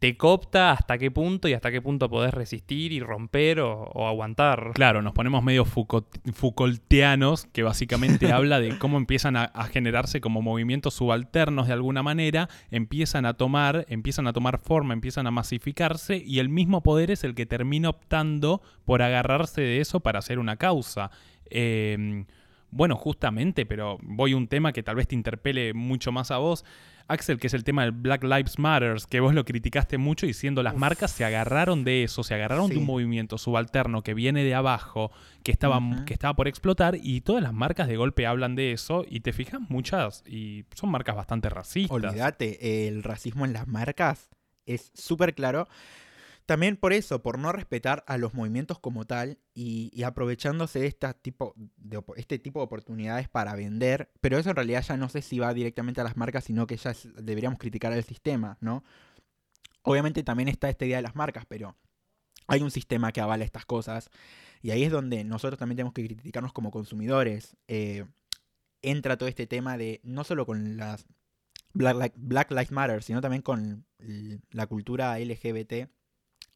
te 0.02 0.16
copta 0.16 0.72
hasta 0.72 0.98
qué 0.98 1.12
punto 1.12 1.46
y 1.46 1.52
hasta 1.52 1.70
qué 1.70 1.80
punto 1.80 2.08
podés 2.10 2.34
resistir 2.34 2.90
y 2.92 2.98
romper 2.98 3.60
o, 3.60 3.84
o 3.84 4.08
aguantar. 4.08 4.72
Claro, 4.74 5.00
nos 5.00 5.12
ponemos 5.12 5.44
medio 5.44 5.64
Foucault- 5.64 6.32
Foucaultianos, 6.32 7.46
que 7.52 7.62
básicamente 7.62 8.32
habla 8.32 8.58
de 8.58 8.78
cómo 8.78 8.96
empiezan 8.96 9.36
a, 9.36 9.44
a 9.44 9.64
generarse 9.66 10.20
como 10.20 10.42
movimientos 10.42 10.94
subalternos 10.94 11.68
de 11.68 11.74
alguna 11.74 12.02
manera, 12.02 12.48
empiezan 12.72 13.26
a 13.26 13.34
tomar, 13.34 13.86
empiezan 13.88 14.26
a 14.26 14.32
tomar 14.32 14.58
forma, 14.58 14.92
empiezan 14.92 15.28
a 15.28 15.30
masificarse, 15.30 16.16
y 16.16 16.40
el 16.40 16.48
mismo 16.48 16.82
poder 16.82 17.12
es 17.12 17.22
el 17.22 17.36
que 17.36 17.46
termina 17.46 17.88
optando 17.90 18.60
por 18.84 19.02
agarrarse 19.02 19.60
de 19.60 19.80
eso 19.80 20.00
para 20.00 20.18
hacer 20.18 20.40
una 20.40 20.56
causa. 20.56 21.12
Eh, 21.48 22.24
Bueno, 22.74 22.96
justamente, 22.96 23.66
pero 23.66 23.98
voy 24.02 24.32
a 24.32 24.36
un 24.38 24.48
tema 24.48 24.72
que 24.72 24.82
tal 24.82 24.96
vez 24.96 25.06
te 25.06 25.14
interpele 25.14 25.74
mucho 25.74 26.10
más 26.10 26.30
a 26.30 26.38
vos. 26.38 26.64
Axel, 27.08 27.38
que 27.38 27.46
es 27.46 27.54
el 27.54 27.64
tema 27.64 27.82
del 27.82 27.92
Black 27.92 28.24
Lives 28.24 28.58
Matter, 28.58 28.96
que 29.08 29.20
vos 29.20 29.34
lo 29.34 29.44
criticaste 29.44 29.98
mucho 29.98 30.26
diciendo 30.26 30.62
las 30.62 30.74
Uf. 30.74 30.80
marcas 30.80 31.10
se 31.10 31.24
agarraron 31.24 31.84
de 31.84 32.04
eso, 32.04 32.22
se 32.22 32.34
agarraron 32.34 32.70
de 32.70 32.78
un 32.78 32.86
movimiento 32.86 33.38
subalterno 33.38 34.02
que 34.02 34.14
viene 34.14 34.44
de 34.44 34.54
abajo, 34.54 35.10
que 35.42 35.52
estaba, 35.52 35.80
que 36.06 36.14
estaba 36.14 36.34
por 36.34 36.48
explotar, 36.48 36.96
y 37.00 37.20
todas 37.20 37.42
las 37.42 37.52
marcas 37.52 37.88
de 37.88 37.96
golpe 37.96 38.26
hablan 38.26 38.54
de 38.54 38.72
eso, 38.72 39.04
y 39.08 39.20
te 39.20 39.32
fijas 39.32 39.60
muchas, 39.68 40.22
y 40.26 40.64
son 40.74 40.90
marcas 40.90 41.16
bastante 41.16 41.48
racistas. 41.48 41.90
Olvídate, 41.90 42.88
el 42.88 43.02
racismo 43.02 43.44
en 43.44 43.52
las 43.52 43.66
marcas 43.66 44.30
es 44.66 44.90
súper 44.94 45.34
claro. 45.34 45.68
También 46.46 46.76
por 46.76 46.92
eso, 46.92 47.22
por 47.22 47.38
no 47.38 47.52
respetar 47.52 48.04
a 48.06 48.18
los 48.18 48.34
movimientos 48.34 48.78
como 48.78 49.04
tal 49.04 49.38
y, 49.54 50.02
aprovechándose 50.02 50.80
de, 50.80 50.86
esta 50.86 51.14
tipo, 51.14 51.54
de 51.56 52.02
este 52.16 52.38
tipo 52.38 52.60
de 52.60 52.64
oportunidades 52.64 53.28
para 53.28 53.54
vender, 53.54 54.10
pero 54.20 54.38
eso 54.38 54.50
en 54.50 54.56
realidad 54.56 54.82
ya 54.82 54.96
no 54.96 55.08
sé 55.08 55.22
si 55.22 55.38
va 55.38 55.54
directamente 55.54 56.00
a 56.00 56.04
las 56.04 56.16
marcas, 56.16 56.44
sino 56.44 56.66
que 56.66 56.76
ya 56.76 56.94
deberíamos 57.16 57.58
criticar 57.58 57.92
al 57.92 58.04
sistema, 58.04 58.58
¿no? 58.60 58.82
Obviamente 59.82 60.22
también 60.22 60.48
está 60.48 60.68
esta 60.68 60.84
idea 60.84 60.96
de 60.96 61.02
las 61.02 61.16
marcas, 61.16 61.44
pero 61.46 61.76
hay 62.48 62.60
un 62.60 62.70
sistema 62.70 63.12
que 63.12 63.20
avala 63.20 63.44
estas 63.44 63.64
cosas 63.64 64.10
y 64.62 64.70
ahí 64.70 64.84
es 64.84 64.92
donde 64.92 65.24
nosotros 65.24 65.58
también 65.58 65.76
tenemos 65.76 65.92
que 65.92 66.04
criticarnos 66.06 66.52
como 66.52 66.70
consumidores. 66.70 67.56
Eh, 67.68 68.04
entra 68.80 69.16
todo 69.16 69.28
este 69.28 69.46
tema 69.46 69.76
de 69.76 70.00
no 70.02 70.24
solo 70.24 70.44
con 70.46 70.76
las 70.76 71.06
Black, 71.72 72.14
Black 72.16 72.50
Lives 72.50 72.72
Matter, 72.72 73.02
sino 73.02 73.20
también 73.20 73.42
con 73.42 73.86
la 74.50 74.66
cultura 74.66 75.18
LGBT, 75.18 75.88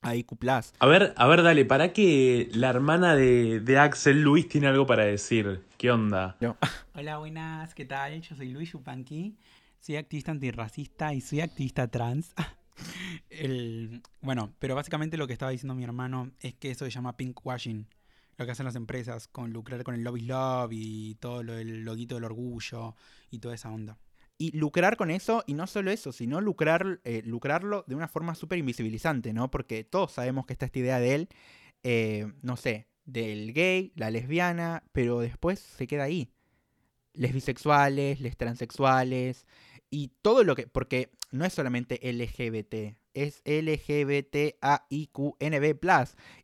AIQ+. 0.03 0.33
A 0.79 0.87
ver, 0.87 1.15
a 1.17 1.27
ver, 1.27 1.43
dale, 1.43 1.65
para 1.65 1.93
que 1.93 2.49
la 2.53 2.71
hermana 2.71 3.17
de, 3.17 3.61
de 3.61 3.79
Axel, 3.79 4.23
Luis, 4.23 4.49
tiene 4.49 4.67
algo 4.69 4.87
para 4.87 5.05
decir. 5.05 5.63
¿Qué 5.79 5.91
onda? 5.91 6.37
Hola, 6.95 7.19
buenas, 7.19 7.75
¿qué 7.75 7.85
tal? 7.85 8.21
Yo 8.21 8.37
soy 8.37 8.51
Luis 8.51 8.73
Yupanqui, 8.73 9.37
soy 9.81 9.97
activista 9.97 10.31
antirracista 10.31 11.13
y 11.15 11.21
soy 11.21 11.41
activista 11.41 11.89
trans. 11.89 12.33
El- 13.31 14.03
bueno, 14.21 14.53
pero 14.59 14.75
básicamente 14.75 15.17
lo 15.17 15.27
que 15.27 15.33
estaba 15.33 15.51
diciendo 15.51 15.75
mi 15.75 15.85
hermano 15.85 16.31
es 16.41 16.55
que 16.55 16.71
eso 16.71 16.85
se 16.85 16.91
llama 16.91 17.17
pinkwashing, 17.17 17.87
lo 18.37 18.45
que 18.45 18.53
hacen 18.53 18.67
las 18.67 18.77
empresas 18.77 19.29
con 19.29 19.53
lucrar 19.53 19.83
con 19.83 19.95
el 19.95 20.05
lobby 20.05 20.23
love 20.23 20.71
y 20.73 21.15
todo 21.17 21.43
lo 21.43 21.55
del 21.55 21.85
loguito 21.85 22.15
del 22.17 22.25
orgullo 22.25 22.95
y 23.31 23.39
toda 23.39 23.55
esa 23.55 23.71
onda. 23.71 23.97
Y 24.39 24.57
lucrar 24.57 24.97
con 24.97 25.11
eso, 25.11 25.45
y 25.47 25.55
no 25.55 25.67
solo 25.67 25.91
eso, 25.91 26.13
sino 26.13 26.41
lucrar, 26.41 27.01
eh, 27.05 27.23
lucrarlo 27.25 27.85
de 27.87 27.95
una 27.95 28.09
forma 28.09 28.35
súper 28.35 28.59
invisibilizante, 28.59 29.33
¿no? 29.33 29.51
Porque 29.51 29.83
todos 29.83 30.13
sabemos 30.13 30.45
que 30.47 30.53
está 30.53 30.67
esta 30.67 30.79
idea 30.79 31.01
de 31.01 31.15
él, 31.15 31.29
eh, 31.83 32.33
no 32.43 32.57
sé, 32.57 32.87
del 33.07 33.55
gay, 33.55 33.93
la 33.97 34.11
lesbiana, 34.11 34.85
pero 34.93 35.21
después 35.21 35.59
se 35.61 35.87
queda 35.87 36.05
ahí. 36.05 36.29
Les 37.15 37.33
bisexuales, 37.33 38.21
les 38.21 38.37
transexuales, 38.37 39.47
y 39.89 40.09
todo 40.21 40.45
lo 40.45 40.55
que... 40.55 40.67
Porque 40.67 41.13
no 41.31 41.45
es 41.45 41.55
solamente 41.55 41.99
LGBT, 42.03 42.97
es 43.15 43.43
LGBTAIQNB+, 43.45 44.57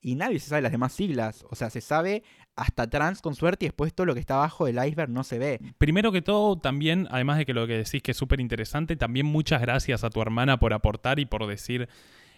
y 0.00 0.14
nadie 0.14 0.40
se 0.40 0.48
sabe 0.48 0.62
las 0.62 0.72
demás 0.72 0.92
siglas, 0.92 1.44
o 1.50 1.55
sea, 1.55 1.68
se 1.70 1.81
sabe 1.81 2.22
hasta 2.57 2.88
trans 2.88 3.23
con 3.23 3.35
suerte 3.35 3.65
y 3.65 3.69
después 3.69 3.95
todo 3.95 4.07
lo 4.07 4.15
que 4.15 4.21
está 4.21 4.35
abajo 4.35 4.67
del 4.67 4.85
iceberg 4.85 5.11
no 5.11 5.25
se 5.25 5.38
ve. 5.38 5.61
Primero 5.79 6.12
que 6.12 6.23
todo, 6.23 6.57
también, 6.59 7.09
además 7.11 7.38
de 7.38 7.47
que 7.47 7.55
lo 7.55 7.67
que 7.67 7.79
decís 7.79 8.03
que 8.03 8.11
es 8.11 8.17
súper 8.17 8.41
interesante, 8.41 8.97
también 8.97 9.27
muchas 9.27 9.61
gracias 9.61 10.05
a 10.05 10.11
tu 10.11 10.21
hermana 10.21 10.59
por 10.59 10.73
aportar 10.73 11.19
y 11.19 11.25
por 11.27 11.47
decir 11.47 11.88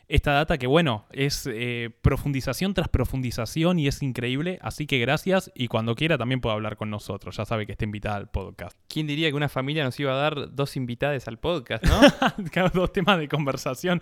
esta 0.09 0.33
data 0.33 0.59
que, 0.59 0.67
bueno, 0.67 1.07
es 1.13 1.49
eh, 1.51 1.91
profundización 2.03 2.75
tras 2.75 2.89
profundización 2.89 3.79
y 3.79 3.89
es 3.89 4.03
increíble. 4.03 4.59
Así 4.63 4.87
que 4.87 4.99
gracias 4.99 5.51
y 5.55 5.69
cuando 5.69 5.95
quiera 5.95 6.19
también 6.19 6.41
puede 6.41 6.55
hablar 6.55 6.77
con 6.77 6.91
nosotros. 6.91 7.37
Ya 7.37 7.45
sabe 7.45 7.67
que 7.67 7.73
está 7.73 7.85
invitada 7.85 8.17
al 8.17 8.29
podcast. 8.29 8.79
¿Quién 8.89 9.07
diría 9.07 9.29
que 9.29 9.35
una 9.35 9.49
familia 9.49 9.85
nos 9.85 9.99
iba 9.99 10.13
a 10.13 10.17
dar 10.17 10.55
dos 10.55 10.77
invitadas 10.77 11.29
al 11.29 11.39
podcast, 11.39 11.85
no? 11.85 12.01
Dos 12.75 12.93
temas 12.93 13.19
de 13.19 13.29
conversación. 13.29 14.01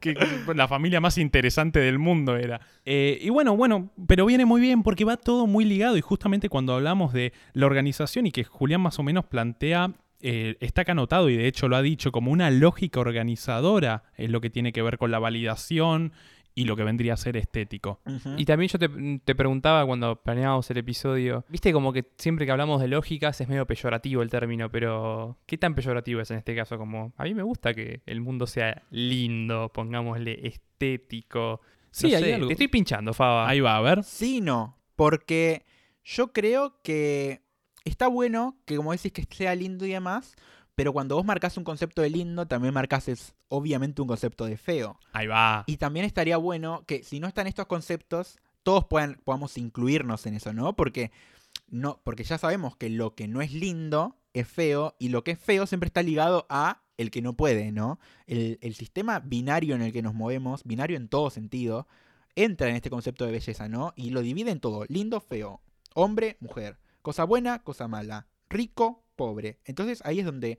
Que 0.00 0.14
la 0.54 0.68
familia 0.68 1.00
más 1.00 1.16
interesante 1.18 1.80
del 1.80 1.98
mundo 1.98 2.36
era. 2.36 2.60
Eh, 2.84 3.18
y 3.20 3.30
bueno, 3.30 3.56
bueno, 3.56 3.90
pero 4.06 4.26
viene 4.26 4.44
muy 4.44 4.60
bien 4.60 4.82
porque 4.82 5.04
va 5.04 5.16
todo 5.16 5.46
muy 5.46 5.64
ligado. 5.64 5.96
Y 5.96 6.00
justamente 6.00 6.48
cuando 6.48 6.74
hablamos 6.74 7.12
de 7.12 7.32
la 7.52 7.66
organización 7.66 8.26
y 8.26 8.32
que 8.32 8.44
Julián 8.44 8.80
más 8.80 8.98
o 8.98 9.02
menos 9.02 9.24
plantea. 9.26 9.92
Eh, 10.22 10.56
está 10.60 10.82
acá 10.82 10.92
anotado 10.92 11.28
y 11.30 11.36
de 11.36 11.46
hecho 11.46 11.68
lo 11.68 11.76
ha 11.76 11.82
dicho 11.82 12.12
como 12.12 12.30
una 12.30 12.50
lógica 12.50 13.00
organizadora 13.00 14.04
en 14.16 14.32
lo 14.32 14.40
que 14.40 14.50
tiene 14.50 14.72
que 14.72 14.82
ver 14.82 14.98
con 14.98 15.10
la 15.10 15.18
validación 15.18 16.12
y 16.54 16.64
lo 16.64 16.74
que 16.76 16.82
vendría 16.82 17.14
a 17.14 17.16
ser 17.16 17.36
estético. 17.36 18.00
Y 18.36 18.44
también 18.44 18.68
yo 18.68 18.78
te, 18.78 18.88
te 19.24 19.34
preguntaba 19.34 19.86
cuando 19.86 20.16
planeábamos 20.16 20.68
el 20.70 20.78
episodio, 20.78 21.44
viste 21.48 21.72
como 21.72 21.92
que 21.92 22.10
siempre 22.18 22.44
que 22.44 22.52
hablamos 22.52 22.80
de 22.80 22.88
lógicas 22.88 23.40
es 23.40 23.48
medio 23.48 23.66
peyorativo 23.66 24.20
el 24.20 24.30
término, 24.30 24.68
pero 24.70 25.38
¿qué 25.46 25.56
tan 25.56 25.74
peyorativo 25.74 26.20
es 26.20 26.30
en 26.32 26.38
este 26.38 26.54
caso? 26.56 26.76
Como 26.76 27.12
a 27.16 27.24
mí 27.24 27.34
me 27.34 27.44
gusta 27.44 27.72
que 27.72 28.02
el 28.04 28.20
mundo 28.20 28.46
sea 28.46 28.82
lindo, 28.90 29.70
pongámosle 29.72 30.46
estético. 30.46 31.60
Sí, 31.92 32.10
No 32.10 32.16
hay 32.16 32.22
sé, 32.24 32.34
algo. 32.34 32.46
Te 32.48 32.52
estoy 32.54 32.68
pinchando, 32.68 33.14
Faba. 33.14 33.48
Ahí 33.48 33.60
va, 33.60 33.76
a 33.76 33.80
ver. 33.80 34.02
Sí, 34.04 34.40
no. 34.40 34.76
Porque 34.96 35.64
yo 36.04 36.32
creo 36.32 36.80
que 36.82 37.42
está 37.84 38.08
bueno 38.08 38.56
que, 38.64 38.76
como 38.76 38.92
decís, 38.92 39.12
que 39.12 39.26
sea 39.30 39.54
lindo 39.54 39.86
y 39.86 39.90
demás. 39.90 40.34
Pero 40.74 40.92
cuando 40.92 41.16
vos 41.16 41.24
marcas 41.24 41.56
un 41.58 41.64
concepto 41.64 42.00
de 42.00 42.10
lindo, 42.10 42.46
también 42.46 42.72
marcas 42.72 43.34
obviamente 43.48 44.00
un 44.00 44.08
concepto 44.08 44.46
de 44.46 44.56
feo. 44.56 44.98
Ahí 45.12 45.26
va. 45.26 45.64
Y 45.66 45.76
también 45.76 46.06
estaría 46.06 46.38
bueno 46.38 46.84
que 46.86 47.02
si 47.02 47.20
no 47.20 47.28
están 47.28 47.46
estos 47.46 47.66
conceptos, 47.66 48.38
todos 48.62 48.86
puedan, 48.86 49.20
podamos 49.24 49.58
incluirnos 49.58 50.24
en 50.26 50.34
eso, 50.34 50.52
¿no? 50.54 50.74
Porque, 50.74 51.10
no, 51.68 52.00
porque 52.02 52.24
ya 52.24 52.38
sabemos 52.38 52.76
que 52.76 52.88
lo 52.88 53.14
que 53.14 53.28
no 53.28 53.42
es 53.42 53.52
lindo 53.52 54.16
es 54.32 54.48
feo 54.48 54.94
y 54.98 55.08
lo 55.08 55.22
que 55.24 55.32
es 55.32 55.38
feo 55.38 55.66
siempre 55.66 55.88
está 55.88 56.02
ligado 56.02 56.46
a 56.48 56.80
el 56.96 57.10
que 57.10 57.20
no 57.20 57.34
puede, 57.34 57.72
¿no? 57.72 57.98
El, 58.26 58.58
el 58.62 58.74
sistema 58.74 59.20
binario 59.20 59.74
en 59.74 59.82
el 59.82 59.92
que 59.92 60.02
nos 60.02 60.14
movemos, 60.14 60.64
binario 60.64 60.96
en 60.96 61.08
todo 61.08 61.30
sentido, 61.30 61.88
entra 62.36 62.68
en 62.68 62.76
este 62.76 62.90
concepto 62.90 63.26
de 63.26 63.32
belleza, 63.32 63.68
¿no? 63.68 63.92
Y 63.96 64.10
lo 64.10 64.22
divide 64.22 64.50
en 64.50 64.60
todo, 64.60 64.84
lindo, 64.88 65.20
feo, 65.20 65.60
hombre, 65.94 66.36
mujer, 66.40 66.78
cosa 67.02 67.24
buena, 67.24 67.60
cosa 67.60 67.88
mala, 67.88 68.26
rico, 68.48 69.04
pobre. 69.16 69.58
Entonces 69.64 70.02
ahí 70.04 70.20
es 70.20 70.26
donde... 70.26 70.58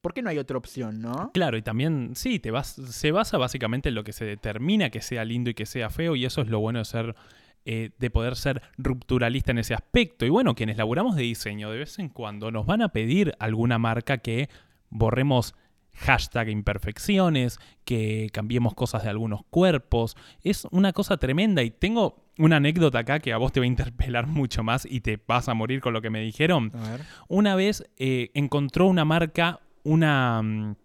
¿Por 0.00 0.14
qué 0.14 0.22
no 0.22 0.30
hay 0.30 0.38
otra 0.38 0.56
opción, 0.56 1.00
no? 1.00 1.32
Claro, 1.34 1.56
y 1.56 1.62
también, 1.62 2.12
sí, 2.14 2.38
te 2.38 2.52
vas, 2.52 2.68
se 2.74 3.10
basa 3.10 3.38
básicamente 3.38 3.88
en 3.88 3.96
lo 3.96 4.04
que 4.04 4.12
se 4.12 4.24
determina 4.24 4.90
que 4.90 5.00
sea 5.00 5.24
lindo 5.24 5.50
y 5.50 5.54
que 5.54 5.66
sea 5.66 5.90
feo, 5.90 6.14
y 6.14 6.24
eso 6.24 6.42
es 6.42 6.48
lo 6.48 6.60
bueno 6.60 6.78
de 6.78 6.84
ser, 6.84 7.16
eh, 7.64 7.90
de 7.98 8.10
poder 8.10 8.36
ser 8.36 8.62
rupturalista 8.78 9.50
en 9.50 9.58
ese 9.58 9.74
aspecto. 9.74 10.24
Y 10.24 10.28
bueno, 10.28 10.54
quienes 10.54 10.76
laburamos 10.76 11.16
de 11.16 11.24
diseño, 11.24 11.72
de 11.72 11.78
vez 11.78 11.98
en 11.98 12.08
cuando 12.08 12.52
nos 12.52 12.66
van 12.66 12.82
a 12.82 12.90
pedir 12.90 13.34
alguna 13.40 13.78
marca 13.78 14.18
que 14.18 14.48
borremos 14.90 15.56
hashtag 15.96 16.50
imperfecciones, 16.50 17.58
que 17.84 18.28
cambiemos 18.32 18.74
cosas 18.74 19.02
de 19.02 19.10
algunos 19.10 19.40
cuerpos. 19.50 20.16
Es 20.42 20.66
una 20.70 20.92
cosa 20.92 21.16
tremenda 21.16 21.62
y 21.62 21.70
tengo 21.70 22.24
una 22.38 22.56
anécdota 22.56 23.00
acá 23.00 23.18
que 23.18 23.32
a 23.32 23.38
vos 23.38 23.52
te 23.52 23.60
va 23.60 23.64
a 23.64 23.68
interpelar 23.68 24.26
mucho 24.26 24.62
más 24.62 24.86
y 24.86 25.00
te 25.00 25.18
vas 25.26 25.48
a 25.48 25.54
morir 25.54 25.80
con 25.80 25.92
lo 25.92 26.02
que 26.02 26.10
me 26.10 26.20
dijeron. 26.20 26.72
A 26.74 26.90
ver. 26.90 27.00
Una 27.28 27.54
vez 27.54 27.84
eh, 27.96 28.30
encontró 28.34 28.86
una 28.86 29.04
marca 29.04 29.60
una, 29.86 30.42
mm, 30.42 30.76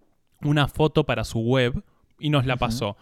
una 0.43 0.67
foto 0.67 1.06
para 1.06 1.24
su 1.24 1.39
web 1.39 1.84
y 2.19 2.30
nos 2.30 2.45
la 2.45 2.58
pasó. 2.58 2.97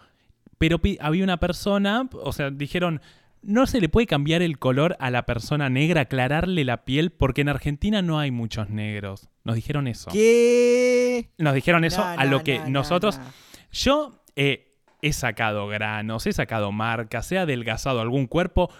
Pero 0.58 0.80
había 1.00 1.24
una 1.24 1.38
persona, 1.38 2.08
o 2.12 2.32
sea, 2.32 2.50
dijeron, 2.50 3.00
no 3.42 3.66
se 3.66 3.80
le 3.80 3.88
puede 3.88 4.06
cambiar 4.06 4.42
el 4.42 4.58
color 4.58 4.96
a 5.00 5.10
la 5.10 5.26
persona 5.26 5.68
negra, 5.70 6.02
aclararle 6.02 6.64
la 6.64 6.84
piel, 6.84 7.10
porque 7.10 7.40
en 7.40 7.48
Argentina 7.48 8.02
no 8.02 8.18
hay 8.18 8.30
muchos 8.30 8.70
negros. 8.70 9.28
Nos 9.44 9.56
dijeron 9.56 9.86
eso. 9.86 10.10
¿Qué? 10.10 11.30
Nos 11.38 11.54
dijeron 11.54 11.84
eso 11.84 12.02
No, 12.02 12.20
a 12.20 12.24
lo 12.24 12.42
que 12.42 12.58
no, 12.58 12.64
no, 12.64 12.70
nosotros... 12.70 13.18
no. 13.18 13.24
Yo 13.72 14.24
eh, 14.36 14.76
he 15.02 15.12
sacado 15.12 15.68
granos, 15.68 16.26
he 16.26 16.32
sacado 16.32 16.72
marcas, 16.72 17.30
he 17.32 17.38
adelgazado 17.38 18.00
algún 18.00 18.26
cuerpo. 18.26 18.70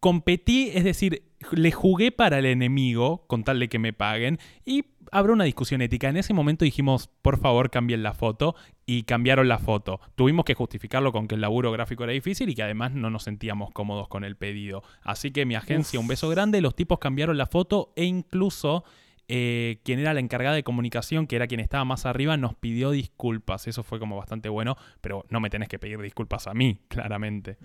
Competí, 0.00 0.70
es 0.74 0.84
decir, 0.84 1.22
le 1.52 1.72
jugué 1.72 2.10
para 2.10 2.38
el 2.38 2.46
enemigo 2.46 3.24
con 3.26 3.44
tal 3.44 3.60
de 3.60 3.68
que 3.68 3.78
me 3.78 3.92
paguen 3.92 4.38
y 4.64 4.84
habrá 5.12 5.32
una 5.32 5.44
discusión 5.44 5.82
ética. 5.82 6.08
En 6.08 6.16
ese 6.16 6.34
momento 6.34 6.64
dijimos, 6.64 7.08
por 7.22 7.38
favor, 7.38 7.70
cambien 7.70 8.02
la 8.02 8.14
foto 8.14 8.54
y 8.86 9.02
cambiaron 9.04 9.48
la 9.48 9.58
foto. 9.58 10.00
Tuvimos 10.14 10.44
que 10.44 10.54
justificarlo 10.54 11.12
con 11.12 11.28
que 11.28 11.34
el 11.34 11.40
laburo 11.40 11.72
gráfico 11.72 12.04
era 12.04 12.12
difícil 12.12 12.48
y 12.48 12.54
que 12.54 12.62
además 12.62 12.92
no 12.92 13.10
nos 13.10 13.24
sentíamos 13.24 13.70
cómodos 13.72 14.08
con 14.08 14.24
el 14.24 14.36
pedido. 14.36 14.82
Así 15.02 15.30
que 15.30 15.46
mi 15.46 15.54
agencia, 15.54 15.98
Uf. 15.98 16.04
un 16.04 16.08
beso 16.08 16.28
grande, 16.28 16.60
los 16.60 16.74
tipos 16.74 16.98
cambiaron 16.98 17.36
la 17.38 17.46
foto 17.46 17.92
e 17.96 18.04
incluso 18.04 18.84
eh, 19.32 19.78
quien 19.84 20.00
era 20.00 20.12
la 20.12 20.18
encargada 20.18 20.56
de 20.56 20.64
comunicación, 20.64 21.28
que 21.28 21.36
era 21.36 21.46
quien 21.46 21.60
estaba 21.60 21.84
más 21.84 22.04
arriba, 22.04 22.36
nos 22.36 22.56
pidió 22.56 22.90
disculpas. 22.90 23.68
Eso 23.68 23.84
fue 23.84 24.00
como 24.00 24.16
bastante 24.16 24.48
bueno, 24.48 24.76
pero 25.00 25.24
no 25.28 25.38
me 25.38 25.50
tenés 25.50 25.68
que 25.68 25.78
pedir 25.78 26.00
disculpas 26.00 26.48
a 26.48 26.52
mí, 26.52 26.80
claramente. 26.88 27.56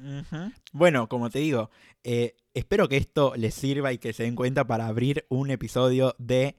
Bueno, 0.74 1.09
como 1.09 1.32
te 1.32 1.39
digo, 1.39 1.72
eh, 2.03 2.36
espero 2.53 2.88
que 2.88 2.97
esto 2.97 3.34
les 3.36 3.55
sirva 3.55 3.91
y 3.91 3.97
que 3.97 4.13
se 4.13 4.22
den 4.22 4.36
cuenta 4.36 4.68
para 4.68 4.86
abrir 4.86 5.26
un 5.28 5.49
episodio 5.49 6.13
de 6.20 6.55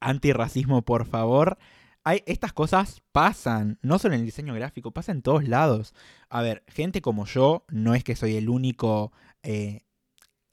antirracismo, 0.00 0.82
por 0.82 1.06
favor. 1.06 1.56
Hay, 2.02 2.24
estas 2.26 2.52
cosas 2.52 3.00
pasan, 3.12 3.78
no 3.80 4.00
solo 4.00 4.14
en 4.14 4.20
el 4.22 4.26
diseño 4.26 4.54
gráfico, 4.54 4.90
pasan 4.90 5.18
en 5.18 5.22
todos 5.22 5.46
lados. 5.46 5.94
A 6.30 6.42
ver, 6.42 6.64
gente 6.66 7.00
como 7.00 7.26
yo, 7.26 7.64
no 7.68 7.94
es 7.94 8.02
que 8.02 8.16
soy 8.16 8.34
el 8.34 8.48
único, 8.48 9.12
eh, 9.44 9.82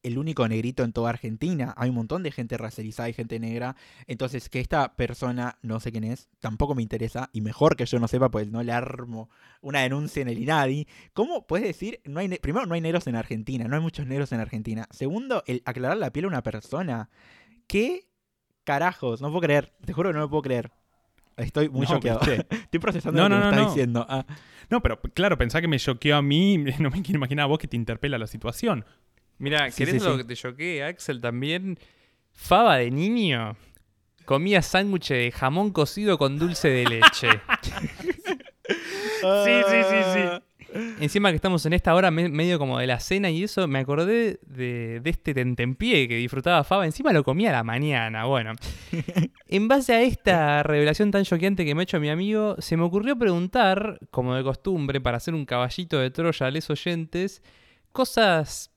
el 0.06 0.18
único 0.18 0.48
negrito 0.48 0.84
en 0.84 0.94
toda 0.94 1.10
Argentina. 1.10 1.74
Hay 1.78 1.90
un 1.90 1.96
montón 1.96 2.24
de 2.24 2.32
gente 2.32 2.58
racializada 2.58 3.10
y 3.10 3.14
gente 3.14 3.40
negra. 3.40 3.76
Entonces, 4.08 4.50
que 4.50 4.60
esta 4.60 4.96
persona, 4.96 5.58
no 5.62 5.80
sé 5.80 5.92
quién 5.92 6.04
es, 6.04 6.30
tampoco 6.40 6.76
me 6.76 6.82
interesa. 6.84 7.30
Y 7.34 7.42
mejor 7.42 7.76
que 7.76 7.86
yo 7.86 8.00
no 8.00 8.08
sepa, 8.08 8.30
pues 8.30 8.52
no 8.52 8.62
le 8.64 8.72
armo 8.72 9.30
una 9.62 9.82
denuncia 9.82 10.22
en 10.22 10.30
el 10.30 10.38
INADI. 10.40 10.88
¿Cómo 11.14 11.48
puedes 11.48 11.66
decir? 11.68 12.02
No 12.06 12.20
hay 12.20 12.30
Primero, 12.40 12.66
no 12.66 12.76
hay 12.76 12.82
negros 12.82 13.08
en 13.08 13.16
Argentina. 13.16 13.68
No 13.68 13.76
hay 13.76 13.82
muchos 13.82 14.06
negros 14.08 14.32
en 14.32 14.40
Argentina. 14.40 14.88
Segundo, 14.92 15.44
el 15.48 15.62
aclarar 15.66 15.98
la 15.98 16.12
piel 16.12 16.26
a 16.26 16.30
una 16.30 16.44
persona. 16.44 17.10
¿Qué 17.68 18.08
carajos? 18.64 19.22
No 19.22 19.30
puedo 19.30 19.42
creer. 19.42 19.74
Te 19.86 19.94
juro 19.94 20.10
que 20.10 20.14
no 20.14 20.22
me 20.22 20.28
puedo 20.30 20.42
creer. 20.44 20.72
Estoy 21.38 21.68
muy 21.70 21.82
No, 21.86 21.94
choqueado. 21.94 22.20
¿viste? 22.20 22.46
Estoy 22.56 22.80
procesando 22.80 23.22
No, 23.22 23.28
lo 23.30 23.36
que 23.36 23.40
no, 23.40 23.40
me 23.40 23.44
no, 23.46 23.50
está 23.52 23.62
no. 23.64 23.70
diciendo. 23.70 24.06
Ah. 24.10 24.26
No, 24.70 24.82
pero 24.82 25.02
claro, 25.02 25.38
pensá 25.38 25.62
que 25.62 25.68
me 25.68 25.80
choqueó 25.80 26.16
a 26.18 26.22
mí. 26.22 26.58
No 26.80 26.90
me 26.90 27.02
quiero 27.02 27.18
imaginar 27.18 27.44
a 27.44 27.48
vos 27.48 27.60
que 27.60 27.68
te 27.68 27.76
interpela 27.76 28.18
la 28.18 28.28
situación. 28.28 28.86
Mira, 29.38 29.70
Sí, 29.72 29.78
¿querés 29.84 30.02
sí, 30.02 30.08
lo 30.08 30.14
sí. 30.14 30.18
que 30.20 30.24
te 30.26 30.36
choqué, 30.36 30.84
Axel? 30.84 31.20
También, 31.22 31.78
Faba 32.34 32.78
de 32.78 32.92
niño 32.92 33.56
comía 34.26 34.62
sándwich 34.62 35.10
de 35.10 35.32
jamón 35.32 35.72
cocido 35.72 36.18
con 36.18 36.38
dulce 36.40 36.70
de 36.70 36.86
leche. 36.86 37.28
Sí, 39.22 39.52
sí, 39.70 39.78
sí, 39.90 39.98
sí. 40.14 40.80
Encima 41.00 41.30
que 41.30 41.36
estamos 41.38 41.66
en 41.66 41.74
esta 41.74 41.94
hora 41.96 42.12
me- 42.12 42.30
medio 42.30 42.60
como 42.60 42.78
de 42.80 42.86
la 42.88 43.00
cena 43.00 43.30
y 43.30 43.44
eso, 43.44 43.68
me 43.68 43.80
acordé 43.80 44.40
de, 44.46 45.00
de 45.00 45.10
este 45.10 45.34
tentempié 45.34 46.08
que 46.08 46.16
disfrutaba 46.18 46.64
Faba. 46.64 46.86
Encima 46.86 47.14
lo 47.14 47.24
comía 47.24 47.50
a 47.50 47.54
la 47.54 47.64
mañana. 47.64 48.26
Bueno, 48.26 48.54
en 49.48 49.68
base 49.68 49.94
a 49.94 50.02
esta 50.02 50.64
revelación 50.64 51.12
tan 51.12 51.24
choqueante 51.24 51.64
que 51.66 51.74
me 51.76 51.82
ha 51.82 51.84
hecho 51.84 52.00
mi 52.00 52.10
amigo, 52.10 52.56
se 52.60 52.76
me 52.78 52.84
ocurrió 52.84 53.18
preguntar, 53.18 54.00
como 54.12 54.36
de 54.36 54.44
costumbre, 54.44 55.00
para 55.02 55.18
hacer 55.18 55.34
un 55.34 55.46
caballito 55.46 55.98
de 56.00 56.12
Troya 56.12 56.48
a 56.48 56.52
los 56.52 56.70
oyentes, 56.70 57.42
cosas... 57.92 58.72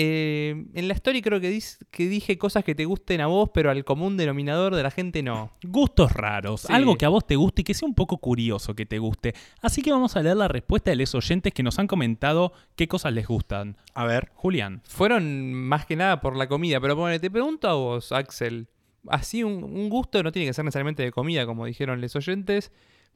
eh, 0.00 0.64
en 0.74 0.86
la 0.86 0.94
story 0.94 1.22
creo 1.22 1.40
que, 1.40 1.50
dis- 1.52 1.78
que 1.90 2.08
dije 2.08 2.38
cosas 2.38 2.62
que 2.62 2.74
te 2.76 2.84
gusten 2.84 3.20
a 3.20 3.26
vos, 3.26 3.50
pero 3.52 3.70
al 3.70 3.84
común 3.84 4.16
denominador 4.16 4.76
de 4.76 4.82
la 4.84 4.90
gente 4.92 5.22
no. 5.24 5.50
Gustos 5.64 6.12
raros, 6.12 6.60
Sí. 6.62 6.72
algo 6.72 6.96
que 6.96 7.04
a 7.04 7.08
vos 7.08 7.26
te 7.26 7.34
guste 7.34 7.62
y 7.62 7.64
que 7.64 7.74
sea 7.74 7.88
un 7.88 7.94
poco 7.96 8.18
curioso 8.18 8.74
que 8.74 8.86
te 8.86 8.98
guste. 8.98 9.34
Así 9.60 9.82
que 9.82 9.90
vamos 9.90 10.16
a 10.16 10.22
leer 10.22 10.36
la 10.36 10.46
respuesta 10.46 10.90
de 10.92 10.96
los 10.96 11.14
oyentes 11.16 11.52
que 11.52 11.62
nos 11.64 11.78
han 11.80 11.88
comentado 11.88 12.52
qué 12.76 12.86
cosas 12.86 13.12
les 13.12 13.26
gustan. 13.26 13.76
A 13.94 14.04
ver. 14.04 14.30
Julián. 14.34 14.82
Fueron 14.88 15.52
más 15.52 15.84
que 15.86 15.96
nada 15.96 16.20
por 16.20 16.36
la 16.36 16.46
comida, 16.48 16.80
pero 16.80 16.94
bueno, 16.94 17.18
te 17.20 17.30
pregunto 17.30 17.68
a 17.68 17.74
vos, 17.74 18.12
Axel. 18.12 18.68
Así 19.08 19.42
un, 19.42 19.64
un 19.64 19.88
gusto 19.88 20.22
no 20.22 20.30
tiene 20.32 20.46
que 20.46 20.52
ser 20.54 20.64
necesariamente 20.64 21.02
de 21.02 21.10
comida, 21.12 21.44
como 21.46 21.66
dijeron 21.66 22.00
los 22.00 22.14
oyentes. 22.14 22.70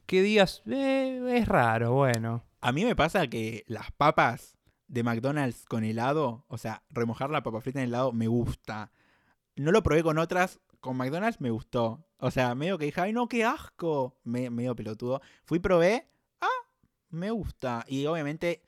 Que 0.06 0.20
digas, 0.22 0.62
"Eh, 0.66 1.20
es 1.36 1.46
raro, 1.46 1.92
bueno. 1.92 2.44
A 2.60 2.72
mí 2.72 2.84
me 2.84 2.96
pasa 2.96 3.26
que 3.28 3.62
las 3.68 3.92
papas 3.92 4.56
de 4.92 5.02
McDonald's 5.02 5.64
con 5.64 5.84
helado, 5.84 6.44
o 6.48 6.58
sea, 6.58 6.82
remojar 6.90 7.30
la 7.30 7.42
papa 7.42 7.62
frita 7.62 7.80
en 7.80 7.86
helado 7.86 8.12
me 8.12 8.28
gusta. 8.28 8.92
No 9.56 9.72
lo 9.72 9.82
probé 9.82 10.02
con 10.02 10.18
otras, 10.18 10.60
con 10.80 10.98
McDonald's 10.98 11.40
me 11.40 11.50
gustó. 11.50 12.04
O 12.18 12.30
sea, 12.30 12.54
medio 12.54 12.76
que 12.76 12.84
dije, 12.84 13.00
ay 13.00 13.14
no, 13.14 13.26
qué 13.26 13.42
asco. 13.42 14.18
Me, 14.22 14.50
medio 14.50 14.76
pelotudo. 14.76 15.22
Fui, 15.44 15.60
probé, 15.60 16.10
ah, 16.42 16.68
me 17.08 17.30
gusta. 17.30 17.86
Y 17.88 18.04
obviamente, 18.04 18.60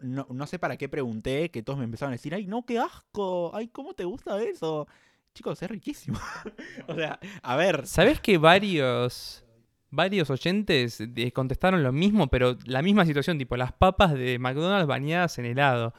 no, 0.00 0.26
no 0.30 0.46
sé 0.46 0.58
para 0.58 0.78
qué 0.78 0.88
pregunté, 0.88 1.50
que 1.50 1.62
todos 1.62 1.78
me 1.78 1.84
empezaron 1.84 2.12
a 2.12 2.16
decir, 2.16 2.34
ay 2.34 2.46
no, 2.46 2.64
qué 2.64 2.78
asco. 2.78 3.54
Ay, 3.54 3.68
¿cómo 3.68 3.92
te 3.92 4.04
gusta 4.04 4.42
eso? 4.42 4.88
Chicos, 5.34 5.62
es 5.62 5.68
riquísimo. 5.68 6.18
o 6.88 6.94
sea, 6.94 7.20
a 7.42 7.56
ver, 7.56 7.86
¿Sabés 7.86 8.22
que 8.22 8.38
varios, 8.38 9.44
varios 9.90 10.30
oyentes 10.30 11.00
eh, 11.00 11.32
contestaron 11.32 11.82
lo 11.82 11.92
mismo, 11.92 12.28
pero 12.28 12.56
la 12.66 12.82
misma 12.82 13.06
situación, 13.06 13.38
tipo 13.38 13.56
las 13.56 13.72
papas 13.72 14.14
de 14.14 14.38
McDonald's 14.38 14.86
bañadas 14.86 15.38
en 15.38 15.46
helado? 15.46 15.94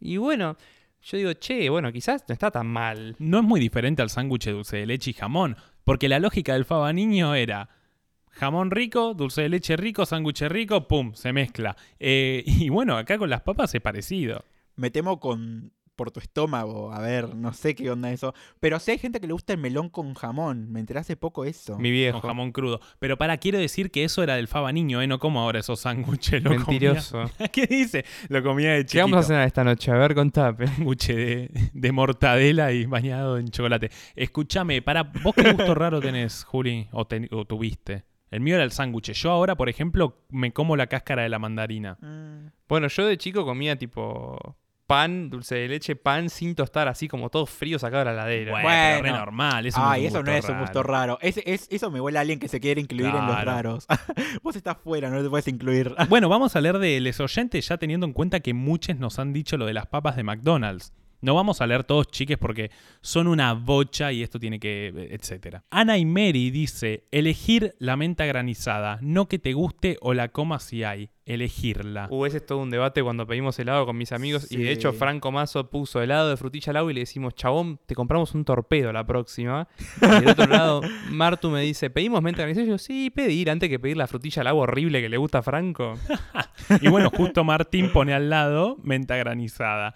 Y 0.00 0.16
bueno, 0.16 0.56
yo 1.02 1.18
digo, 1.18 1.32
che, 1.34 1.68
bueno, 1.68 1.92
quizás 1.92 2.24
no 2.26 2.32
está 2.32 2.50
tan 2.50 2.66
mal. 2.66 3.14
No 3.18 3.38
es 3.38 3.44
muy 3.44 3.60
diferente 3.60 4.00
al 4.00 4.10
sándwich 4.10 4.46
de 4.46 4.52
dulce 4.52 4.78
de 4.78 4.86
leche 4.86 5.10
y 5.10 5.14
jamón, 5.14 5.56
porque 5.84 6.08
la 6.08 6.18
lógica 6.18 6.54
del 6.54 6.64
faba 6.64 6.92
niño 6.92 7.34
era 7.34 7.68
jamón 8.30 8.70
rico, 8.70 9.12
dulce 9.14 9.42
de 9.42 9.50
leche 9.50 9.76
rico, 9.76 10.06
sándwich 10.06 10.42
rico, 10.48 10.88
pum, 10.88 11.12
se 11.14 11.32
mezcla. 11.32 11.76
Eh, 12.00 12.42
y 12.46 12.70
bueno, 12.70 12.96
acá 12.96 13.18
con 13.18 13.28
las 13.28 13.42
papas 13.42 13.74
es 13.74 13.82
parecido. 13.82 14.44
me 14.76 14.90
temo 14.90 15.20
con 15.20 15.72
por 15.96 16.10
tu 16.10 16.20
estómago, 16.20 16.92
a 16.92 17.00
ver, 17.00 17.34
no 17.34 17.52
sé 17.52 17.74
qué 17.74 17.90
onda 17.90 18.10
eso. 18.10 18.34
Pero 18.60 18.78
sí 18.80 18.90
hay 18.92 18.98
gente 18.98 19.20
que 19.20 19.26
le 19.26 19.32
gusta 19.32 19.52
el 19.52 19.58
melón 19.60 19.88
con 19.88 20.14
jamón, 20.14 20.70
me 20.72 20.80
enteré 20.80 21.00
hace 21.00 21.16
poco 21.16 21.44
eso. 21.44 21.78
Mi 21.78 21.90
viejo. 21.90 22.20
Con 22.20 22.28
jamón 22.28 22.52
crudo. 22.52 22.80
Pero 22.98 23.16
para, 23.16 23.36
quiero 23.38 23.58
decir 23.58 23.90
que 23.90 24.04
eso 24.04 24.22
era 24.22 24.36
del 24.36 24.48
faba 24.48 24.72
niño, 24.72 25.00
¿eh? 25.02 25.06
No 25.06 25.18
como 25.18 25.40
ahora 25.40 25.60
esos 25.60 25.80
sándwiches. 25.80 26.42
lo 26.42 26.50
comía- 26.50 26.90
Mentiroso. 26.90 27.24
¿Qué 27.52 27.66
dice? 27.66 28.04
Lo 28.28 28.42
comía 28.42 28.72
de 28.72 28.78
¿Qué 28.78 28.86
chiquito. 28.86 29.04
vamos 29.04 29.24
a 29.24 29.28
cenar 29.28 29.46
esta 29.46 29.64
noche? 29.64 29.90
A 29.90 29.94
ver, 29.96 30.14
contame. 30.14 30.66
sándwich 30.66 31.14
de, 31.14 31.50
de 31.72 31.92
mortadela 31.92 32.72
y 32.72 32.86
bañado 32.86 33.38
en 33.38 33.48
chocolate. 33.48 33.90
Escúchame, 34.16 34.82
para, 34.82 35.04
¿vos 35.04 35.34
qué 35.34 35.52
gusto 35.52 35.74
raro 35.74 36.00
tenés, 36.00 36.44
Juli? 36.44 36.88
O, 36.92 37.06
ten- 37.06 37.28
o 37.30 37.44
tuviste? 37.44 38.04
El 38.30 38.40
mío 38.40 38.56
era 38.56 38.64
el 38.64 38.72
sándwich. 38.72 39.12
Yo 39.12 39.30
ahora, 39.30 39.54
por 39.56 39.68
ejemplo, 39.68 40.24
me 40.28 40.52
como 40.52 40.76
la 40.76 40.88
cáscara 40.88 41.22
de 41.22 41.28
la 41.28 41.38
mandarina. 41.38 41.98
Mm, 42.00 42.48
Bueno, 42.68 42.88
yo 42.88 43.06
de 43.06 43.16
chico 43.16 43.44
comía 43.44 43.76
tipo 43.76 44.56
pan, 44.86 45.30
dulce 45.30 45.54
de 45.56 45.68
leche, 45.68 45.96
pan 45.96 46.28
sin 46.30 46.54
tostar, 46.54 46.88
así 46.88 47.08
como 47.08 47.30
todo 47.30 47.46
frío 47.46 47.78
sacado 47.78 48.00
de 48.00 48.04
la 48.06 48.12
heladera. 48.12 48.52
Bueno, 48.52 48.66
pero 48.68 48.94
re 48.96 49.00
Bueno. 49.02 49.16
normal. 49.18 49.66
Eso 49.66 49.80
Ay, 49.80 50.02
no 50.02 50.06
es 50.06 50.12
eso 50.12 50.18
un 50.20 50.24
no 50.26 50.32
gusto 50.32 50.46
es 50.46 50.54
un 50.54 50.60
gusto 50.60 50.82
raro. 50.82 51.18
Es, 51.22 51.36
eso 51.70 51.90
me 51.90 52.00
huele 52.00 52.18
a 52.18 52.20
alguien 52.20 52.38
que 52.38 52.48
se 52.48 52.60
quiere 52.60 52.80
incluir 52.80 53.14
en 53.14 53.26
los 53.26 53.44
raros. 53.44 53.86
Vos 54.42 54.56
estás 54.56 54.76
fuera, 54.82 55.10
no 55.10 55.22
te 55.22 55.28
puedes 55.30 55.48
incluir. 55.48 55.94
Bueno, 56.08 56.28
vamos 56.28 56.54
a 56.56 56.60
leer 56.60 56.78
de 56.78 57.00
los 57.00 57.18
oyentes 57.20 57.66
ya 57.68 57.76
teniendo 57.78 58.06
en 58.06 58.12
cuenta 58.12 58.40
que 58.40 58.54
muchos 58.54 58.96
nos 58.98 59.18
han 59.18 59.32
dicho 59.32 59.56
lo 59.56 59.66
de 59.66 59.74
las 59.74 59.86
papas 59.86 60.16
de 60.16 60.22
McDonald's. 60.24 60.92
No 61.24 61.34
vamos 61.34 61.62
a 61.62 61.66
leer 61.66 61.84
todos, 61.84 62.06
chiques, 62.08 62.36
porque 62.36 62.70
son 63.00 63.28
una 63.28 63.54
bocha 63.54 64.12
y 64.12 64.22
esto 64.22 64.38
tiene 64.38 64.60
que... 64.60 65.08
etcétera. 65.10 65.64
Ana 65.70 65.96
y 65.96 66.04
Mary 66.04 66.50
dice, 66.50 67.04
elegir 67.10 67.74
la 67.78 67.96
menta 67.96 68.26
granizada, 68.26 68.98
no 69.00 69.26
que 69.26 69.38
te 69.38 69.54
guste 69.54 69.96
o 70.02 70.12
la 70.12 70.28
comas 70.28 70.64
si 70.64 70.84
hay, 70.84 71.08
elegirla. 71.24 72.08
Uh, 72.10 72.26
ese 72.26 72.36
es 72.36 72.46
todo 72.46 72.58
un 72.58 72.68
debate 72.68 73.02
cuando 73.02 73.26
pedimos 73.26 73.58
helado 73.58 73.86
con 73.86 73.96
mis 73.96 74.12
amigos. 74.12 74.52
Y 74.52 74.58
de 74.58 74.72
hecho. 74.72 74.92
Franco 74.92 75.32
Mazo 75.32 75.70
puso 75.70 76.02
helado 76.02 76.28
de 76.28 76.36
frutilla 76.36 76.72
al 76.72 76.76
agua 76.76 76.90
y 76.90 76.94
le 76.94 77.00
decimos, 77.00 77.34
chabón, 77.34 77.80
te 77.86 77.94
compramos 77.94 78.34
un 78.34 78.44
torpedo 78.44 78.92
la 78.92 79.06
próxima. 79.06 79.66
Y 80.02 80.20
del 80.20 80.28
otro 80.28 80.46
lado, 80.46 80.82
Martu 81.10 81.48
me 81.48 81.62
dice, 81.62 81.88
¿pedimos 81.88 82.20
menta 82.20 82.42
granizada? 82.42 82.66
Y 82.66 82.68
yo, 82.68 82.76
sí, 82.76 83.08
pedir, 83.08 83.48
antes 83.48 83.70
que 83.70 83.78
pedir 83.78 83.96
la 83.96 84.06
frutilla 84.06 84.42
al 84.42 84.48
agua 84.48 84.64
horrible 84.64 85.00
que 85.00 85.08
le 85.08 85.16
gusta 85.16 85.38
a 85.38 85.42
Franco. 85.42 85.94
Y 86.80 86.88
bueno, 86.88 87.10
justo 87.10 87.44
Martín 87.44 87.90
pone 87.92 88.14
al 88.14 88.30
lado 88.30 88.78
menta 88.82 89.16
granizada. 89.16 89.94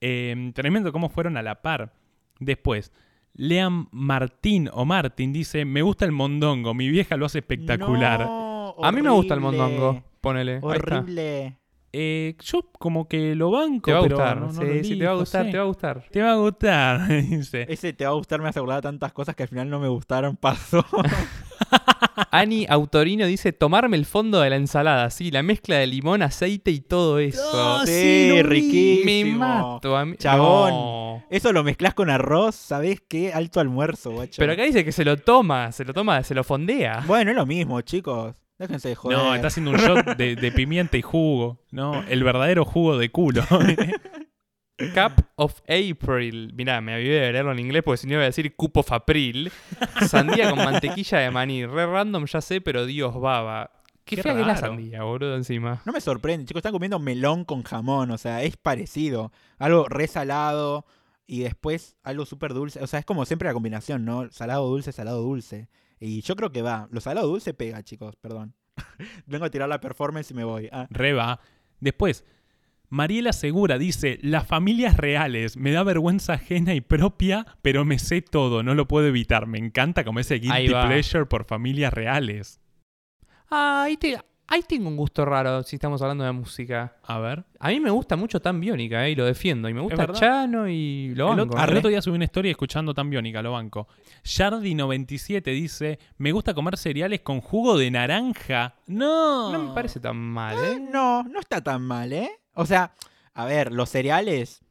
Eh, 0.00 0.52
tremendo 0.54 0.92
cómo 0.92 1.08
fueron 1.08 1.36
a 1.36 1.42
la 1.42 1.62
par. 1.62 1.92
Después, 2.38 2.92
Lean 3.34 3.88
Martín 3.92 4.68
o 4.72 4.84
Martín 4.84 5.32
dice, 5.32 5.64
me 5.64 5.82
gusta 5.82 6.04
el 6.04 6.12
mondongo, 6.12 6.74
mi 6.74 6.88
vieja 6.88 7.16
lo 7.16 7.26
hace 7.26 7.38
espectacular. 7.38 8.20
No, 8.20 8.74
A 8.82 8.92
mí 8.92 9.02
me 9.02 9.10
gusta 9.10 9.34
el 9.34 9.40
mondongo. 9.40 10.02
Ponele. 10.20 10.58
Horrible. 10.62 11.56
Eh, 11.92 12.36
yo 12.42 12.60
como 12.78 13.08
que 13.08 13.34
lo 13.34 13.50
banco, 13.52 13.86
Te 13.86 13.92
va 13.92 13.98
a 14.00 14.02
pero 14.02 14.16
gustar. 14.16 14.40
no- 14.40 14.46
no 14.48 14.52
sí, 14.84 14.98
te 14.98 15.06
va 15.06 15.12
a 15.12 15.16
gustar, 15.16 15.46
sí. 15.46 15.50
te 15.52 15.56
va 15.56 15.62
a 15.62 15.66
gustar. 15.66 16.04
Te 16.10 16.22
va 16.22 16.32
a 16.32 16.36
gustar, 16.36 17.08
dice. 17.22 17.66
Ese 17.68 17.92
te 17.94 18.04
va 18.04 18.10
a 18.10 18.14
gustar, 18.14 18.40
me 18.42 18.48
de 18.76 18.82
tantas 18.82 19.12
cosas 19.14 19.34
que 19.34 19.44
al 19.44 19.48
final 19.48 19.70
no 19.70 19.80
me 19.80 19.88
gustaron. 19.88 20.36
Pasó. 20.36 20.84
Ani 22.30 22.66
Autorino 22.68 23.26
dice 23.26 23.52
tomarme 23.52 23.96
el 23.96 24.06
fondo 24.06 24.40
de 24.40 24.50
la 24.50 24.56
ensalada, 24.56 25.10
sí, 25.10 25.30
la 25.30 25.42
mezcla 25.42 25.76
de 25.76 25.86
limón, 25.86 26.22
aceite 26.22 26.70
y 26.70 26.80
todo 26.80 27.18
eso. 27.18 27.84
Sí, 27.86 27.92
sí, 27.92 28.28
lo 28.28 28.34
vi. 28.36 28.42
riquísimo. 28.42 29.30
Me 29.32 29.34
mato 29.34 29.96
a 29.96 30.04
mí. 30.04 30.16
Chabón. 30.16 30.70
No. 30.70 31.24
Eso 31.30 31.52
lo 31.52 31.64
mezclas 31.64 31.94
con 31.94 32.10
arroz, 32.10 32.54
¿sabés 32.54 33.02
qué? 33.08 33.32
Alto 33.32 33.60
almuerzo, 33.60 34.10
guacho. 34.12 34.36
Pero 34.38 34.52
acá 34.52 34.62
dice 34.64 34.84
que 34.84 34.92
se 34.92 35.04
lo 35.04 35.16
toma, 35.16 35.72
se 35.72 35.84
lo 35.84 35.92
toma, 35.92 36.22
se 36.22 36.34
lo 36.34 36.44
fondea. 36.44 37.02
Bueno, 37.06 37.30
es 37.30 37.36
lo 37.36 37.46
mismo, 37.46 37.80
chicos. 37.80 38.34
Déjense 38.58 38.88
de 38.88 38.94
joder. 38.94 39.18
No, 39.18 39.34
está 39.34 39.48
haciendo 39.48 39.70
un 39.72 39.76
shot 39.76 40.16
de, 40.16 40.34
de 40.34 40.52
pimienta 40.52 40.96
y 40.96 41.02
jugo. 41.02 41.60
No, 41.70 42.02
el 42.08 42.24
verdadero 42.24 42.64
jugo 42.64 42.96
de 42.96 43.10
culo. 43.10 43.42
Cup 44.76 45.24
of 45.36 45.60
April. 45.62 46.52
Mirá, 46.54 46.80
me 46.80 46.94
avivé 46.94 47.20
de 47.20 47.32
leerlo 47.32 47.52
en 47.52 47.58
inglés 47.58 47.82
porque 47.82 47.98
si 47.98 48.06
no 48.06 48.14
iba 48.14 48.22
a 48.22 48.26
decir 48.26 48.54
Cup 48.54 48.76
of 48.76 48.92
April. 48.92 49.50
Sandía 50.08 50.50
con 50.50 50.58
mantequilla 50.58 51.18
de 51.18 51.30
maní. 51.30 51.64
Re 51.64 51.86
random, 51.86 52.26
ya 52.26 52.40
sé, 52.40 52.60
pero 52.60 52.84
Dios 52.84 53.18
baba. 53.18 53.70
Qué, 54.04 54.16
Qué 54.16 54.22
fea 54.22 54.34
que 54.34 54.42
es 54.42 54.46
la 54.46 54.56
sandía, 54.56 55.02
boludo, 55.02 55.34
encima. 55.34 55.82
No 55.84 55.92
me 55.92 56.00
sorprende, 56.00 56.46
chicos. 56.46 56.60
Están 56.60 56.72
comiendo 56.72 56.98
melón 56.98 57.44
con 57.44 57.62
jamón. 57.62 58.10
O 58.10 58.18
sea, 58.18 58.42
es 58.42 58.56
parecido. 58.56 59.32
Algo 59.58 59.88
resalado 59.88 60.86
y 61.26 61.40
después 61.40 61.96
algo 62.02 62.24
súper 62.24 62.54
dulce. 62.54 62.82
O 62.82 62.86
sea, 62.86 63.00
es 63.00 63.06
como 63.06 63.24
siempre 63.24 63.48
la 63.48 63.54
combinación, 63.54 64.04
¿no? 64.04 64.30
Salado 64.30 64.68
dulce, 64.68 64.92
salado 64.92 65.22
dulce. 65.22 65.68
Y 65.98 66.20
yo 66.20 66.36
creo 66.36 66.52
que 66.52 66.62
va. 66.62 66.88
Lo 66.90 67.00
salado 67.00 67.26
dulce 67.26 67.54
pega, 67.54 67.82
chicos. 67.82 68.14
Perdón. 68.16 68.54
Vengo 69.26 69.46
a 69.46 69.50
tirar 69.50 69.68
la 69.68 69.80
performance 69.80 70.30
y 70.30 70.34
me 70.34 70.44
voy. 70.44 70.68
Ah. 70.70 70.86
Reba. 70.90 71.40
Después, 71.80 72.24
Mariela 72.88 73.32
Segura 73.32 73.78
dice, 73.78 74.18
las 74.22 74.46
familias 74.46 74.96
reales, 74.96 75.56
me 75.56 75.72
da 75.72 75.82
vergüenza 75.82 76.34
ajena 76.34 76.74
y 76.74 76.80
propia, 76.80 77.46
pero 77.62 77.84
me 77.84 77.98
sé 77.98 78.22
todo, 78.22 78.62
no 78.62 78.74
lo 78.74 78.86
puedo 78.88 79.06
evitar. 79.06 79.46
Me 79.46 79.58
encanta 79.58 80.04
como 80.04 80.20
ese 80.20 80.34
Ahí 80.34 80.40
guilty 80.40 80.68
pleasure 80.68 81.26
por 81.26 81.44
familias 81.44 81.92
reales. 81.92 82.60
Ay, 83.48 83.96
te... 83.96 84.18
ahí 84.48 84.62
tengo 84.68 84.88
un 84.88 84.96
gusto 84.96 85.24
raro 85.24 85.62
si 85.62 85.76
estamos 85.76 86.02
hablando 86.02 86.24
de 86.24 86.32
música. 86.32 86.96
A 87.04 87.18
ver. 87.18 87.44
A 87.60 87.68
mí 87.68 87.80
me 87.80 87.90
gusta 87.90 88.16
mucho 88.16 88.40
Tan 88.40 88.60
Biónica, 88.60 89.06
eh, 89.06 89.12
y 89.12 89.14
lo 89.14 89.24
defiendo. 89.24 89.68
Y 89.68 89.74
me 89.74 89.80
gusta. 89.80 90.12
Chano 90.12 90.68
y 90.68 91.14
lo 91.14 91.30
el, 91.32 91.36
banco. 91.38 91.54
otro, 91.54 91.60
¿eh? 91.60 91.70
el 91.70 91.76
otro 91.78 91.90
día 91.90 92.02
subí 92.02 92.16
una 92.16 92.24
historia 92.24 92.50
escuchando 92.50 92.92
tan 92.94 93.08
biónica, 93.10 93.42
lo 93.42 93.52
banco. 93.52 93.88
Shardy97 94.24 95.42
dice: 95.52 95.98
Me 96.18 96.32
gusta 96.32 96.54
comer 96.54 96.76
cereales 96.76 97.20
con 97.20 97.40
jugo 97.40 97.76
de 97.78 97.90
naranja. 97.90 98.74
No. 98.86 99.52
No 99.52 99.62
me 99.68 99.74
parece 99.74 100.00
tan 100.00 100.16
mal, 100.16 100.56
Eh, 100.56 100.72
¿eh? 100.72 100.88
no, 100.92 101.22
no 101.24 101.40
está 101.40 101.60
tan 101.62 101.82
mal, 101.82 102.12
¿eh? 102.12 102.30
O 102.56 102.66
sea, 102.66 102.92
a 103.34 103.44
ver, 103.44 103.70
los 103.72 103.88
cereales 103.90 104.62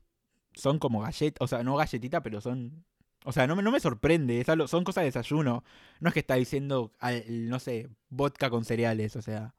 son 0.53 0.79
como 0.79 1.01
galletas, 1.01 1.37
o 1.41 1.47
sea, 1.47 1.63
no 1.63 1.75
galletita, 1.75 2.21
pero 2.21 2.41
son... 2.41 2.83
O 3.23 3.31
sea, 3.31 3.47
no 3.47 3.55
me, 3.55 3.63
no 3.63 3.71
me 3.71 3.79
sorprende, 3.79 4.43
algo- 4.47 4.67
son 4.67 4.83
cosas 4.83 5.01
de 5.01 5.05
desayuno. 5.05 5.63
No 5.99 6.09
es 6.09 6.13
que 6.13 6.19
está 6.19 6.35
diciendo, 6.35 6.91
al- 6.99 7.23
no 7.49 7.59
sé, 7.59 7.89
vodka 8.09 8.49
con 8.49 8.65
cereales, 8.65 9.15
o 9.15 9.21
sea, 9.21 9.53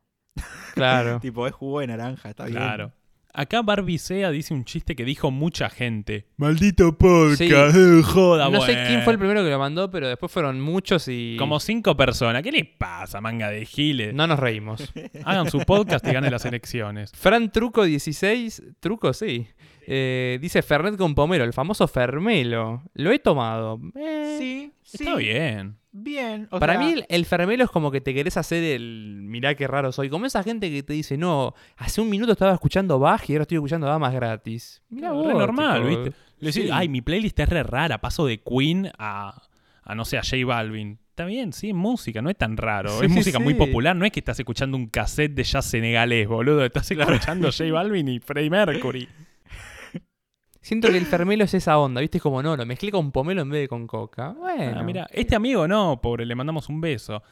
Claro. 0.75 1.19
tipo, 1.21 1.47
es 1.47 1.53
jugo 1.53 1.81
de 1.81 1.87
naranja, 1.89 2.31
está 2.31 2.45
bien. 2.45 2.57
Claro. 2.59 2.93
Acá 3.39 3.61
Barbie 3.63 3.99
Sea 3.99 4.31
dice 4.31 4.55
un 4.55 4.65
chiste 4.65 4.97
que 4.97 5.05
dijo 5.05 5.31
mucha 5.31 5.69
gente. 5.69 6.27
Maldito 6.39 6.97
podcast, 6.97 7.39
Sí. 7.39 7.49
eh, 7.53 8.03
joda, 8.05 8.49
No 8.49 8.63
sé 8.63 8.73
quién 8.89 9.03
fue 9.03 9.13
el 9.13 9.19
primero 9.19 9.45
que 9.45 9.51
lo 9.51 9.59
mandó, 9.59 9.91
pero 9.91 10.09
después 10.09 10.33
fueron 10.33 10.61
muchos 10.61 11.07
y 11.09 11.37
Como 11.39 11.61
cinco 11.61 11.97
personas. 11.97 12.43
¿Qué 12.43 12.51
les 12.51 12.65
pasa, 12.67 13.21
manga 13.21 13.51
de 13.51 13.67
giles? 13.67 14.15
no 14.15 14.27
nos 14.27 14.39
reímos. 14.39 14.93
Hagan 15.25 15.51
su 15.51 15.59
podcast 15.61 16.07
y 16.07 16.13
ganen 16.13 16.31
las 16.33 16.47
elecciones. 16.47 17.13
Fran 17.15 17.53
Truco 17.53 17.85
16, 17.85 18.63
Truco 18.81 19.13
sí. 19.13 19.47
Eh, 19.89 20.39
dice 20.41 20.63
Fernet 20.63 20.97
con 20.97 21.15
pomelo, 21.15 21.45
el 21.45 21.53
famoso 21.53 21.87
Fermelo. 21.89 22.83
Lo 22.95 23.13
he 23.13 23.19
tomado. 23.19 23.81
Eh, 23.95 24.37
Sí, 24.39 24.73
sí. 24.83 24.97
Está 25.05 25.17
bien. 25.17 25.77
Bien. 25.93 26.47
o 26.51 26.59
Para 26.61 26.75
sea, 26.75 26.83
mí 26.83 26.93
el, 26.93 27.07
el 27.09 27.25
fermelo 27.25 27.65
es 27.65 27.71
como 27.71 27.91
que 27.91 28.03
te 28.03 28.13
querés 28.13 28.37
hacer 28.37 28.63
el 28.63 29.21
mirá 29.23 29.55
qué 29.55 29.67
raro 29.67 29.93
soy. 29.93 30.11
Como 30.11 30.27
esa 30.27 30.43
gente 30.43 30.71
que 30.71 30.83
te 30.83 30.93
dice, 30.93 31.17
no, 31.17 31.55
hace 31.79 32.03
un 32.03 32.11
minuto 32.11 32.33
estaba 32.33 32.53
escuchando 32.53 32.99
Bach 32.99 33.23
y 33.31 33.33
ahora 33.33 33.43
estoy 33.43 33.57
escuchando 33.57 33.87
damas 33.87 34.13
gratis. 34.13 34.83
Mirá 34.91 35.09
Re 35.11 35.15
vos, 35.15 35.33
normal, 35.33 35.89
tipo, 35.89 36.03
¿viste? 36.03 36.19
Le 36.39 36.47
decís, 36.51 36.65
sí. 36.65 36.71
ay, 36.71 36.89
mi 36.91 37.01
playlist 37.01 37.39
es 37.41 37.49
re 37.49 37.63
rara. 37.63 37.99
Paso 37.99 38.27
de 38.27 38.43
Queen 38.43 38.91
a, 38.99 39.41
a 39.85 39.95
no 39.95 40.05
sé, 40.05 40.19
a 40.19 40.23
J 40.23 40.45
Balvin. 40.45 40.99
Está 41.09 41.25
bien, 41.25 41.55
sí, 41.55 41.71
es 41.71 41.75
música, 41.75 42.21
no 42.21 42.29
es 42.29 42.37
tan 42.37 42.59
raro. 42.59 42.91
Sí, 42.91 43.07
es 43.07 43.13
sí, 43.13 43.17
música 43.17 43.39
muy 43.39 43.55
sí. 43.55 43.59
popular, 43.59 43.97
no 43.97 44.05
es 44.05 44.13
que 44.13 44.21
estás 44.21 44.39
escuchando 44.39 44.77
un 44.77 44.89
cassette 44.89 45.33
de 45.33 45.45
jazz 45.45 45.65
senegalés, 45.65 46.29
boludo. 46.29 46.63
Estás 46.63 46.91
escuchando 46.91 47.51
J 47.51 47.73
Balvin 47.73 48.09
y 48.09 48.19
Freddie 48.21 48.51
Mercury. 48.51 49.09
Siento 50.67 50.89
que 50.89 50.99
el 50.99 51.07
fermelo 51.07 51.45
es 51.45 51.55
esa 51.55 51.79
onda, 51.79 52.01
¿viste? 52.01 52.19
Es 52.19 52.23
como, 52.23 52.43
no, 52.43 52.57
lo 52.57 52.67
mezclé 52.67 52.91
con 52.91 53.13
pomelo 53.13 53.43
en 53.43 53.51
vez 53.51 53.61
de 53.61 53.69
con 53.69 53.87
coca. 53.87 54.31
Bueno. 54.31 54.81
Ah, 54.81 54.83
mira, 54.83 55.07
este 55.13 55.37
amigo 55.37 55.69
no, 55.69 56.01
pobre, 56.03 56.27
le 56.27 56.35
mandamos 56.35 56.69
un 56.69 56.81
beso. 56.81 57.23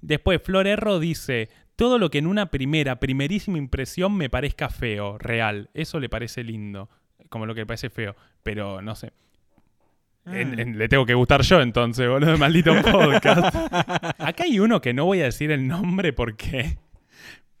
Después, 0.00 0.40
Flor 0.40 0.68
Erro 0.68 1.00
dice: 1.00 1.48
Todo 1.74 1.98
lo 1.98 2.08
que 2.08 2.18
en 2.18 2.28
una 2.28 2.52
primera, 2.52 3.00
primerísima 3.00 3.58
impresión 3.58 4.16
me 4.16 4.30
parezca 4.30 4.68
feo, 4.68 5.18
real. 5.18 5.70
Eso 5.74 5.98
le 5.98 6.08
parece 6.08 6.44
lindo. 6.44 6.88
Como 7.30 7.46
lo 7.46 7.54
que 7.54 7.62
le 7.62 7.66
parece 7.66 7.90
feo. 7.90 8.14
Pero 8.44 8.80
no 8.80 8.94
sé. 8.94 9.12
En- 10.26 10.56
Ah. 10.58 10.62
en- 10.62 10.78
le 10.78 10.88
tengo 10.88 11.04
que 11.04 11.14
gustar 11.14 11.42
yo 11.42 11.60
entonces, 11.60 12.08
boludo, 12.08 12.38
maldito 12.38 12.72
podcast. 12.82 13.56
Acá 14.20 14.44
hay 14.44 14.60
uno 14.60 14.80
que 14.80 14.94
no 14.94 15.04
voy 15.04 15.20
a 15.20 15.24
decir 15.24 15.50
el 15.50 15.66
nombre 15.66 16.12
porque. 16.12 16.78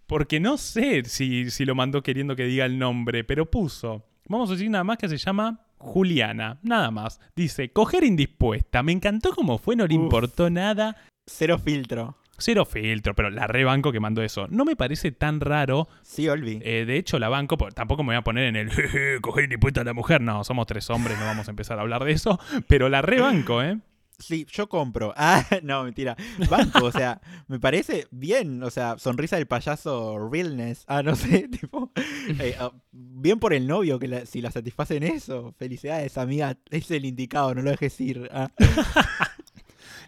Porque 0.06 0.38
no 0.38 0.58
sé 0.58 1.02
si, 1.06 1.50
si 1.50 1.64
lo 1.64 1.74
mandó 1.74 2.02
queriendo 2.04 2.36
que 2.36 2.44
diga 2.44 2.64
el 2.66 2.78
nombre, 2.78 3.24
pero 3.24 3.50
puso. 3.50 4.04
Vamos 4.28 4.50
a 4.50 4.52
decir 4.52 4.70
nada 4.70 4.84
más 4.84 4.98
que 4.98 5.08
se 5.08 5.16
llama 5.16 5.60
Juliana, 5.78 6.58
nada 6.62 6.90
más. 6.90 7.20
Dice, 7.34 7.70
coger 7.70 8.04
indispuesta. 8.04 8.82
Me 8.82 8.92
encantó 8.92 9.30
cómo 9.34 9.58
fue, 9.58 9.74
no 9.76 9.86
le 9.86 9.96
Uf. 9.96 10.02
importó 10.04 10.50
nada. 10.50 10.96
Cero 11.26 11.58
filtro. 11.58 12.16
Cero 12.40 12.64
filtro, 12.64 13.14
pero 13.16 13.30
la 13.30 13.48
rebanco 13.48 13.90
que 13.90 13.98
mandó 13.98 14.22
eso. 14.22 14.46
No 14.48 14.64
me 14.64 14.76
parece 14.76 15.10
tan 15.10 15.40
raro. 15.40 15.88
Sí, 16.02 16.28
Olvi. 16.28 16.60
Eh, 16.62 16.84
de 16.86 16.96
hecho, 16.96 17.18
la 17.18 17.28
banco, 17.28 17.56
tampoco 17.74 18.04
me 18.04 18.08
voy 18.08 18.16
a 18.16 18.22
poner 18.22 18.44
en 18.44 18.54
el 18.56 18.70
"Jeje, 18.70 19.20
coger 19.20 19.44
indispuesta 19.44 19.80
a 19.80 19.84
la 19.84 19.92
mujer. 19.92 20.20
No, 20.20 20.44
somos 20.44 20.66
tres 20.66 20.88
hombres, 20.90 21.18
no 21.18 21.24
vamos 21.24 21.48
a 21.48 21.50
empezar 21.50 21.78
a 21.78 21.82
hablar 21.82 22.04
de 22.04 22.12
eso. 22.12 22.38
Pero 22.68 22.88
la 22.88 23.02
rebanco, 23.02 23.60
¿eh? 23.62 23.78
Sí, 24.18 24.46
yo 24.50 24.68
compro. 24.68 25.14
Ah, 25.16 25.44
no, 25.62 25.84
mentira. 25.84 26.16
Banco, 26.50 26.86
o 26.86 26.92
sea, 26.92 27.20
me 27.46 27.58
parece 27.60 28.06
bien. 28.10 28.62
O 28.62 28.70
sea, 28.70 28.98
sonrisa 28.98 29.36
del 29.36 29.46
payaso 29.46 30.28
realness. 30.30 30.84
Ah, 30.88 31.02
no 31.02 31.14
sé, 31.16 31.48
tipo. 31.48 31.92
eh, 32.40 32.56
ah, 32.60 32.72
bien 32.92 33.38
por 33.38 33.52
el 33.54 33.66
novio, 33.66 33.98
que 33.98 34.08
la- 34.08 34.26
si 34.26 34.40
la 34.40 34.50
satisfacen 34.50 35.02
eso. 35.04 35.54
Felicidades, 35.58 36.18
amiga. 36.18 36.56
Es 36.70 36.90
el 36.90 37.04
indicado, 37.04 37.54
no 37.54 37.62
lo 37.62 37.70
dejes 37.70 38.00
ir. 38.00 38.28
Ah. 38.32 38.50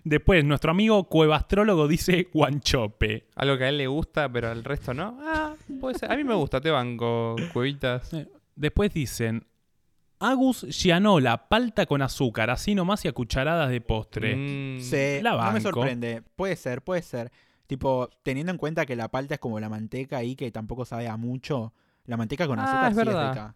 Después, 0.03 0.45
nuestro 0.45 0.71
amigo 0.71 1.05
cuevastrólogo 1.05 1.87
dice 1.87 2.29
guanchope. 2.33 3.27
Algo 3.37 3.59
que 3.59 3.65
a 3.65 3.69
él 3.69 3.79
le 3.79 3.87
gusta, 3.87 4.33
pero 4.33 4.51
al 4.51 4.65
resto 4.65 4.95
no. 4.95 5.19
Ah, 5.23 5.55
puede 5.81 5.99
ser. 5.99 6.11
A 6.11 6.17
mí 6.17 6.25
me 6.25 6.35
gusta, 6.35 6.61
te 6.61 6.71
banco, 6.71 7.37
cuevitas. 7.53 8.13
Eh, 8.15 8.27
Después 8.57 8.93
dicen, 8.93 9.45
Agus 10.21 10.67
Gianola, 10.69 11.49
palta 11.49 11.87
con 11.87 12.03
azúcar, 12.03 12.51
así 12.51 12.75
nomás 12.75 13.05
y 13.05 13.09
a 13.09 13.13
cucharadas 13.13 13.71
de 13.71 13.81
postre. 13.81 14.37
Mm, 14.37 14.81
Sí, 14.81 15.21
la 15.23 15.31
no 15.33 15.37
me 15.39 15.45
banco. 15.45 15.61
sorprende. 15.61 16.23
Puede 16.37 16.57
ser, 16.57 16.83
puede 16.83 17.03
ser. 17.03 17.33
Tipo, 17.67 18.11
teniendo 18.23 18.53
en 18.53 18.59
cuenta 18.59 18.85
que 18.85 18.97
la 18.97 19.09
palta 19.09 19.35
es 19.35 19.41
como 19.41 19.59
la 19.61 19.69
manteca 19.69 20.19
ahí, 20.19 20.37
que 20.37 20.51
tampoco 20.51 20.85
sabe 20.85 21.09
a 21.09 21.17
mucho. 21.17 21.73
La 22.05 22.17
manteca 22.17 22.47
con 22.47 22.59
Ah, 22.59 22.65
azúcar 22.65 22.85
es 22.91 22.91
sí 22.93 22.97
verdad. 22.99 23.25
es 23.25 23.31
rica. 23.31 23.55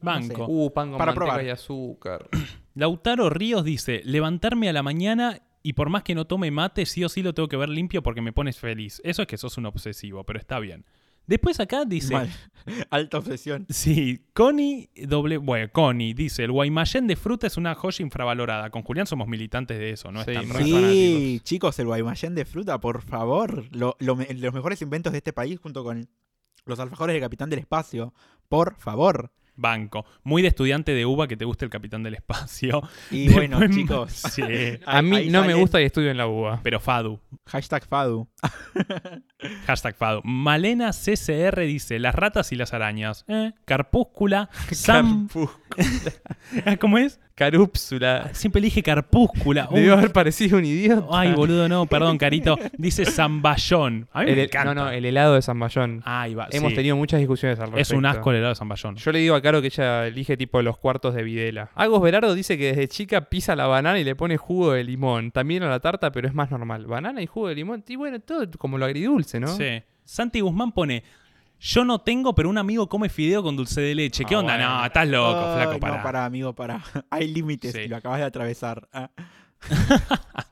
Banco. 0.00 0.46
Uh, 0.48 0.70
pan 0.72 0.90
con 0.90 0.98
Para 0.98 1.12
manteca 1.12 1.26
probar. 1.26 1.44
y 1.46 1.50
azúcar. 1.50 2.28
Lautaro 2.74 3.30
Ríos 3.30 3.64
dice, 3.64 4.02
levantarme 4.04 4.68
a 4.68 4.72
la 4.72 4.82
mañana 4.82 5.40
y 5.62 5.72
por 5.74 5.88
más 5.90 6.02
que 6.02 6.14
no 6.14 6.26
tome 6.26 6.50
mate, 6.50 6.86
sí 6.86 7.04
o 7.04 7.08
sí 7.08 7.22
lo 7.22 7.34
tengo 7.34 7.48
que 7.48 7.56
ver 7.56 7.68
limpio 7.68 8.02
porque 8.02 8.20
me 8.20 8.32
pones 8.32 8.58
feliz. 8.58 9.00
Eso 9.04 9.22
es 9.22 9.28
que 9.28 9.36
sos 9.38 9.56
un 9.58 9.66
obsesivo, 9.66 10.24
pero 10.24 10.38
está 10.38 10.58
bien. 10.58 10.84
Después 11.26 11.58
acá 11.60 11.84
dice... 11.84 12.14
Mal. 12.14 12.30
Alta 12.90 13.18
obsesión. 13.18 13.66
Sí, 13.68 14.24
Connie, 14.34 14.88
doble, 15.06 15.36
bueno, 15.38 15.68
Connie 15.72 16.14
dice, 16.14 16.44
el 16.44 16.52
Guaymallén 16.52 17.08
de 17.08 17.16
fruta 17.16 17.48
es 17.48 17.56
una 17.56 17.74
joya 17.74 18.04
infravalorada. 18.04 18.70
Con 18.70 18.82
Julián 18.82 19.06
somos 19.08 19.26
militantes 19.26 19.78
de 19.78 19.90
eso, 19.90 20.12
¿no? 20.12 20.22
Sí, 20.22 20.30
Están 20.30 20.44
Sí, 20.44 20.72
fanáticos. 20.72 21.44
chicos, 21.44 21.78
el 21.80 21.86
Guaymallén 21.86 22.34
de 22.36 22.44
fruta, 22.44 22.80
por 22.80 23.02
favor. 23.02 23.64
Lo- 23.74 23.96
lo 23.98 24.16
los 24.16 24.54
mejores 24.54 24.80
inventos 24.80 25.10
de 25.12 25.18
este 25.18 25.32
país 25.32 25.58
junto 25.60 25.82
con 25.82 26.08
los 26.64 26.78
alfajores 26.78 27.14
del 27.14 27.22
Capitán 27.22 27.50
del 27.50 27.58
Espacio. 27.58 28.14
Por 28.48 28.76
favor. 28.76 29.32
Banco. 29.54 30.04
Muy 30.22 30.42
de 30.42 30.48
estudiante 30.48 30.92
de 30.94 31.04
UBA 31.06 31.28
que 31.28 31.36
te 31.36 31.44
guste 31.44 31.64
el 31.64 31.70
Capitán 31.70 32.02
del 32.02 32.14
Espacio. 32.14 32.82
Y 33.10 33.28
bueno, 33.32 33.60
chicos. 33.68 34.12
Sí, 34.32 34.42
A 34.86 35.02
mí 35.02 35.16
ahí 35.16 35.30
no 35.30 35.44
me 35.44 35.54
gusta 35.54 35.80
y 35.80 35.84
estudio 35.84 36.10
en 36.10 36.16
la 36.16 36.26
UBA. 36.26 36.60
pero 36.62 36.80
Fadu. 36.80 37.20
Hashtag 37.46 37.84
Fadu. 37.84 38.28
Hashtag 39.66 39.96
Fado. 39.96 40.20
Malena 40.24 40.90
CCR 40.92 41.60
dice: 41.60 41.98
Las 41.98 42.14
ratas 42.14 42.52
y 42.52 42.56
las 42.56 42.72
arañas. 42.72 43.24
¿Eh? 43.28 43.52
Carpúscula. 43.64 44.48
Sam. 44.70 45.28
¿Cómo 46.80 46.98
es? 46.98 47.20
Carúpsula. 47.34 48.30
Siempre 48.32 48.60
elige 48.60 48.82
Carpúscula. 48.82 49.68
Debió 49.70 49.94
haber 49.94 50.12
parecido 50.12 50.58
un 50.58 50.64
idiota. 50.64 51.06
Ay, 51.10 51.32
boludo, 51.32 51.68
no, 51.68 51.86
perdón, 51.86 52.18
Carito. 52.18 52.58
Dice 52.78 53.04
Zamballón. 53.04 54.08
A 54.12 54.20
mí 54.20 54.26
me 54.26 54.32
El- 54.32 54.38
encanta. 54.40 54.74
no, 54.74 54.84
no, 54.84 54.90
el 54.90 55.04
helado 55.04 55.34
de 55.34 55.42
San 55.42 55.58
Bayón. 55.58 56.02
Ahí 56.04 56.34
va. 56.34 56.48
Hemos 56.50 56.70
sí. 56.70 56.76
tenido 56.76 56.96
muchas 56.96 57.20
discusiones 57.20 57.58
al 57.58 57.68
Es 57.70 57.74
respecto. 57.74 57.98
un 57.98 58.06
asco 58.06 58.30
el 58.30 58.36
helado 58.38 58.50
de 58.52 58.56
Zamballón. 58.56 58.96
Yo 58.96 59.12
le 59.12 59.18
digo 59.20 59.34
a 59.34 59.42
Caro 59.42 59.60
que 59.60 59.68
ella 59.68 60.06
elige 60.06 60.36
tipo 60.36 60.60
los 60.62 60.76
cuartos 60.78 61.14
de 61.14 61.22
Videla. 61.22 61.70
Agos 61.74 62.02
Berardo 62.02 62.34
dice 62.34 62.56
que 62.58 62.68
desde 62.68 62.88
chica 62.88 63.22
pisa 63.22 63.56
la 63.56 63.66
banana 63.66 63.98
y 63.98 64.04
le 64.04 64.14
pone 64.14 64.36
jugo 64.36 64.72
de 64.72 64.84
limón. 64.84 65.30
También 65.30 65.62
a 65.62 65.68
la 65.70 65.80
tarta, 65.80 66.12
pero 66.12 66.28
es 66.28 66.34
más 66.34 66.50
normal. 66.50 66.86
Banana 66.86 67.22
y 67.22 67.26
jugo 67.26 67.48
de 67.48 67.54
limón. 67.54 67.84
Y 67.88 67.96
bueno, 67.96 68.20
todo 68.20 68.46
como 68.58 68.78
lo 68.78 68.84
agridulce, 68.84 69.40
¿no? 69.40 69.48
Sí. 69.48 69.82
Santi 70.04 70.40
Guzmán 70.40 70.72
pone. 70.72 71.04
Yo 71.64 71.84
no 71.84 72.00
tengo, 72.00 72.34
pero 72.34 72.50
un 72.50 72.58
amigo 72.58 72.88
come 72.88 73.08
fideo 73.08 73.40
con 73.42 73.54
dulce 73.56 73.80
de 73.80 73.94
leche. 73.94 74.24
¿Qué 74.24 74.34
Ah, 74.34 74.38
onda? 74.40 74.54
bueno. 74.56 74.78
No, 74.80 74.84
estás 74.84 75.06
loco, 75.08 75.40
Ay, 75.46 75.54
flaco, 75.54 75.72
no, 75.74 75.78
para. 75.78 76.02
para, 76.02 76.24
amigo, 76.24 76.52
para. 76.54 76.82
Hay 77.10 77.28
límites 77.32 77.72
Sí. 77.72 77.80
y 77.82 77.88
lo 77.88 77.96
acabas 77.96 78.18
de 78.18 78.24
atravesar. 78.24 78.88
Ah. 78.92 79.10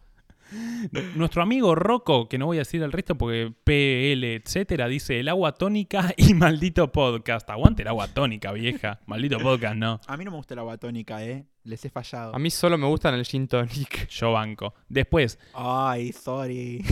Nuestro 1.14 1.42
amigo 1.42 1.74
Rocco, 1.74 2.28
que 2.28 2.38
no 2.38 2.46
voy 2.46 2.58
a 2.58 2.60
decir 2.60 2.82
el 2.82 2.92
resto 2.92 3.16
porque 3.16 3.52
PL, 3.64 4.34
etcétera, 4.34 4.88
dice 4.88 5.20
el 5.20 5.28
agua 5.28 5.52
tónica 5.52 6.12
y 6.16 6.34
maldito 6.34 6.90
podcast. 6.90 7.48
Aguante 7.50 7.82
el 7.82 7.88
agua 7.88 8.08
tónica, 8.08 8.52
vieja. 8.52 9.00
Maldito 9.06 9.38
podcast, 9.38 9.76
no. 9.76 10.00
A 10.06 10.16
mí 10.16 10.24
no 10.24 10.30
me 10.30 10.36
gusta 10.36 10.54
la 10.54 10.62
agua 10.62 10.78
tónica, 10.78 11.24
¿eh? 11.24 11.46
Les 11.64 11.84
he 11.84 11.90
fallado. 11.90 12.34
A 12.34 12.38
mí 12.38 12.50
solo 12.50 12.78
me 12.78 12.86
gustan 12.86 13.14
el 13.14 13.24
gin 13.24 13.46
tonic. 13.46 14.08
Yo 14.10 14.32
banco. 14.32 14.74
Después, 14.88 15.38
Ay, 15.54 16.12
sorry. 16.12 16.82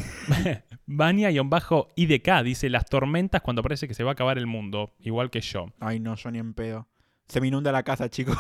Bania-IDK 0.86 2.42
dice 2.44 2.70
las 2.70 2.86
tormentas 2.86 3.40
cuando 3.42 3.62
parece 3.62 3.88
que 3.88 3.94
se 3.94 4.04
va 4.04 4.10
a 4.10 4.12
acabar 4.12 4.38
el 4.38 4.46
mundo. 4.46 4.94
Igual 5.00 5.30
que 5.30 5.40
yo. 5.40 5.66
Ay, 5.80 6.00
no, 6.00 6.14
yo 6.14 6.30
ni 6.30 6.38
en 6.38 6.54
pedo. 6.54 6.86
Se 7.28 7.40
me 7.40 7.48
inunda 7.48 7.70
la 7.70 7.82
casa, 7.82 8.08
chicos. 8.08 8.38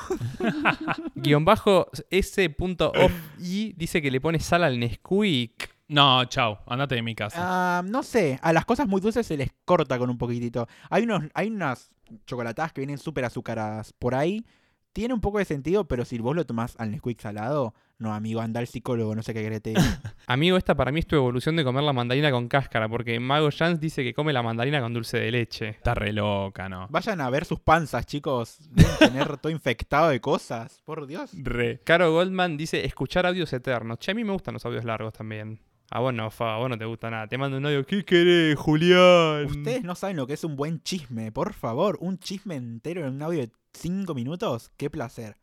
Guión 1.14 1.44
bajo 1.44 1.88
S.off 2.10 3.12
y 3.38 3.72
dice 3.74 4.00
que 4.00 4.10
le 4.10 4.20
pone 4.20 4.40
sal 4.40 4.64
al 4.64 4.78
Nesquik. 4.80 5.76
No, 5.88 6.24
chao. 6.24 6.60
Andate 6.66 6.94
de 6.94 7.02
mi 7.02 7.14
casa. 7.14 7.38
Ah, 7.40 7.82
no 7.84 8.02
sé, 8.02 8.38
a 8.42 8.52
las 8.52 8.64
cosas 8.64 8.88
muy 8.88 9.00
dulces 9.00 9.26
se 9.26 9.36
les 9.36 9.50
corta 9.64 9.98
con 9.98 10.08
un 10.10 10.18
poquitito. 10.18 10.66
Hay, 10.90 11.04
unos, 11.04 11.24
hay 11.34 11.48
unas 11.48 11.90
chocolatadas 12.26 12.72
que 12.72 12.80
vienen 12.80 12.98
súper 12.98 13.24
azucaradas 13.24 13.92
por 13.92 14.14
ahí 14.14 14.44
tiene 14.92 15.14
un 15.14 15.20
poco 15.20 15.38
de 15.38 15.44
sentido, 15.44 15.86
pero 15.86 16.04
si 16.04 16.18
vos 16.18 16.34
lo 16.34 16.46
tomás 16.46 16.74
al 16.78 16.90
Nesquik 16.90 17.20
salado, 17.20 17.74
no, 17.98 18.14
amigo, 18.14 18.40
anda 18.40 18.60
al 18.60 18.68
psicólogo, 18.68 19.14
no 19.14 19.22
sé 19.22 19.34
qué 19.34 19.42
querés 19.42 19.62
te. 19.62 19.74
Amigo, 20.28 20.56
esta 20.56 20.76
para 20.76 20.92
mí 20.92 21.00
es 21.00 21.06
tu 21.06 21.16
evolución 21.16 21.56
de 21.56 21.64
comer 21.64 21.82
la 21.82 21.92
mandarina 21.92 22.30
con 22.30 22.46
cáscara, 22.46 22.88
porque 22.88 23.18
Mago 23.18 23.50
Jans 23.50 23.80
dice 23.80 24.04
que 24.04 24.14
come 24.14 24.32
la 24.32 24.42
mandarina 24.42 24.80
con 24.80 24.94
dulce 24.94 25.18
de 25.18 25.32
leche. 25.32 25.70
Está 25.70 25.94
re 25.94 26.12
loca, 26.12 26.68
¿no? 26.68 26.86
Vayan 26.90 27.20
a 27.20 27.28
ver 27.30 27.44
sus 27.44 27.58
panzas, 27.58 28.06
chicos. 28.06 28.58
Deben 28.70 28.96
tener 28.98 29.36
todo 29.38 29.50
infectado 29.50 30.10
de 30.10 30.20
cosas, 30.20 30.80
por 30.84 31.08
Dios. 31.08 31.30
Re. 31.32 31.80
Caro 31.82 32.12
Goldman 32.12 32.56
dice 32.56 32.84
escuchar 32.84 33.26
audios 33.26 33.52
eternos. 33.52 33.98
Che, 33.98 34.12
a 34.12 34.14
mí 34.14 34.22
me 34.22 34.32
gustan 34.32 34.54
los 34.54 34.64
audios 34.64 34.84
largos 34.84 35.12
también. 35.12 35.60
A 35.90 36.00
vos 36.00 36.12
no, 36.12 36.30
Fa, 36.30 36.54
a 36.54 36.58
vos 36.58 36.68
no 36.68 36.76
te 36.76 36.84
gusta 36.84 37.10
nada. 37.10 37.26
Te 37.26 37.38
mando 37.38 37.56
un 37.56 37.64
audio. 37.64 37.84
¿Qué 37.84 38.04
querés, 38.04 38.56
Julián? 38.58 39.46
Ustedes 39.46 39.82
no 39.82 39.94
saben 39.94 40.18
lo 40.18 40.26
que 40.26 40.34
es 40.34 40.44
un 40.44 40.54
buen 40.54 40.82
chisme, 40.82 41.32
por 41.32 41.54
favor. 41.54 41.96
Un 42.00 42.18
chisme 42.18 42.56
entero 42.56 43.06
en 43.06 43.14
un 43.14 43.22
audio 43.22 43.40
de 43.40 43.50
5 43.72 44.14
minutos. 44.14 44.70
Qué 44.76 44.90
placer. 44.90 45.36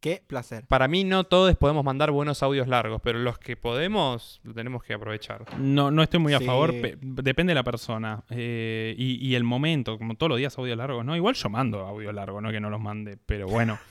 Qué 0.00 0.22
placer. 0.26 0.66
Para 0.68 0.88
mí 0.88 1.04
no 1.04 1.24
todos 1.24 1.56
podemos 1.56 1.82
mandar 1.84 2.10
buenos 2.12 2.42
audios 2.42 2.68
largos, 2.68 3.00
pero 3.02 3.18
los 3.18 3.38
que 3.38 3.56
podemos, 3.56 4.40
lo 4.44 4.52
tenemos 4.54 4.82
que 4.84 4.92
aprovechar. 4.94 5.44
No, 5.58 5.90
no 5.90 6.02
estoy 6.02 6.20
muy 6.20 6.34
a 6.34 6.38
Sí. 6.38 6.44
favor, 6.44 6.70
pe- 6.72 6.96
depende 7.00 7.52
de 7.52 7.54
la 7.54 7.64
persona 7.64 8.22
eh, 8.30 8.94
y, 8.96 9.26
y 9.26 9.34
el 9.34 9.42
momento, 9.44 9.98
como 9.98 10.14
todos 10.14 10.30
los 10.30 10.38
días 10.38 10.56
audios 10.58 10.76
largos, 10.76 11.04
¿no? 11.04 11.16
Igual 11.16 11.34
yo 11.34 11.48
mando 11.48 11.80
audios 11.80 12.14
largos, 12.14 12.42
no 12.42 12.50
que 12.52 12.60
no 12.60 12.70
los 12.70 12.80
mande, 12.80 13.18
pero 13.26 13.46
bueno. 13.48 13.78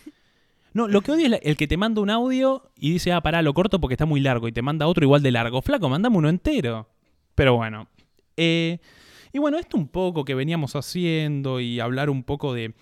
No, 0.74 0.90
lo 0.90 1.00
que 1.00 1.12
odio 1.14 1.28
es 1.34 1.40
el 1.44 1.56
que 1.56 1.68
te 1.70 1.78
manda 1.78 2.02
un 2.02 2.10
audio 2.10 2.70
y 2.76 2.92
dice, 2.92 3.14
ah, 3.14 3.22
pará, 3.22 3.42
lo 3.42 3.54
corto 3.54 3.80
porque 3.80 3.94
está 3.94 4.06
muy 4.06 4.20
largo 4.20 4.50
y 4.50 4.52
te 4.52 4.62
manda 4.62 4.88
otro 4.88 5.06
igual 5.06 5.24
de 5.24 5.32
largo. 5.32 5.62
Flaco, 5.62 5.88
mandame 5.88 6.18
uno 6.18 6.28
entero. 6.28 6.90
Pero 7.34 7.56
bueno. 7.56 7.88
Eh, 8.36 8.80
y 9.32 9.40
bueno, 9.40 9.58
esto 9.58 9.78
un 9.78 9.88
poco 9.88 10.26
que 10.26 10.36
veníamos 10.36 10.76
haciendo 10.76 11.62
y 11.62 11.80
hablar 11.80 12.10
un 12.10 12.24
poco 12.24 12.54
de 12.54 12.74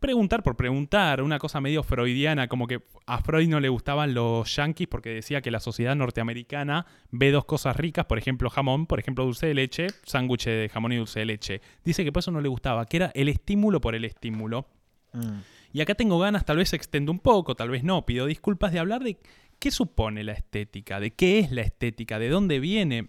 preguntar 0.00 0.42
por 0.42 0.56
preguntar, 0.56 1.22
una 1.22 1.38
cosa 1.38 1.60
medio 1.60 1.82
freudiana, 1.82 2.48
como 2.48 2.66
que 2.66 2.82
a 3.06 3.22
Freud 3.22 3.48
no 3.48 3.60
le 3.60 3.68
gustaban 3.68 4.14
los 4.14 4.54
yankees 4.54 4.88
porque 4.88 5.10
decía 5.10 5.40
que 5.40 5.50
la 5.50 5.60
sociedad 5.60 5.94
norteamericana 5.94 6.86
ve 7.10 7.30
dos 7.30 7.44
cosas 7.44 7.76
ricas, 7.76 8.06
por 8.06 8.18
ejemplo 8.18 8.50
jamón, 8.50 8.86
por 8.86 8.98
ejemplo 8.98 9.24
dulce 9.24 9.46
de 9.46 9.54
leche, 9.54 9.86
sándwich 10.04 10.46
de 10.46 10.70
jamón 10.72 10.92
y 10.92 10.96
dulce 10.96 11.20
de 11.20 11.26
leche. 11.26 11.60
Dice 11.84 12.04
que 12.04 12.12
por 12.12 12.20
eso 12.20 12.30
no 12.30 12.40
le 12.40 12.48
gustaba, 12.48 12.86
que 12.86 12.96
era 12.96 13.12
el 13.14 13.28
estímulo 13.28 13.80
por 13.80 13.94
el 13.94 14.04
estímulo. 14.04 14.66
Mm. 15.12 15.38
Y 15.72 15.80
acá 15.80 15.94
tengo 15.94 16.18
ganas, 16.18 16.44
tal 16.44 16.56
vez 16.56 16.72
extendo 16.72 17.12
un 17.12 17.20
poco, 17.20 17.54
tal 17.54 17.70
vez 17.70 17.84
no, 17.84 18.04
pido 18.04 18.26
disculpas 18.26 18.72
de 18.72 18.78
hablar 18.78 19.02
de 19.02 19.18
qué 19.58 19.70
supone 19.70 20.24
la 20.24 20.32
estética, 20.32 20.98
de 20.98 21.12
qué 21.12 21.38
es 21.38 21.52
la 21.52 21.62
estética, 21.62 22.18
de 22.18 22.28
dónde 22.28 22.58
viene, 22.58 23.08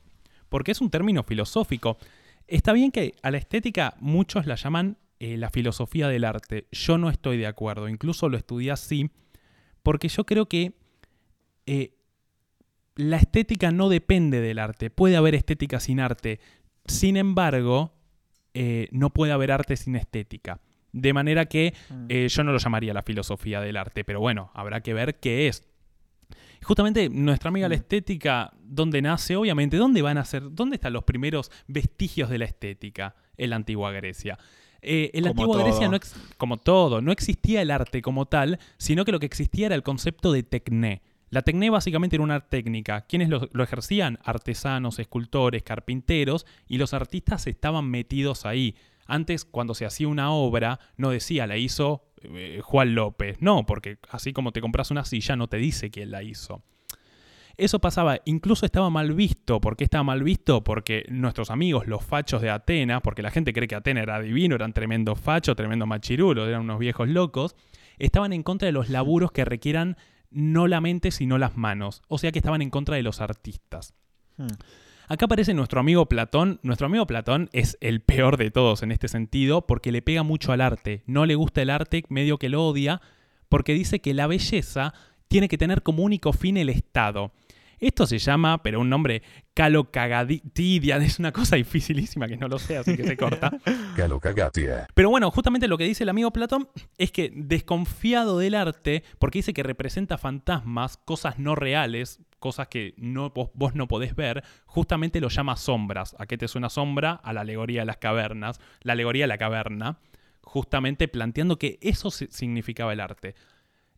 porque 0.49 0.71
es 0.71 0.81
un 0.81 0.89
término 0.89 1.23
filosófico. 1.23 1.97
Está 2.47 2.73
bien 2.73 2.91
que 2.91 3.15
a 3.21 3.31
la 3.31 3.37
estética 3.37 3.95
muchos 3.99 4.45
la 4.45 4.55
llaman 4.55 4.97
eh, 5.19 5.37
la 5.37 5.49
filosofía 5.49 6.07
del 6.07 6.23
arte. 6.23 6.67
Yo 6.71 6.97
no 6.97 7.09
estoy 7.09 7.37
de 7.37 7.47
acuerdo, 7.47 7.87
incluso 7.89 8.29
lo 8.29 8.37
estudié 8.37 8.71
así, 8.71 9.09
porque 9.83 10.07
yo 10.07 10.25
creo 10.25 10.47
que 10.47 10.73
eh, 11.65 11.93
la 12.95 13.17
estética 13.17 13.71
no 13.71 13.89
depende 13.89 14.41
del 14.41 14.59
arte. 14.59 14.89
Puede 14.89 15.15
haber 15.17 15.35
estética 15.35 15.79
sin 15.79 15.99
arte. 15.99 16.39
Sin 16.85 17.17
embargo, 17.17 17.93
eh, 18.53 18.87
no 18.91 19.11
puede 19.11 19.31
haber 19.31 19.51
arte 19.51 19.77
sin 19.77 19.95
estética. 19.95 20.59
De 20.91 21.13
manera 21.13 21.45
que 21.45 21.73
Mm. 21.89 22.07
yo 22.27 22.43
no 22.43 22.51
lo 22.51 22.57
llamaría 22.57 22.93
la 22.93 23.03
filosofía 23.03 23.61
del 23.61 23.77
arte, 23.77 24.03
pero 24.03 24.19
bueno, 24.19 24.51
habrá 24.55 24.81
que 24.81 24.93
ver 24.93 25.19
qué 25.19 25.47
es. 25.47 25.63
Justamente 26.63 27.09
nuestra 27.09 27.49
amiga 27.49 27.69
la 27.69 27.75
Mm. 27.75 27.79
estética, 27.79 28.53
¿dónde 28.61 29.01
nace? 29.01 29.35
Obviamente, 29.35 29.77
¿dónde 29.77 30.01
van 30.01 30.17
a 30.17 30.25
ser? 30.25 30.43
¿Dónde 30.51 30.75
están 30.75 30.93
los 30.93 31.03
primeros 31.03 31.51
vestigios 31.67 32.29
de 32.29 32.39
la 32.39 32.45
estética? 32.45 33.15
En 33.37 33.51
la 33.51 33.55
antigua 33.55 33.91
Grecia. 33.91 34.37
Eh, 34.81 35.11
en 35.13 35.23
la 35.23 35.29
Como 35.33 35.43
antigua 35.43 35.63
Grecia, 35.63 35.89
no 35.89 35.95
ex- 35.97 36.15
como 36.37 36.57
todo, 36.57 37.01
no 37.01 37.11
existía 37.11 37.61
el 37.61 37.71
arte 37.71 38.01
como 38.01 38.25
tal, 38.25 38.59
sino 38.77 39.05
que 39.05 39.11
lo 39.11 39.19
que 39.19 39.25
existía 39.25 39.65
era 39.67 39.75
el 39.75 39.83
concepto 39.83 40.31
de 40.31 40.43
tecné. 40.43 41.01
La 41.29 41.41
tecné 41.43 41.69
básicamente 41.69 42.15
era 42.15 42.23
una 42.23 42.39
técnica. 42.39 43.01
¿Quiénes 43.01 43.29
lo, 43.29 43.47
lo 43.51 43.63
ejercían? 43.63 44.17
Artesanos, 44.23 44.97
escultores, 44.99 45.61
carpinteros, 45.63 46.45
y 46.67 46.77
los 46.79 46.93
artistas 46.93 47.45
estaban 47.45 47.89
metidos 47.89 48.45
ahí. 48.45 48.75
Antes, 49.05 49.45
cuando 49.45 49.75
se 49.75 49.85
hacía 49.85 50.07
una 50.07 50.31
obra, 50.31 50.79
no 50.97 51.09
decía 51.11 51.45
la 51.45 51.57
hizo 51.57 52.03
eh, 52.23 52.61
Juan 52.63 52.95
López. 52.95 53.37
No, 53.41 53.65
porque 53.65 53.97
así 54.09 54.33
como 54.33 54.51
te 54.51 54.61
compras 54.61 54.91
una 54.91 55.05
silla, 55.05 55.35
no 55.35 55.47
te 55.47 55.57
dice 55.57 55.91
quién 55.91 56.09
la 56.11 56.23
hizo. 56.23 56.63
Eso 57.59 57.79
pasaba, 57.79 58.19
incluso 58.25 58.65
estaba 58.65 58.89
mal 58.89 59.13
visto. 59.13 59.59
¿Por 59.59 59.75
qué 59.75 59.83
estaba 59.83 60.03
mal 60.03 60.23
visto? 60.23 60.63
Porque 60.63 61.05
nuestros 61.09 61.51
amigos, 61.51 61.87
los 61.87 62.03
fachos 62.03 62.41
de 62.41 62.49
Atenas, 62.49 63.01
porque 63.01 63.21
la 63.21 63.31
gente 63.31 63.53
cree 63.53 63.67
que 63.67 63.75
Atenas 63.75 64.03
era 64.03 64.19
divino, 64.21 64.55
eran 64.55 64.73
tremendos 64.73 65.19
fachos, 65.19 65.55
tremendos 65.55 65.87
machirulos, 65.87 66.47
eran 66.47 66.61
unos 66.61 66.79
viejos 66.79 67.09
locos, 67.09 67.55
estaban 67.97 68.33
en 68.33 68.43
contra 68.43 68.67
de 68.67 68.71
los 68.71 68.89
laburos 68.89 69.31
que 69.31 69.45
requieran 69.45 69.97
no 70.31 70.67
la 70.67 70.79
mente, 70.79 71.11
sino 71.11 71.37
las 71.37 71.57
manos. 71.57 72.01
O 72.07 72.17
sea 72.17 72.31
que 72.31 72.39
estaban 72.39 72.61
en 72.61 72.69
contra 72.69 72.95
de 72.95 73.03
los 73.03 73.19
artistas. 73.21 73.93
Mm. 74.37 74.47
Acá 75.09 75.25
aparece 75.25 75.55
nuestro 75.55 75.79
amigo 75.79 76.05
Platón. 76.05 76.59
Nuestro 76.61 76.85
amigo 76.85 77.07
Platón 77.07 77.49
es 77.51 77.77
el 77.81 77.99
peor 77.99 78.37
de 78.37 78.51
todos 78.51 78.83
en 78.83 78.91
este 78.91 79.07
sentido 79.07 79.65
porque 79.65 79.91
le 79.91 80.03
pega 80.03 80.21
mucho 80.21 80.51
al 80.51 80.61
arte. 80.61 81.01
No 81.07 81.25
le 81.25 81.33
gusta 81.33 81.63
el 81.63 81.71
arte, 81.71 82.03
medio 82.09 82.37
que 82.37 82.47
lo 82.47 82.65
odia, 82.65 83.01
porque 83.49 83.73
dice 83.73 84.01
que 84.01 84.13
la 84.13 84.27
belleza 84.27 84.93
tiene 85.27 85.47
que 85.47 85.57
tener 85.57 85.81
como 85.81 86.03
único 86.03 86.31
fin 86.31 86.57
el 86.57 86.69
Estado. 86.69 87.31
Esto 87.79 88.05
se 88.05 88.17
llama, 88.17 88.61
pero 88.61 88.79
un 88.81 88.89
nombre 88.89 89.21
calocagatidia, 89.53 90.97
es 91.03 91.19
una 91.19 91.31
cosa 91.31 91.55
dificilísima 91.55 92.27
que 92.27 92.37
no 92.37 92.47
lo 92.47 92.59
sé, 92.59 92.77
así 92.77 92.95
que 92.95 93.03
se 93.03 93.17
corta. 93.17 93.51
Calo 93.95 94.19
cagatia. 94.19 94.87
Pero 94.93 95.09
bueno, 95.09 95.31
justamente 95.31 95.67
lo 95.67 95.77
que 95.77 95.83
dice 95.85 96.03
el 96.03 96.09
amigo 96.09 96.31
Platón 96.31 96.69
es 96.97 97.11
que 97.11 97.31
desconfiado 97.33 98.39
del 98.39 98.55
arte, 98.55 99.03
porque 99.19 99.39
dice 99.39 99.53
que 99.53 99.63
representa 99.63 100.17
fantasmas, 100.17 100.97
cosas 100.97 101.39
no 101.39 101.55
reales, 101.55 102.19
cosas 102.39 102.67
que 102.67 102.93
no, 102.97 103.29
vos, 103.31 103.49
vos 103.53 103.75
no 103.75 103.87
podés 103.87 104.15
ver, 104.15 104.43
justamente 104.65 105.19
lo 105.21 105.29
llama 105.29 105.55
sombras. 105.57 106.15
¿A 106.19 106.25
qué 106.25 106.37
te 106.37 106.47
suena 106.47 106.69
sombra? 106.69 107.13
A 107.13 107.33
la 107.33 107.41
alegoría 107.41 107.81
de 107.81 107.85
las 107.85 107.97
cavernas, 107.97 108.59
la 108.81 108.93
alegoría 108.93 109.23
de 109.23 109.27
la 109.29 109.37
caverna, 109.37 109.99
justamente 110.41 111.07
planteando 111.07 111.59
que 111.59 111.77
eso 111.81 112.11
si- 112.11 112.27
significaba 112.31 112.93
el 112.93 112.99
arte. 113.01 113.35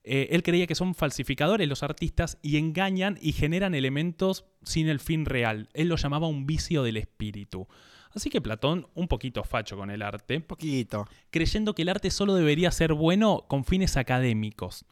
Eh, 0.04 0.30
él 0.32 0.42
creía 0.42 0.68
que 0.68 0.76
son 0.76 0.96
falsificadores 0.96 1.68
los 1.68 1.84
artistas 1.84 2.38
y 2.42 2.58
engañan 2.58 3.20
y 3.22 3.34
generan 3.34 3.76
elementos 3.76 4.46
sin 4.64 4.88
el 4.88 5.00
fin 5.00 5.26
real. 5.26 5.70
Él 5.74 5.90
lo 5.90 5.96
llamaba 5.96 6.28
un 6.28 6.48
vicio 6.48 6.84
del 6.84 6.98
espíritu. 6.98 7.68
Así 8.14 8.30
que 8.30 8.42
Platón, 8.42 8.88
un 8.94 9.08
poquito 9.08 9.44
facho 9.44 9.78
con 9.78 9.90
el 9.90 10.02
arte, 10.02 10.38
Un 10.38 10.44
poquito. 10.44 11.06
creyendo 11.30 11.74
que 11.74 11.84
el 11.84 11.90
arte 11.90 12.12
solo 12.12 12.34
debería 12.34 12.72
ser 12.72 12.94
bueno 12.94 13.46
con 13.48 13.64
fines 13.64 13.96
académicos. 13.96 14.86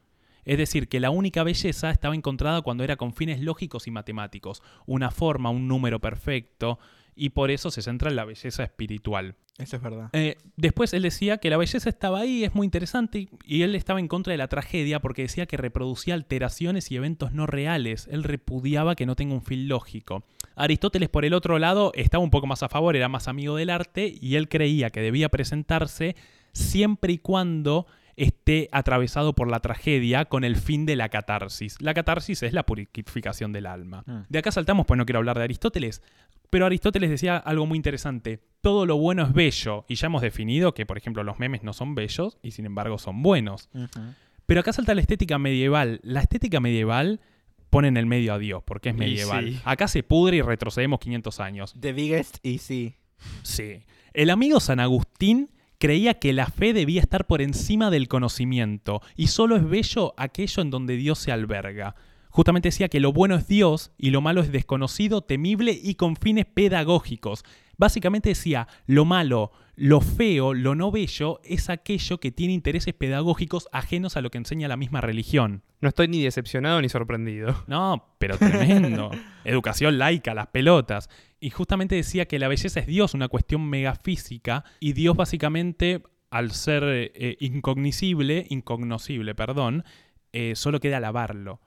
Es 0.46 0.58
decir, 0.58 0.88
que 0.88 1.00
la 1.00 1.10
única 1.10 1.44
belleza 1.44 1.92
estaba 1.92 2.16
encontrada 2.16 2.62
cuando 2.62 2.84
era 2.84 2.96
con 2.96 3.14
fines 3.14 3.42
lógicos 3.42 3.88
y 3.88 3.92
matemáticos, 3.92 4.64
una 4.86 5.12
forma, 5.12 5.50
un 5.50 5.68
número 5.68 6.00
perfecto, 6.00 6.80
y 7.20 7.30
por 7.32 7.52
eso 7.52 7.70
se 7.72 7.82
centra 7.82 8.10
en 8.10 8.16
la 8.16 8.26
belleza 8.26 8.64
espiritual. 8.64 9.36
Eso 9.58 9.76
es 9.76 9.82
verdad. 9.82 10.10
Eh, 10.14 10.38
después 10.56 10.94
él 10.94 11.02
decía 11.02 11.38
que 11.40 11.50
la 11.50 11.58
belleza 11.58 11.90
estaba 11.90 12.22
ahí, 12.22 12.46
es 12.46 12.56
muy 12.56 12.64
interesante, 12.66 13.20
y- 13.20 13.30
y 13.46 13.62
él 13.64 13.76
estaba 13.76 14.00
en 14.00 14.08
contra 14.08 14.32
de 14.32 14.38
la 14.38 14.48
tragedia 14.48 15.02
porque 15.02 15.24
decía 15.24 15.46
que 15.48 15.58
reproducía 15.58 16.14
alteraciones 16.14 16.90
y 16.92 16.96
eventos 16.96 17.34
no 17.34 17.46
reales. 17.46 18.08
Él 18.10 18.24
repudiaba 18.24 18.96
que 18.96 19.06
no 19.06 19.18
tenga 19.18 19.34
un 19.34 19.44
fin 19.44 19.68
lógico. 19.68 20.24
Aristóteles, 20.56 21.10
por 21.10 21.26
el 21.26 21.34
otro 21.34 21.60
lado, 21.60 21.92
estaba 21.94 22.24
un 22.24 22.30
poco 22.30 22.48
más 22.48 22.64
a 22.64 22.70
favor, 22.70 22.96
era 22.96 23.10
más 23.10 23.28
amigo 23.28 23.58
del 23.58 23.70
arte, 23.70 24.14
y 24.22 24.36
él 24.36 24.48
creía 24.48 24.90
que 24.92 25.02
debía 25.02 25.28
presentarse 25.28 26.16
siempre 26.54 27.14
y 27.14 27.18
cuando 27.18 27.86
esté 28.16 28.68
atravesado 28.74 29.34
por 29.34 29.50
la 29.50 29.62
tragedia 29.62 30.26
con 30.26 30.44
el 30.44 30.58
fin 30.58 30.86
de 30.86 30.98
la 30.98 31.08
catarsis. 31.08 31.78
La 31.82 31.94
catarsis 31.94 32.44
es 32.44 32.52
la 32.52 32.66
purificación 32.66 33.54
del 33.54 33.66
alma. 33.66 34.04
Mm. 34.06 34.20
De 34.28 34.40
acá 34.40 34.52
saltamos, 34.52 34.86
pues 34.86 34.98
no 34.98 35.06
quiero 35.06 35.20
hablar 35.20 35.38
de 35.38 35.46
Aristóteles, 35.46 36.02
pero 36.50 36.66
Aristóteles 36.66 37.10
decía 37.10 37.38
algo 37.38 37.66
muy 37.66 37.78
interesante. 37.78 38.40
Todo 38.62 38.86
lo 38.86 38.98
bueno 38.98 39.24
es 39.24 39.34
bello. 39.34 39.86
Y 39.88 39.96
ya 39.96 40.08
hemos 40.08 40.22
definido 40.22 40.74
que, 40.74 40.86
por 40.86 40.98
ejemplo, 40.98 41.24
los 41.24 41.40
memes 41.40 41.64
no 41.64 41.74
son 41.74 41.96
bellos 41.96 42.38
y 42.42 42.52
sin 42.52 42.66
embargo 42.66 42.98
son 42.98 43.22
buenos. 43.22 43.70
Pero 44.46 44.62
acá 44.62 44.74
salta 44.74 44.96
la 44.96 45.02
estética 45.02 45.38
medieval. 45.38 46.00
La 46.04 46.22
estética 46.22 46.60
medieval 46.60 47.22
pone 47.70 47.88
en 47.88 47.98
el 47.98 48.06
medio 48.08 48.34
a 48.34 48.40
Dios, 48.40 48.64
porque 48.66 48.90
es 48.90 48.96
medieval. 48.96 49.52
sí. 49.52 49.62
Acá 49.64 49.88
se 49.88 50.04
pudre 50.04 50.38
y 50.38 50.42
retrocedemos 50.42 51.00
500 51.00 51.40
años. 51.40 51.76
The 51.80 51.94
biggest 51.94 52.38
y 52.44 52.58
sí. 52.58 52.96
Sí. 53.44 53.84
El 54.14 54.32
amigo 54.32 54.60
San 54.60 54.80
Agustín 54.80 55.52
creía 55.78 56.16
que 56.16 56.34
la 56.34 56.48
fe 56.48 56.74
debía 56.74 57.00
estar 57.00 57.26
por 57.26 57.42
encima 57.42 57.90
del 57.90 58.08
conocimiento 58.08 59.02
y 59.16 59.28
solo 59.28 59.56
es 59.56 59.68
bello 59.68 60.14
aquello 60.18 60.62
en 60.62 60.72
donde 60.72 60.96
Dios 60.98 61.20
se 61.20 61.32
alberga. 61.32 61.96
Justamente 62.30 62.70
decía 62.70 62.90
que 62.90 63.00
lo 63.00 63.12
bueno 63.12 63.36
es 63.36 63.48
Dios 63.48 63.92
y 63.98 64.12
lo 64.12 64.22
malo 64.22 64.42
es 64.42 64.52
desconocido, 64.52 65.22
temible 65.22 65.78
y 65.82 65.96
con 65.96 66.16
fines 66.16 66.46
pedagógicos. 66.46 67.44
Básicamente 67.78 68.30
decía, 68.30 68.68
lo 68.86 69.06
malo, 69.06 69.52
lo 69.76 70.02
feo, 70.02 70.54
lo 70.54 70.76
no 70.76 70.92
bello 70.92 71.40
es 71.44 71.70
aquello 71.70 72.20
que 72.20 72.32
tiene 72.32 72.54
intereses 72.54 72.94
pedagógicos 72.94 73.70
ajenos 73.72 74.18
a 74.18 74.22
lo 74.22 74.30
que 74.30 74.38
enseña 74.38 74.68
la 74.68 74.76
misma 74.76 75.00
religión. 75.00 75.64
No 75.80 75.88
estoy 75.88 76.10
ni 76.10 76.22
decepcionado 76.22 76.82
ni 76.82 76.90
sorprendido. 76.90 77.64
No, 77.68 78.16
pero 78.20 78.38
tremendo. 78.38 79.12
Educación 79.46 79.98
laica, 79.98 80.34
las 80.34 80.48
pelotas. 80.48 81.10
Y 81.40 81.52
justamente 81.52 81.96
decía 81.96 82.28
que 82.28 82.40
la 82.40 82.50
belleza 82.50 82.82
es 82.82 82.88
Dios, 82.88 83.14
una 83.14 83.30
cuestión 83.30 83.70
megafísica, 83.70 84.66
y 84.82 84.94
Dios 84.94 85.16
básicamente 85.16 86.04
al 86.30 86.52
ser 86.52 86.84
eh, 86.86 87.38
incognoscible, 87.40 88.46
incognoscible, 88.50 89.34
perdón, 89.34 89.84
eh, 90.34 90.56
solo 90.56 90.80
queda 90.80 90.98
alabarlo. 90.98 91.62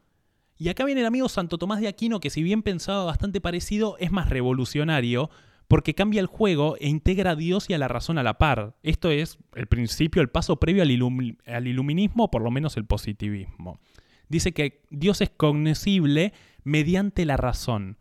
Y 0.63 0.69
acá 0.69 0.85
viene 0.85 1.01
el 1.01 1.09
amigo 1.09 1.29
Santo 1.29 1.59
Tomás 1.59 1.81
de 1.81 1.89
Aquino, 1.89 2.21
que 2.21 2.31
si 2.31 2.41
bien 2.41 2.63
pensaba 2.63 3.03
bastante 3.03 3.41
parecido, 3.41 3.97
es 3.99 4.13
más 4.13 4.31
revolucionario, 4.31 5.29
porque 5.67 5.93
cambia 5.93 6.21
el 6.21 6.29
juego 6.29 6.77
e 6.79 6.89
integra 6.89 7.33
a 7.33 7.35
Dios 7.35 7.69
y 7.69 7.75
a 7.75 7.79
la 7.79 7.89
razón 7.89 8.17
a 8.17 8.23
la 8.23 8.39
par. 8.39 8.77
Esto 8.85 9.11
es 9.11 9.39
el 9.57 9.67
principio, 9.67 10.23
el 10.23 10.29
paso 10.31 10.61
previo 10.61 10.85
al, 10.85 10.91
ilum- 10.91 11.37
al 11.47 11.67
iluminismo, 11.67 12.27
o 12.27 12.31
por 12.31 12.43
lo 12.43 12.53
menos 12.53 12.77
el 12.77 12.85
positivismo. 12.85 13.81
Dice 14.29 14.53
que 14.53 14.85
Dios 14.91 15.21
es 15.21 15.31
cognoscible 15.31 16.33
mediante 16.63 17.25
la 17.25 17.37
razón. 17.37 17.99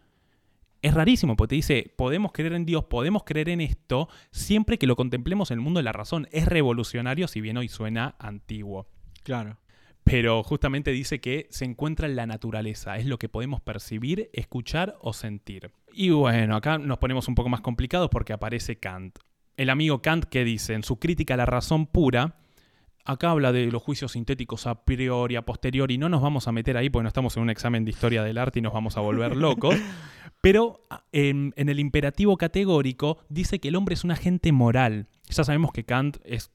Es 0.83 0.93
rarísimo, 0.93 1.35
porque 1.35 1.49
te 1.49 1.55
dice, 1.55 1.91
podemos 1.97 2.31
creer 2.31 2.53
en 2.53 2.67
Dios, 2.67 2.83
podemos 2.83 3.23
creer 3.23 3.49
en 3.49 3.61
esto, 3.61 4.07
siempre 4.29 4.77
que 4.77 4.85
lo 4.85 4.95
contemplemos 4.95 5.49
en 5.49 5.57
el 5.57 5.63
mundo 5.63 5.79
de 5.79 5.85
la 5.85 5.93
razón. 5.93 6.27
Es 6.31 6.45
revolucionario, 6.45 7.27
si 7.27 7.41
bien 7.41 7.57
hoy 7.57 7.69
suena 7.69 8.13
antiguo. 8.19 8.85
Claro. 9.23 9.57
Pero 10.03 10.43
justamente 10.43 10.91
dice 10.91 11.19
que 11.21 11.47
se 11.51 11.63
encuentra 11.65 12.07
en 12.07 12.15
la 12.15 12.25
naturaleza, 12.25 12.97
es 12.97 13.05
lo 13.05 13.17
que 13.19 13.29
podemos 13.29 13.61
percibir, 13.61 14.29
escuchar 14.33 14.95
o 15.01 15.13
sentir. 15.13 15.71
Y 15.93 16.09
bueno, 16.09 16.55
acá 16.55 16.77
nos 16.79 16.97
ponemos 16.97 17.27
un 17.27 17.35
poco 17.35 17.49
más 17.49 17.61
complicados 17.61 18.09
porque 18.09 18.33
aparece 18.33 18.77
Kant. 18.77 19.19
El 19.57 19.69
amigo 19.69 20.01
Kant 20.01 20.25
que 20.25 20.43
dice 20.43 20.73
en 20.73 20.83
su 20.83 20.97
crítica 20.97 21.35
a 21.35 21.37
la 21.37 21.45
razón 21.45 21.85
pura, 21.85 22.37
acá 23.05 23.29
habla 23.31 23.51
de 23.51 23.67
los 23.71 23.81
juicios 23.83 24.13
sintéticos 24.13 24.65
a 24.67 24.85
priori, 24.85 25.35
a 25.35 25.43
posteriori, 25.45 25.97
no 25.97 26.09
nos 26.09 26.21
vamos 26.21 26.47
a 26.47 26.51
meter 26.51 26.77
ahí 26.77 26.89
porque 26.89 27.03
no 27.03 27.07
estamos 27.09 27.37
en 27.37 27.43
un 27.43 27.49
examen 27.49 27.85
de 27.85 27.91
historia 27.91 28.23
del 28.23 28.37
arte 28.39 28.59
y 28.59 28.61
nos 28.63 28.73
vamos 28.73 28.97
a 28.97 29.01
volver 29.01 29.35
locos. 29.37 29.75
Pero 30.41 30.81
a- 30.89 31.03
en, 31.11 31.53
en 31.57 31.69
el 31.69 31.79
imperativo 31.79 32.37
categórico 32.37 33.19
dice 33.29 33.59
que 33.59 33.67
el 33.67 33.75
hombre 33.75 33.93
es 33.93 34.03
un 34.03 34.11
agente 34.11 34.51
moral. 34.51 35.07
Ya 35.29 35.43
sabemos 35.43 35.71
que 35.71 35.83
Kant 35.85 36.17
es 36.23 36.49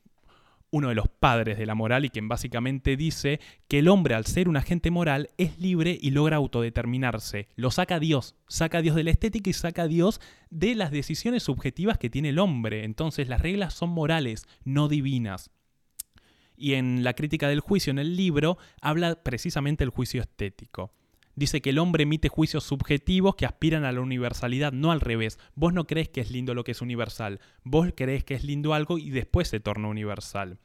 uno 0.71 0.89
de 0.89 0.95
los 0.95 1.09
padres 1.09 1.59
de 1.59 1.67
la 1.67 1.75
moral 1.75 2.05
y 2.05 2.11
quien 2.11 2.29
básicamente 2.29 2.97
dice 2.97 3.41
que 3.69 3.79
el 3.79 3.89
hombre 3.89 4.15
al 4.15 4.27
ser 4.27 4.49
un 4.49 4.57
agente 4.57 4.91
moral 4.91 5.31
es 5.39 5.59
libre 5.59 5.97
y 6.01 6.11
logra 6.11 6.37
autodeterminarse. 6.37 7.49
Lo 7.57 7.71
saca 7.71 7.99
Dios, 7.99 8.35
saca 8.49 8.79
a 8.79 8.83
Dios 8.83 8.97
de 8.97 9.05
la 9.05 9.11
estética 9.11 9.51
y 9.51 9.53
saca 9.53 9.83
a 9.83 9.89
Dios 9.89 10.21
de 10.51 10.75
las 10.75 10.91
decisiones 10.91 11.45
subjetivas 11.45 11.99
que 11.99 12.11
tiene 12.11 12.31
el 12.31 12.39
hombre. 12.39 12.85
Entonces 12.85 13.29
las 13.29 13.41
reglas 13.41 13.75
son 13.75 13.91
morales, 13.91 14.47
no 14.65 14.89
divinas. 14.89 15.51
Y 16.57 16.75
en 16.75 17.05
la 17.05 17.15
crítica 17.15 17.49
del 17.49 17.61
juicio, 17.61 17.91
en 17.91 17.99
el 17.99 18.17
libro, 18.17 18.59
habla 18.81 19.23
precisamente 19.23 19.85
del 19.85 19.91
juicio 19.91 20.21
estético. 20.21 20.93
Dice 21.37 21.61
que 21.61 21.71
el 21.71 21.79
hombre 21.79 22.05
emite 22.05 22.31
juicios 22.31 22.65
subjetivos 22.65 23.37
que 23.37 23.45
aspiran 23.45 23.85
a 23.85 23.93
la 23.93 24.01
universalidad, 24.01 24.73
no 24.73 24.91
al 24.91 25.03
revés. 25.03 25.39
Vos 25.55 25.75
no 25.75 25.87
crees 25.87 26.09
que 26.09 26.23
es 26.23 26.31
lindo 26.31 26.55
lo 26.55 26.65
que 26.65 26.73
es 26.73 26.81
universal, 26.81 27.41
vos 27.63 27.91
crees 27.95 28.25
que 28.25 28.35
es 28.35 28.43
lindo 28.43 28.73
algo 28.73 28.97
y 28.97 29.11
después 29.11 29.49
se 29.49 29.61
torna 29.61 29.89
universal. 29.89 30.59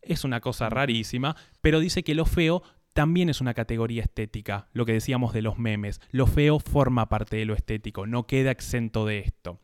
Es 0.00 0.24
una 0.24 0.40
cosa 0.40 0.70
rarísima, 0.70 1.36
pero 1.60 1.78
dice 1.78 2.02
que 2.02 2.14
lo 2.14 2.24
feo 2.24 2.62
también 2.94 3.28
es 3.28 3.40
una 3.42 3.54
categoría 3.54 4.02
estética, 4.02 4.68
lo 4.72 4.86
que 4.86 4.92
decíamos 4.92 5.34
de 5.34 5.42
los 5.42 5.58
memes. 5.58 6.00
Lo 6.10 6.26
feo 6.26 6.58
forma 6.58 7.08
parte 7.08 7.36
de 7.36 7.44
lo 7.44 7.54
estético, 7.54 8.06
no 8.06 8.26
queda 8.26 8.50
exento 8.50 9.04
de 9.04 9.20
esto. 9.20 9.60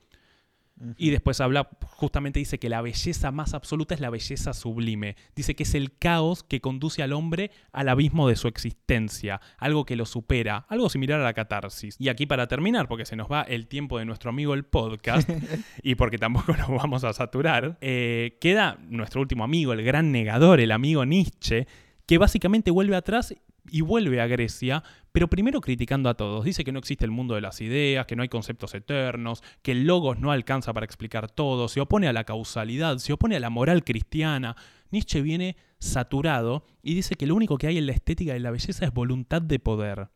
Y 0.96 1.10
después 1.10 1.40
habla, 1.40 1.68
justamente 1.86 2.38
dice 2.38 2.58
que 2.58 2.68
la 2.68 2.80
belleza 2.80 3.32
más 3.32 3.54
absoluta 3.54 3.94
es 3.94 4.00
la 4.00 4.10
belleza 4.10 4.52
sublime. 4.52 5.16
Dice 5.34 5.56
que 5.56 5.64
es 5.64 5.74
el 5.74 5.96
caos 5.96 6.44
que 6.44 6.60
conduce 6.60 7.02
al 7.02 7.12
hombre 7.12 7.50
al 7.72 7.88
abismo 7.88 8.28
de 8.28 8.36
su 8.36 8.48
existencia, 8.48 9.40
algo 9.58 9.84
que 9.84 9.96
lo 9.96 10.06
supera, 10.06 10.66
algo 10.68 10.88
similar 10.88 11.20
a 11.20 11.24
la 11.24 11.34
catarsis. 11.34 11.96
Y 11.98 12.08
aquí 12.08 12.26
para 12.26 12.46
terminar, 12.46 12.88
porque 12.88 13.04
se 13.06 13.16
nos 13.16 13.30
va 13.30 13.42
el 13.42 13.66
tiempo 13.66 13.98
de 13.98 14.04
nuestro 14.04 14.30
amigo 14.30 14.54
el 14.54 14.64
podcast, 14.64 15.28
y 15.82 15.96
porque 15.96 16.18
tampoco 16.18 16.56
nos 16.56 16.68
vamos 16.68 17.04
a 17.04 17.12
saturar, 17.12 17.76
eh, 17.80 18.36
queda 18.40 18.78
nuestro 18.88 19.20
último 19.20 19.44
amigo, 19.44 19.72
el 19.72 19.82
gran 19.82 20.12
negador, 20.12 20.60
el 20.60 20.70
amigo 20.70 21.04
Nietzsche, 21.04 21.66
que 22.06 22.18
básicamente 22.18 22.70
vuelve 22.70 22.96
atrás 22.96 23.34
y 23.70 23.80
vuelve 23.80 24.20
a 24.20 24.26
Grecia, 24.26 24.82
pero 25.12 25.28
primero 25.28 25.60
criticando 25.60 26.08
a 26.08 26.14
todos. 26.14 26.44
Dice 26.44 26.64
que 26.64 26.72
no 26.72 26.78
existe 26.78 27.04
el 27.04 27.10
mundo 27.10 27.34
de 27.34 27.40
las 27.40 27.60
ideas, 27.60 28.06
que 28.06 28.16
no 28.16 28.22
hay 28.22 28.28
conceptos 28.28 28.74
eternos, 28.74 29.42
que 29.62 29.72
el 29.72 29.86
logos 29.86 30.18
no 30.18 30.30
alcanza 30.30 30.72
para 30.72 30.84
explicar 30.84 31.30
todo, 31.30 31.68
se 31.68 31.80
opone 31.80 32.08
a 32.08 32.12
la 32.12 32.24
causalidad, 32.24 32.98
se 32.98 33.12
opone 33.12 33.36
a 33.36 33.40
la 33.40 33.50
moral 33.50 33.84
cristiana. 33.84 34.56
Nietzsche 34.90 35.20
viene 35.22 35.56
saturado 35.78 36.64
y 36.82 36.94
dice 36.94 37.14
que 37.14 37.26
lo 37.26 37.34
único 37.34 37.58
que 37.58 37.66
hay 37.66 37.78
en 37.78 37.86
la 37.86 37.92
estética 37.92 38.32
de 38.32 38.40
la 38.40 38.50
belleza 38.50 38.84
es 38.84 38.92
voluntad 38.92 39.42
de 39.42 39.58
poder. 39.58 40.08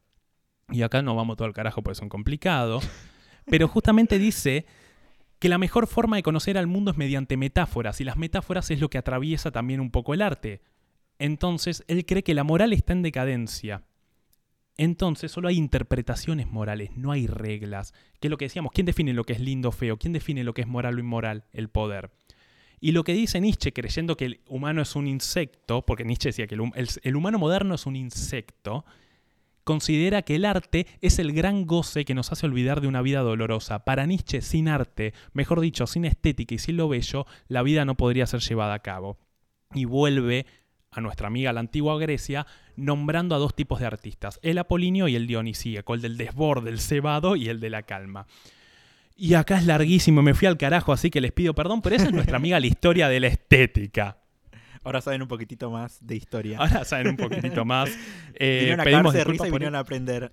Y 0.70 0.82
acá 0.82 1.02
no 1.02 1.14
vamos 1.14 1.36
todo 1.36 1.46
al 1.46 1.54
carajo 1.54 1.82
porque 1.82 1.98
son 1.98 2.08
complicados, 2.08 2.88
pero 3.46 3.68
justamente 3.68 4.18
dice 4.18 4.66
que 5.38 5.48
la 5.48 5.58
mejor 5.58 5.86
forma 5.86 6.16
de 6.16 6.22
conocer 6.22 6.56
al 6.56 6.68
mundo 6.68 6.92
es 6.92 6.96
mediante 6.96 7.36
metáforas, 7.36 8.00
y 8.00 8.04
las 8.04 8.16
metáforas 8.16 8.70
es 8.70 8.80
lo 8.80 8.88
que 8.88 8.98
atraviesa 8.98 9.50
también 9.50 9.80
un 9.80 9.90
poco 9.90 10.14
el 10.14 10.22
arte. 10.22 10.62
Entonces, 11.18 11.84
él 11.88 12.06
cree 12.06 12.22
que 12.22 12.34
la 12.34 12.44
moral 12.44 12.72
está 12.72 12.92
en 12.92 13.02
decadencia. 13.02 13.82
Entonces, 14.76 15.30
solo 15.30 15.48
hay 15.48 15.56
interpretaciones 15.58 16.46
morales, 16.50 16.90
no 16.96 17.12
hay 17.12 17.26
reglas. 17.26 17.92
Que 18.20 18.28
es 18.28 18.30
lo 18.30 18.38
que 18.38 18.46
decíamos, 18.46 18.72
¿quién 18.72 18.86
define 18.86 19.12
lo 19.12 19.24
que 19.24 19.34
es 19.34 19.40
lindo 19.40 19.68
o 19.68 19.72
feo? 19.72 19.98
¿Quién 19.98 20.12
define 20.12 20.44
lo 20.44 20.54
que 20.54 20.62
es 20.62 20.66
moral 20.68 20.96
o 20.96 21.00
inmoral? 21.00 21.44
El 21.52 21.68
poder. 21.68 22.10
Y 22.80 22.92
lo 22.92 23.04
que 23.04 23.12
dice 23.12 23.40
Nietzsche, 23.40 23.72
creyendo 23.72 24.16
que 24.16 24.24
el 24.24 24.40
humano 24.48 24.82
es 24.82 24.96
un 24.96 25.06
insecto, 25.06 25.82
porque 25.86 26.04
Nietzsche 26.04 26.30
decía 26.30 26.46
que 26.46 26.54
el, 26.56 26.62
hum- 26.62 26.72
el- 26.74 26.88
el 27.02 27.16
humano 27.16 27.38
moderno 27.38 27.74
es 27.76 27.86
un 27.86 27.94
insecto, 27.96 28.84
considera 29.64 30.22
que 30.22 30.34
el 30.34 30.44
arte 30.44 30.86
es 31.00 31.18
el 31.20 31.32
gran 31.32 31.66
goce 31.66 32.04
que 32.04 32.14
nos 32.14 32.32
hace 32.32 32.46
olvidar 32.46 32.80
de 32.80 32.88
una 32.88 33.02
vida 33.02 33.20
dolorosa. 33.20 33.84
Para 33.84 34.06
Nietzsche, 34.06 34.40
sin 34.42 34.66
arte, 34.68 35.14
mejor 35.32 35.60
dicho, 35.60 35.86
sin 35.86 36.04
estética 36.04 36.54
y 36.54 36.58
sin 36.58 36.76
lo 36.76 36.88
bello, 36.88 37.26
la 37.46 37.62
vida 37.62 37.84
no 37.84 37.94
podría 37.96 38.26
ser 38.26 38.40
llevada 38.40 38.74
a 38.74 38.80
cabo. 38.80 39.18
Y 39.74 39.84
vuelve 39.84 40.46
a 40.90 41.00
nuestra 41.00 41.28
amiga 41.28 41.52
la 41.52 41.60
antigua 41.60 41.98
Grecia, 41.98 42.46
nombrando 42.76 43.34
a 43.34 43.38
dos 43.38 43.54
tipos 43.54 43.80
de 43.80 43.86
artistas, 43.86 44.38
el 44.42 44.58
apolinio 44.58 45.08
y 45.08 45.16
el 45.16 45.26
dionisíaco, 45.26 45.94
el 45.94 46.00
del 46.02 46.16
desborde, 46.16 46.70
el 46.70 46.80
cebado 46.80 47.36
y 47.36 47.48
el 47.48 47.60
de 47.60 47.70
la 47.70 47.82
calma. 47.82 48.26
Y 49.16 49.34
acá 49.34 49.58
es 49.58 49.66
larguísimo, 49.66 50.22
me 50.22 50.34
fui 50.34 50.48
al 50.48 50.56
carajo, 50.56 50.92
así 50.92 51.10
que 51.10 51.20
les 51.20 51.32
pido 51.32 51.54
perdón, 51.54 51.82
pero 51.82 51.96
esa 51.96 52.06
es 52.06 52.12
nuestra 52.12 52.36
amiga 52.36 52.58
la 52.58 52.66
historia 52.66 53.08
de 53.08 53.20
la 53.20 53.26
estética. 53.28 54.16
Ahora 54.84 55.00
saben 55.00 55.22
un 55.22 55.28
poquitito 55.28 55.70
más 55.70 56.04
de 56.04 56.16
historia. 56.16 56.58
Ahora 56.58 56.84
saben 56.84 57.08
un 57.08 57.16
poquitito 57.16 57.64
más. 57.64 57.90
Eh, 58.34 58.58
vinieron 58.60 58.80
a 58.80 58.84
pedimos 58.84 59.14
de 59.14 59.24
risa 59.24 59.46
y 59.46 59.50
por- 59.50 59.60
vinieron 59.60 59.76
a 59.76 59.78
aprender. 59.80 60.32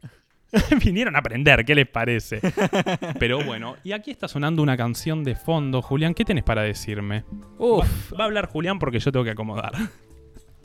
vinieron 0.83 1.15
a 1.15 1.19
aprender, 1.19 1.63
¿qué 1.65 1.75
les 1.75 1.87
parece? 1.87 2.39
Pero 3.19 3.43
bueno, 3.43 3.75
y 3.83 3.91
aquí 3.91 4.09
está 4.09 4.27
sonando 4.27 4.63
una 4.63 4.75
canción 4.77 5.23
de 5.23 5.35
fondo. 5.35 5.81
Julián, 5.83 6.15
¿qué 6.15 6.25
tenés 6.25 6.43
para 6.43 6.63
decirme? 6.63 7.25
Uf. 7.59 8.13
Va, 8.13 8.17
va 8.17 8.23
a 8.23 8.25
hablar 8.27 8.47
Julián 8.47 8.79
porque 8.79 8.99
yo 8.99 9.11
tengo 9.11 9.23
que 9.25 9.31
acomodar. 9.31 9.73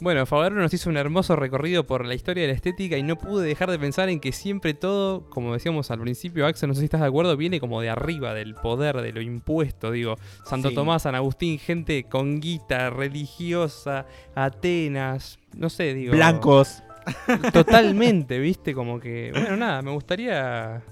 Bueno, 0.00 0.26
Favarro 0.26 0.56
nos 0.56 0.74
hizo 0.74 0.90
un 0.90 0.96
hermoso 0.96 1.36
recorrido 1.36 1.86
por 1.86 2.04
la 2.04 2.14
historia 2.14 2.42
de 2.42 2.48
la 2.48 2.54
estética 2.54 2.98
y 2.98 3.04
no 3.04 3.16
pude 3.16 3.46
dejar 3.46 3.70
de 3.70 3.78
pensar 3.78 4.08
en 4.08 4.18
que 4.18 4.32
siempre 4.32 4.74
todo, 4.74 5.30
como 5.30 5.52
decíamos 5.52 5.90
al 5.92 6.00
principio, 6.00 6.46
Axel, 6.46 6.68
no 6.68 6.74
sé 6.74 6.80
si 6.80 6.86
estás 6.86 7.00
de 7.00 7.06
acuerdo, 7.06 7.36
viene 7.36 7.60
como 7.60 7.80
de 7.80 7.90
arriba, 7.90 8.34
del 8.34 8.54
poder, 8.54 9.00
de 9.00 9.12
lo 9.12 9.20
impuesto. 9.20 9.92
Digo, 9.92 10.16
Santo 10.44 10.70
Sí. 10.70 10.74
Tomás, 10.74 11.02
San 11.02 11.14
Agustín, 11.14 11.58
gente 11.58 12.04
con 12.04 12.40
guita, 12.40 12.90
religiosa, 12.90 14.06
Atenas, 14.34 15.38
no 15.56 15.70
sé, 15.70 15.94
digo. 15.94 16.12
Blancos. 16.12 16.82
Totalmente, 17.52 18.38
viste, 18.40 18.74
como 18.74 18.98
que. 18.98 19.30
Bueno, 19.32 19.56
nada, 19.56 19.80
me 19.82 19.92
gustaría. 19.92 20.82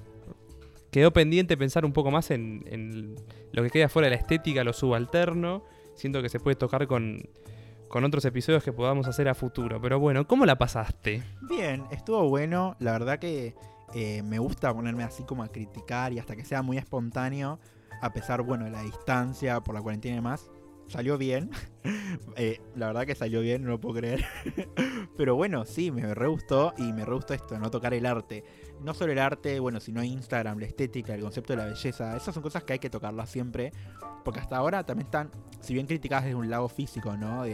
Quedó 0.93 1.11
pendiente 1.11 1.57
pensar 1.57 1.85
un 1.85 1.93
poco 1.93 2.11
más 2.11 2.31
en, 2.31 2.65
en 2.67 3.17
lo 3.51 3.63
que 3.63 3.71
queda 3.71 3.89
fuera 3.89 4.07
de 4.07 4.11
la 4.15 4.21
estética, 4.21 4.63
lo 4.63 4.73
subalterno. 4.73 5.65
Siento 5.95 6.23
que 6.23 6.29
se 6.29 6.39
puede 6.39 6.55
tocar 6.55 6.87
con, 6.87 7.29
con 7.93 8.05
otros 8.05 8.24
episodios 8.24 8.64
que 8.64 8.72
podamos 8.72 9.07
hacer 9.07 9.28
a 9.28 9.34
futuro. 9.34 9.78
Pero 9.78 10.01
bueno, 10.01 10.26
¿cómo 10.26 10.47
la 10.47 10.57
pasaste? 10.57 11.22
Bien, 11.43 11.84
estuvo 11.90 12.26
bueno. 12.26 12.74
La 12.78 12.93
verdad 12.93 13.18
que 13.18 13.55
eh, 13.95 14.22
me 14.22 14.38
gusta 14.38 14.72
ponerme 14.72 15.05
así 15.05 15.24
como 15.24 15.43
a 15.43 15.49
criticar 15.49 16.11
y 16.14 16.18
hasta 16.18 16.34
que 16.34 16.43
sea 16.43 16.62
muy 16.62 16.78
espontáneo. 16.78 17.61
A 18.01 18.11
pesar, 18.14 18.40
bueno, 18.40 18.64
de 18.64 18.70
la 18.70 18.82
distancia 18.82 19.61
por 19.61 19.74
la 19.74 19.82
cuarentena 19.82 20.14
y 20.14 20.16
demás. 20.16 20.51
Salió 20.88 21.18
bien. 21.18 21.51
Eh, 22.36 22.61
la 22.76 22.86
verdad 22.86 23.07
que 23.07 23.14
salió 23.14 23.40
bien, 23.40 23.64
no 23.64 23.70
lo 23.70 23.80
puedo 23.80 23.97
creer. 23.97 24.24
Pero 25.16 25.34
bueno, 25.34 25.64
sí, 25.64 25.90
me 25.90 26.14
re 26.14 26.28
gustó 26.28 26.72
y 26.78 26.93
me 26.93 27.05
re 27.05 27.14
gustó 27.14 27.34
esto, 27.34 27.59
no 27.59 27.70
tocar 27.70 27.95
el 27.95 28.07
arte. 28.07 28.45
No 28.80 28.95
solo 28.95 29.12
el 29.12 29.18
arte, 29.18 29.59
bueno, 29.61 29.80
sino 29.80 30.03
Instagram, 30.03 30.59
la 30.59 30.66
estética, 30.66 31.14
el 31.14 31.22
concepto 31.22 31.55
de 31.55 31.57
la 31.59 31.66
belleza. 31.66 32.16
Esas 32.16 32.34
son 32.34 32.43
cosas 32.43 32.64
que 32.64 32.74
hay 32.74 32.78
que 32.78 32.90
tocarlas 32.90 33.28
siempre. 33.28 33.72
Porque 34.24 34.40
hasta 34.40 34.57
ahora 34.57 34.84
también 34.84 35.07
están, 35.07 35.30
si 35.61 35.74
bien 35.74 35.86
criticadas 35.86 36.24
desde 36.24 36.36
un 36.36 36.49
lado 36.49 36.68
físico, 36.68 37.16
¿no? 37.16 37.45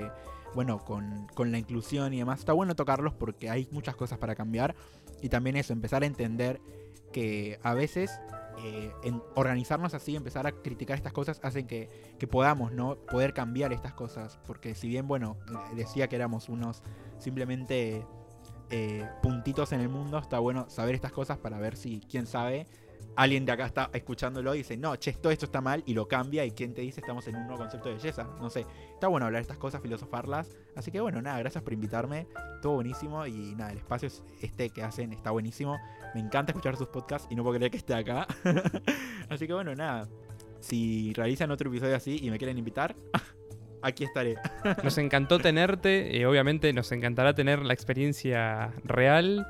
Bueno, 0.55 0.85
con, 0.85 1.27
con 1.35 1.53
la 1.53 1.59
inclusión 1.59 2.13
y 2.15 2.19
demás. 2.19 2.41
Está 2.41 2.53
bueno 2.53 2.75
tocarlos 2.77 3.15
porque 3.15 3.51
hay 3.51 3.69
muchas 3.71 3.97
cosas 3.97 4.19
para 4.19 4.35
cambiar. 4.35 4.75
Y 5.23 5.29
también 5.29 5.57
eso, 5.57 5.73
empezar 5.73 6.03
a 6.03 6.07
entender 6.07 6.61
que 7.13 7.59
a 7.63 7.75
veces 7.75 8.21
eh, 8.65 8.93
en 9.05 9.23
organizarnos 9.37 9.95
así, 9.95 10.17
empezar 10.17 10.47
a 10.47 10.53
criticar 10.53 10.97
estas 10.97 11.13
cosas, 11.13 11.39
hacen 11.43 11.67
que, 11.67 11.89
que 12.19 12.27
podamos, 12.27 12.73
¿no? 12.73 12.97
Poder 12.97 13.33
cambiar 13.33 13.73
estas 13.73 13.95
cosas. 13.95 14.39
Porque 14.47 14.75
si 14.75 14.89
bien, 14.89 15.07
bueno, 15.07 15.37
eh, 15.49 15.77
decía 15.77 16.09
que 16.09 16.17
éramos 16.17 16.49
unos 16.49 16.83
simplemente 17.19 18.05
eh, 18.71 19.09
puntitos 19.23 19.73
en 19.73 19.81
el 19.81 19.89
mundo, 19.89 20.19
está 20.19 20.41
bueno 20.41 20.69
saber 20.69 20.95
estas 20.95 21.13
cosas 21.13 21.39
para 21.39 21.59
ver 21.59 21.77
si, 21.77 22.01
quién 22.11 22.27
sabe, 22.27 22.67
alguien 23.17 23.45
de 23.45 23.53
acá 23.53 23.67
está 23.67 23.91
escuchándolo 23.93 24.55
y 24.55 24.59
dice, 24.59 24.77
no, 24.77 24.97
che, 24.97 25.13
todo 25.13 25.33
esto 25.33 25.47
está 25.47 25.61
mal 25.61 25.83
y 25.87 25.95
lo 25.95 26.09
cambia 26.09 26.45
y 26.45 26.51
quién 26.51 26.75
te 26.75 26.83
dice 26.83 27.01
estamos 27.01 27.27
en 27.29 27.37
un 27.37 27.47
nuevo 27.47 27.59
concepto 27.59 27.89
de 27.89 27.95
belleza. 27.97 28.25
No 28.41 28.51
sé, 28.51 28.67
está 28.99 29.07
bueno 29.07 29.27
hablar 29.27 29.41
estas 29.41 29.59
cosas, 29.59 29.81
filosofarlas. 29.81 30.51
Así 30.75 30.91
que 30.91 31.01
bueno, 31.01 31.23
nada, 31.23 31.39
gracias 31.39 31.63
por 31.63 31.73
invitarme. 31.73 32.27
Todo 32.61 32.75
buenísimo 32.75 33.25
y 33.27 33.55
nada, 33.55 33.71
el 33.71 33.79
espacio 33.79 34.09
es 34.09 34.25
este 34.43 34.71
que 34.71 34.83
hacen 34.83 35.13
está 35.13 35.31
buenísimo. 35.31 35.79
Me 36.15 36.21
encanta 36.21 36.51
escuchar 36.51 36.77
sus 36.77 36.89
podcasts 36.89 37.29
y 37.31 37.37
no 37.37 37.45
puedo 37.45 37.57
creer 37.57 37.71
que 37.71 37.77
esté 37.77 37.95
acá. 37.95 38.27
así 39.31 39.47
que 39.47 39.53
bueno, 39.53 39.73
nada, 39.77 40.09
si 40.59 41.13
realizan 41.13 41.53
otro 41.53 41.71
episodio 41.71 41.95
así 41.95 42.19
y 42.21 42.29
me 42.29 42.39
quieren 42.39 42.59
invitar, 42.59 42.97
aquí 43.83 44.03
estaré. 44.03 44.35
Nos 44.83 44.99
encantó 44.99 45.39
tenerte, 45.39 46.19
eh, 46.19 46.27
obviamente 46.27 46.73
nos 46.73 46.91
encantará 46.91 47.35
tener 47.35 47.61
la 47.61 47.75
experiencia 47.75 48.73
real. 48.83 49.47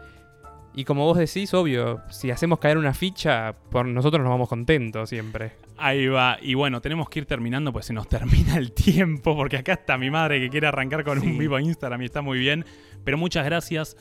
Y 0.74 0.84
como 0.84 1.06
vos 1.06 1.16
decís, 1.16 1.54
obvio, 1.54 2.02
si 2.10 2.30
hacemos 2.30 2.58
caer 2.58 2.76
una 2.76 2.92
ficha, 2.92 3.54
por 3.70 3.86
nosotros 3.86 4.22
nos 4.22 4.30
vamos 4.30 4.50
contentos 4.50 5.08
siempre. 5.08 5.52
Ahí 5.78 6.08
va. 6.08 6.38
Y 6.42 6.54
bueno, 6.54 6.80
tenemos 6.80 7.08
que 7.08 7.20
ir 7.20 7.26
terminando, 7.26 7.72
pues 7.72 7.86
se 7.86 7.92
nos 7.92 8.08
termina 8.08 8.56
el 8.56 8.72
tiempo, 8.72 9.36
porque 9.36 9.56
acá 9.58 9.74
está 9.74 9.96
mi 9.96 10.10
madre 10.10 10.40
que 10.40 10.50
quiere 10.50 10.66
arrancar 10.66 11.04
con 11.04 11.20
Sí. 11.20 11.26
un 11.26 11.38
vivo 11.38 11.58
Instagram 11.58 12.02
y 12.02 12.04
está 12.06 12.20
muy 12.22 12.38
bien. 12.38 12.64
Pero 13.04 13.16
muchas 13.16 13.44
gracias. 13.44 13.96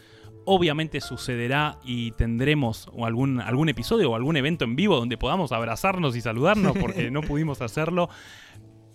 Obviamente 0.50 1.02
sucederá 1.02 1.78
y 1.84 2.12
tendremos 2.12 2.90
algún, 3.04 3.42
algún 3.42 3.68
episodio 3.70 4.12
o 4.12 4.16
algún 4.16 4.38
evento 4.38 4.64
en 4.64 4.76
vivo 4.78 4.96
donde 4.96 5.18
podamos 5.18 5.52
abrazarnos 5.52 6.16
y 6.16 6.22
saludarnos 6.22 6.78
porque 6.78 7.12
no 7.12 7.22
pudimos 7.22 7.62
hacerlo 7.62 8.10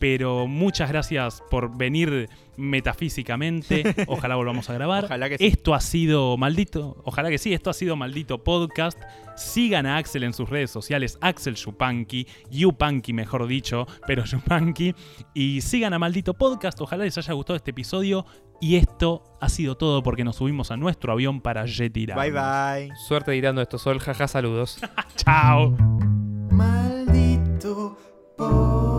pero 0.02 0.48
muchas 0.48 0.88
gracias 0.88 1.44
por 1.48 1.76
venir 1.76 2.28
metafísicamente. 2.56 3.94
Ojalá 4.08 4.34
volvamos 4.34 4.68
a 4.68 4.74
grabar. 4.74 5.04
Ojalá 5.04 5.28
que. 5.28 5.36
Esto 5.38 5.74
ha 5.74 5.80
sido 5.80 6.36
maldito. 6.36 7.00
Ojalá 7.04 7.30
que 7.30 7.38
sí, 7.38 7.54
esto 7.54 7.70
ha 7.70 7.72
sido 7.72 7.94
maldito 7.94 8.42
podcast. 8.42 9.00
Sigan 9.36 9.86
a 9.86 9.98
Axel 9.98 10.24
en 10.24 10.32
sus 10.32 10.50
redes 10.50 10.72
sociales, 10.72 11.18
Axel 11.20 11.54
Yupanqui, 11.54 12.26
Yupanqui 12.50 13.12
mejor 13.12 13.46
dicho, 13.46 13.86
pero 14.04 14.24
Yupanqui. 14.26 14.92
Y 15.34 15.60
sigan 15.60 15.94
a 15.94 16.00
maldito 16.00 16.34
podcast. 16.34 16.80
Ojalá 16.80 17.04
les 17.04 17.16
haya 17.16 17.32
gustado 17.34 17.56
este 17.56 17.70
episodio. 17.70 18.26
Y 18.60 18.78
esto 18.78 19.22
ha 19.40 19.48
sido 19.48 19.76
todo 19.76 20.02
porque 20.02 20.24
nos 20.24 20.34
subimos 20.34 20.72
a 20.72 20.76
nuestro 20.76 21.12
avión 21.12 21.40
para 21.40 21.64
retirar. 21.64 22.18
Bye 22.18 22.32
bye. 22.32 22.96
Suerte 23.06 23.30
tirando 23.30 23.62
esto, 23.62 23.78
Sol. 23.78 24.00
Jaja, 24.00 24.26
saludos. 24.26 24.80
Chao. 25.14 25.76
Maldito 26.50 27.96
podcast. 28.36 28.91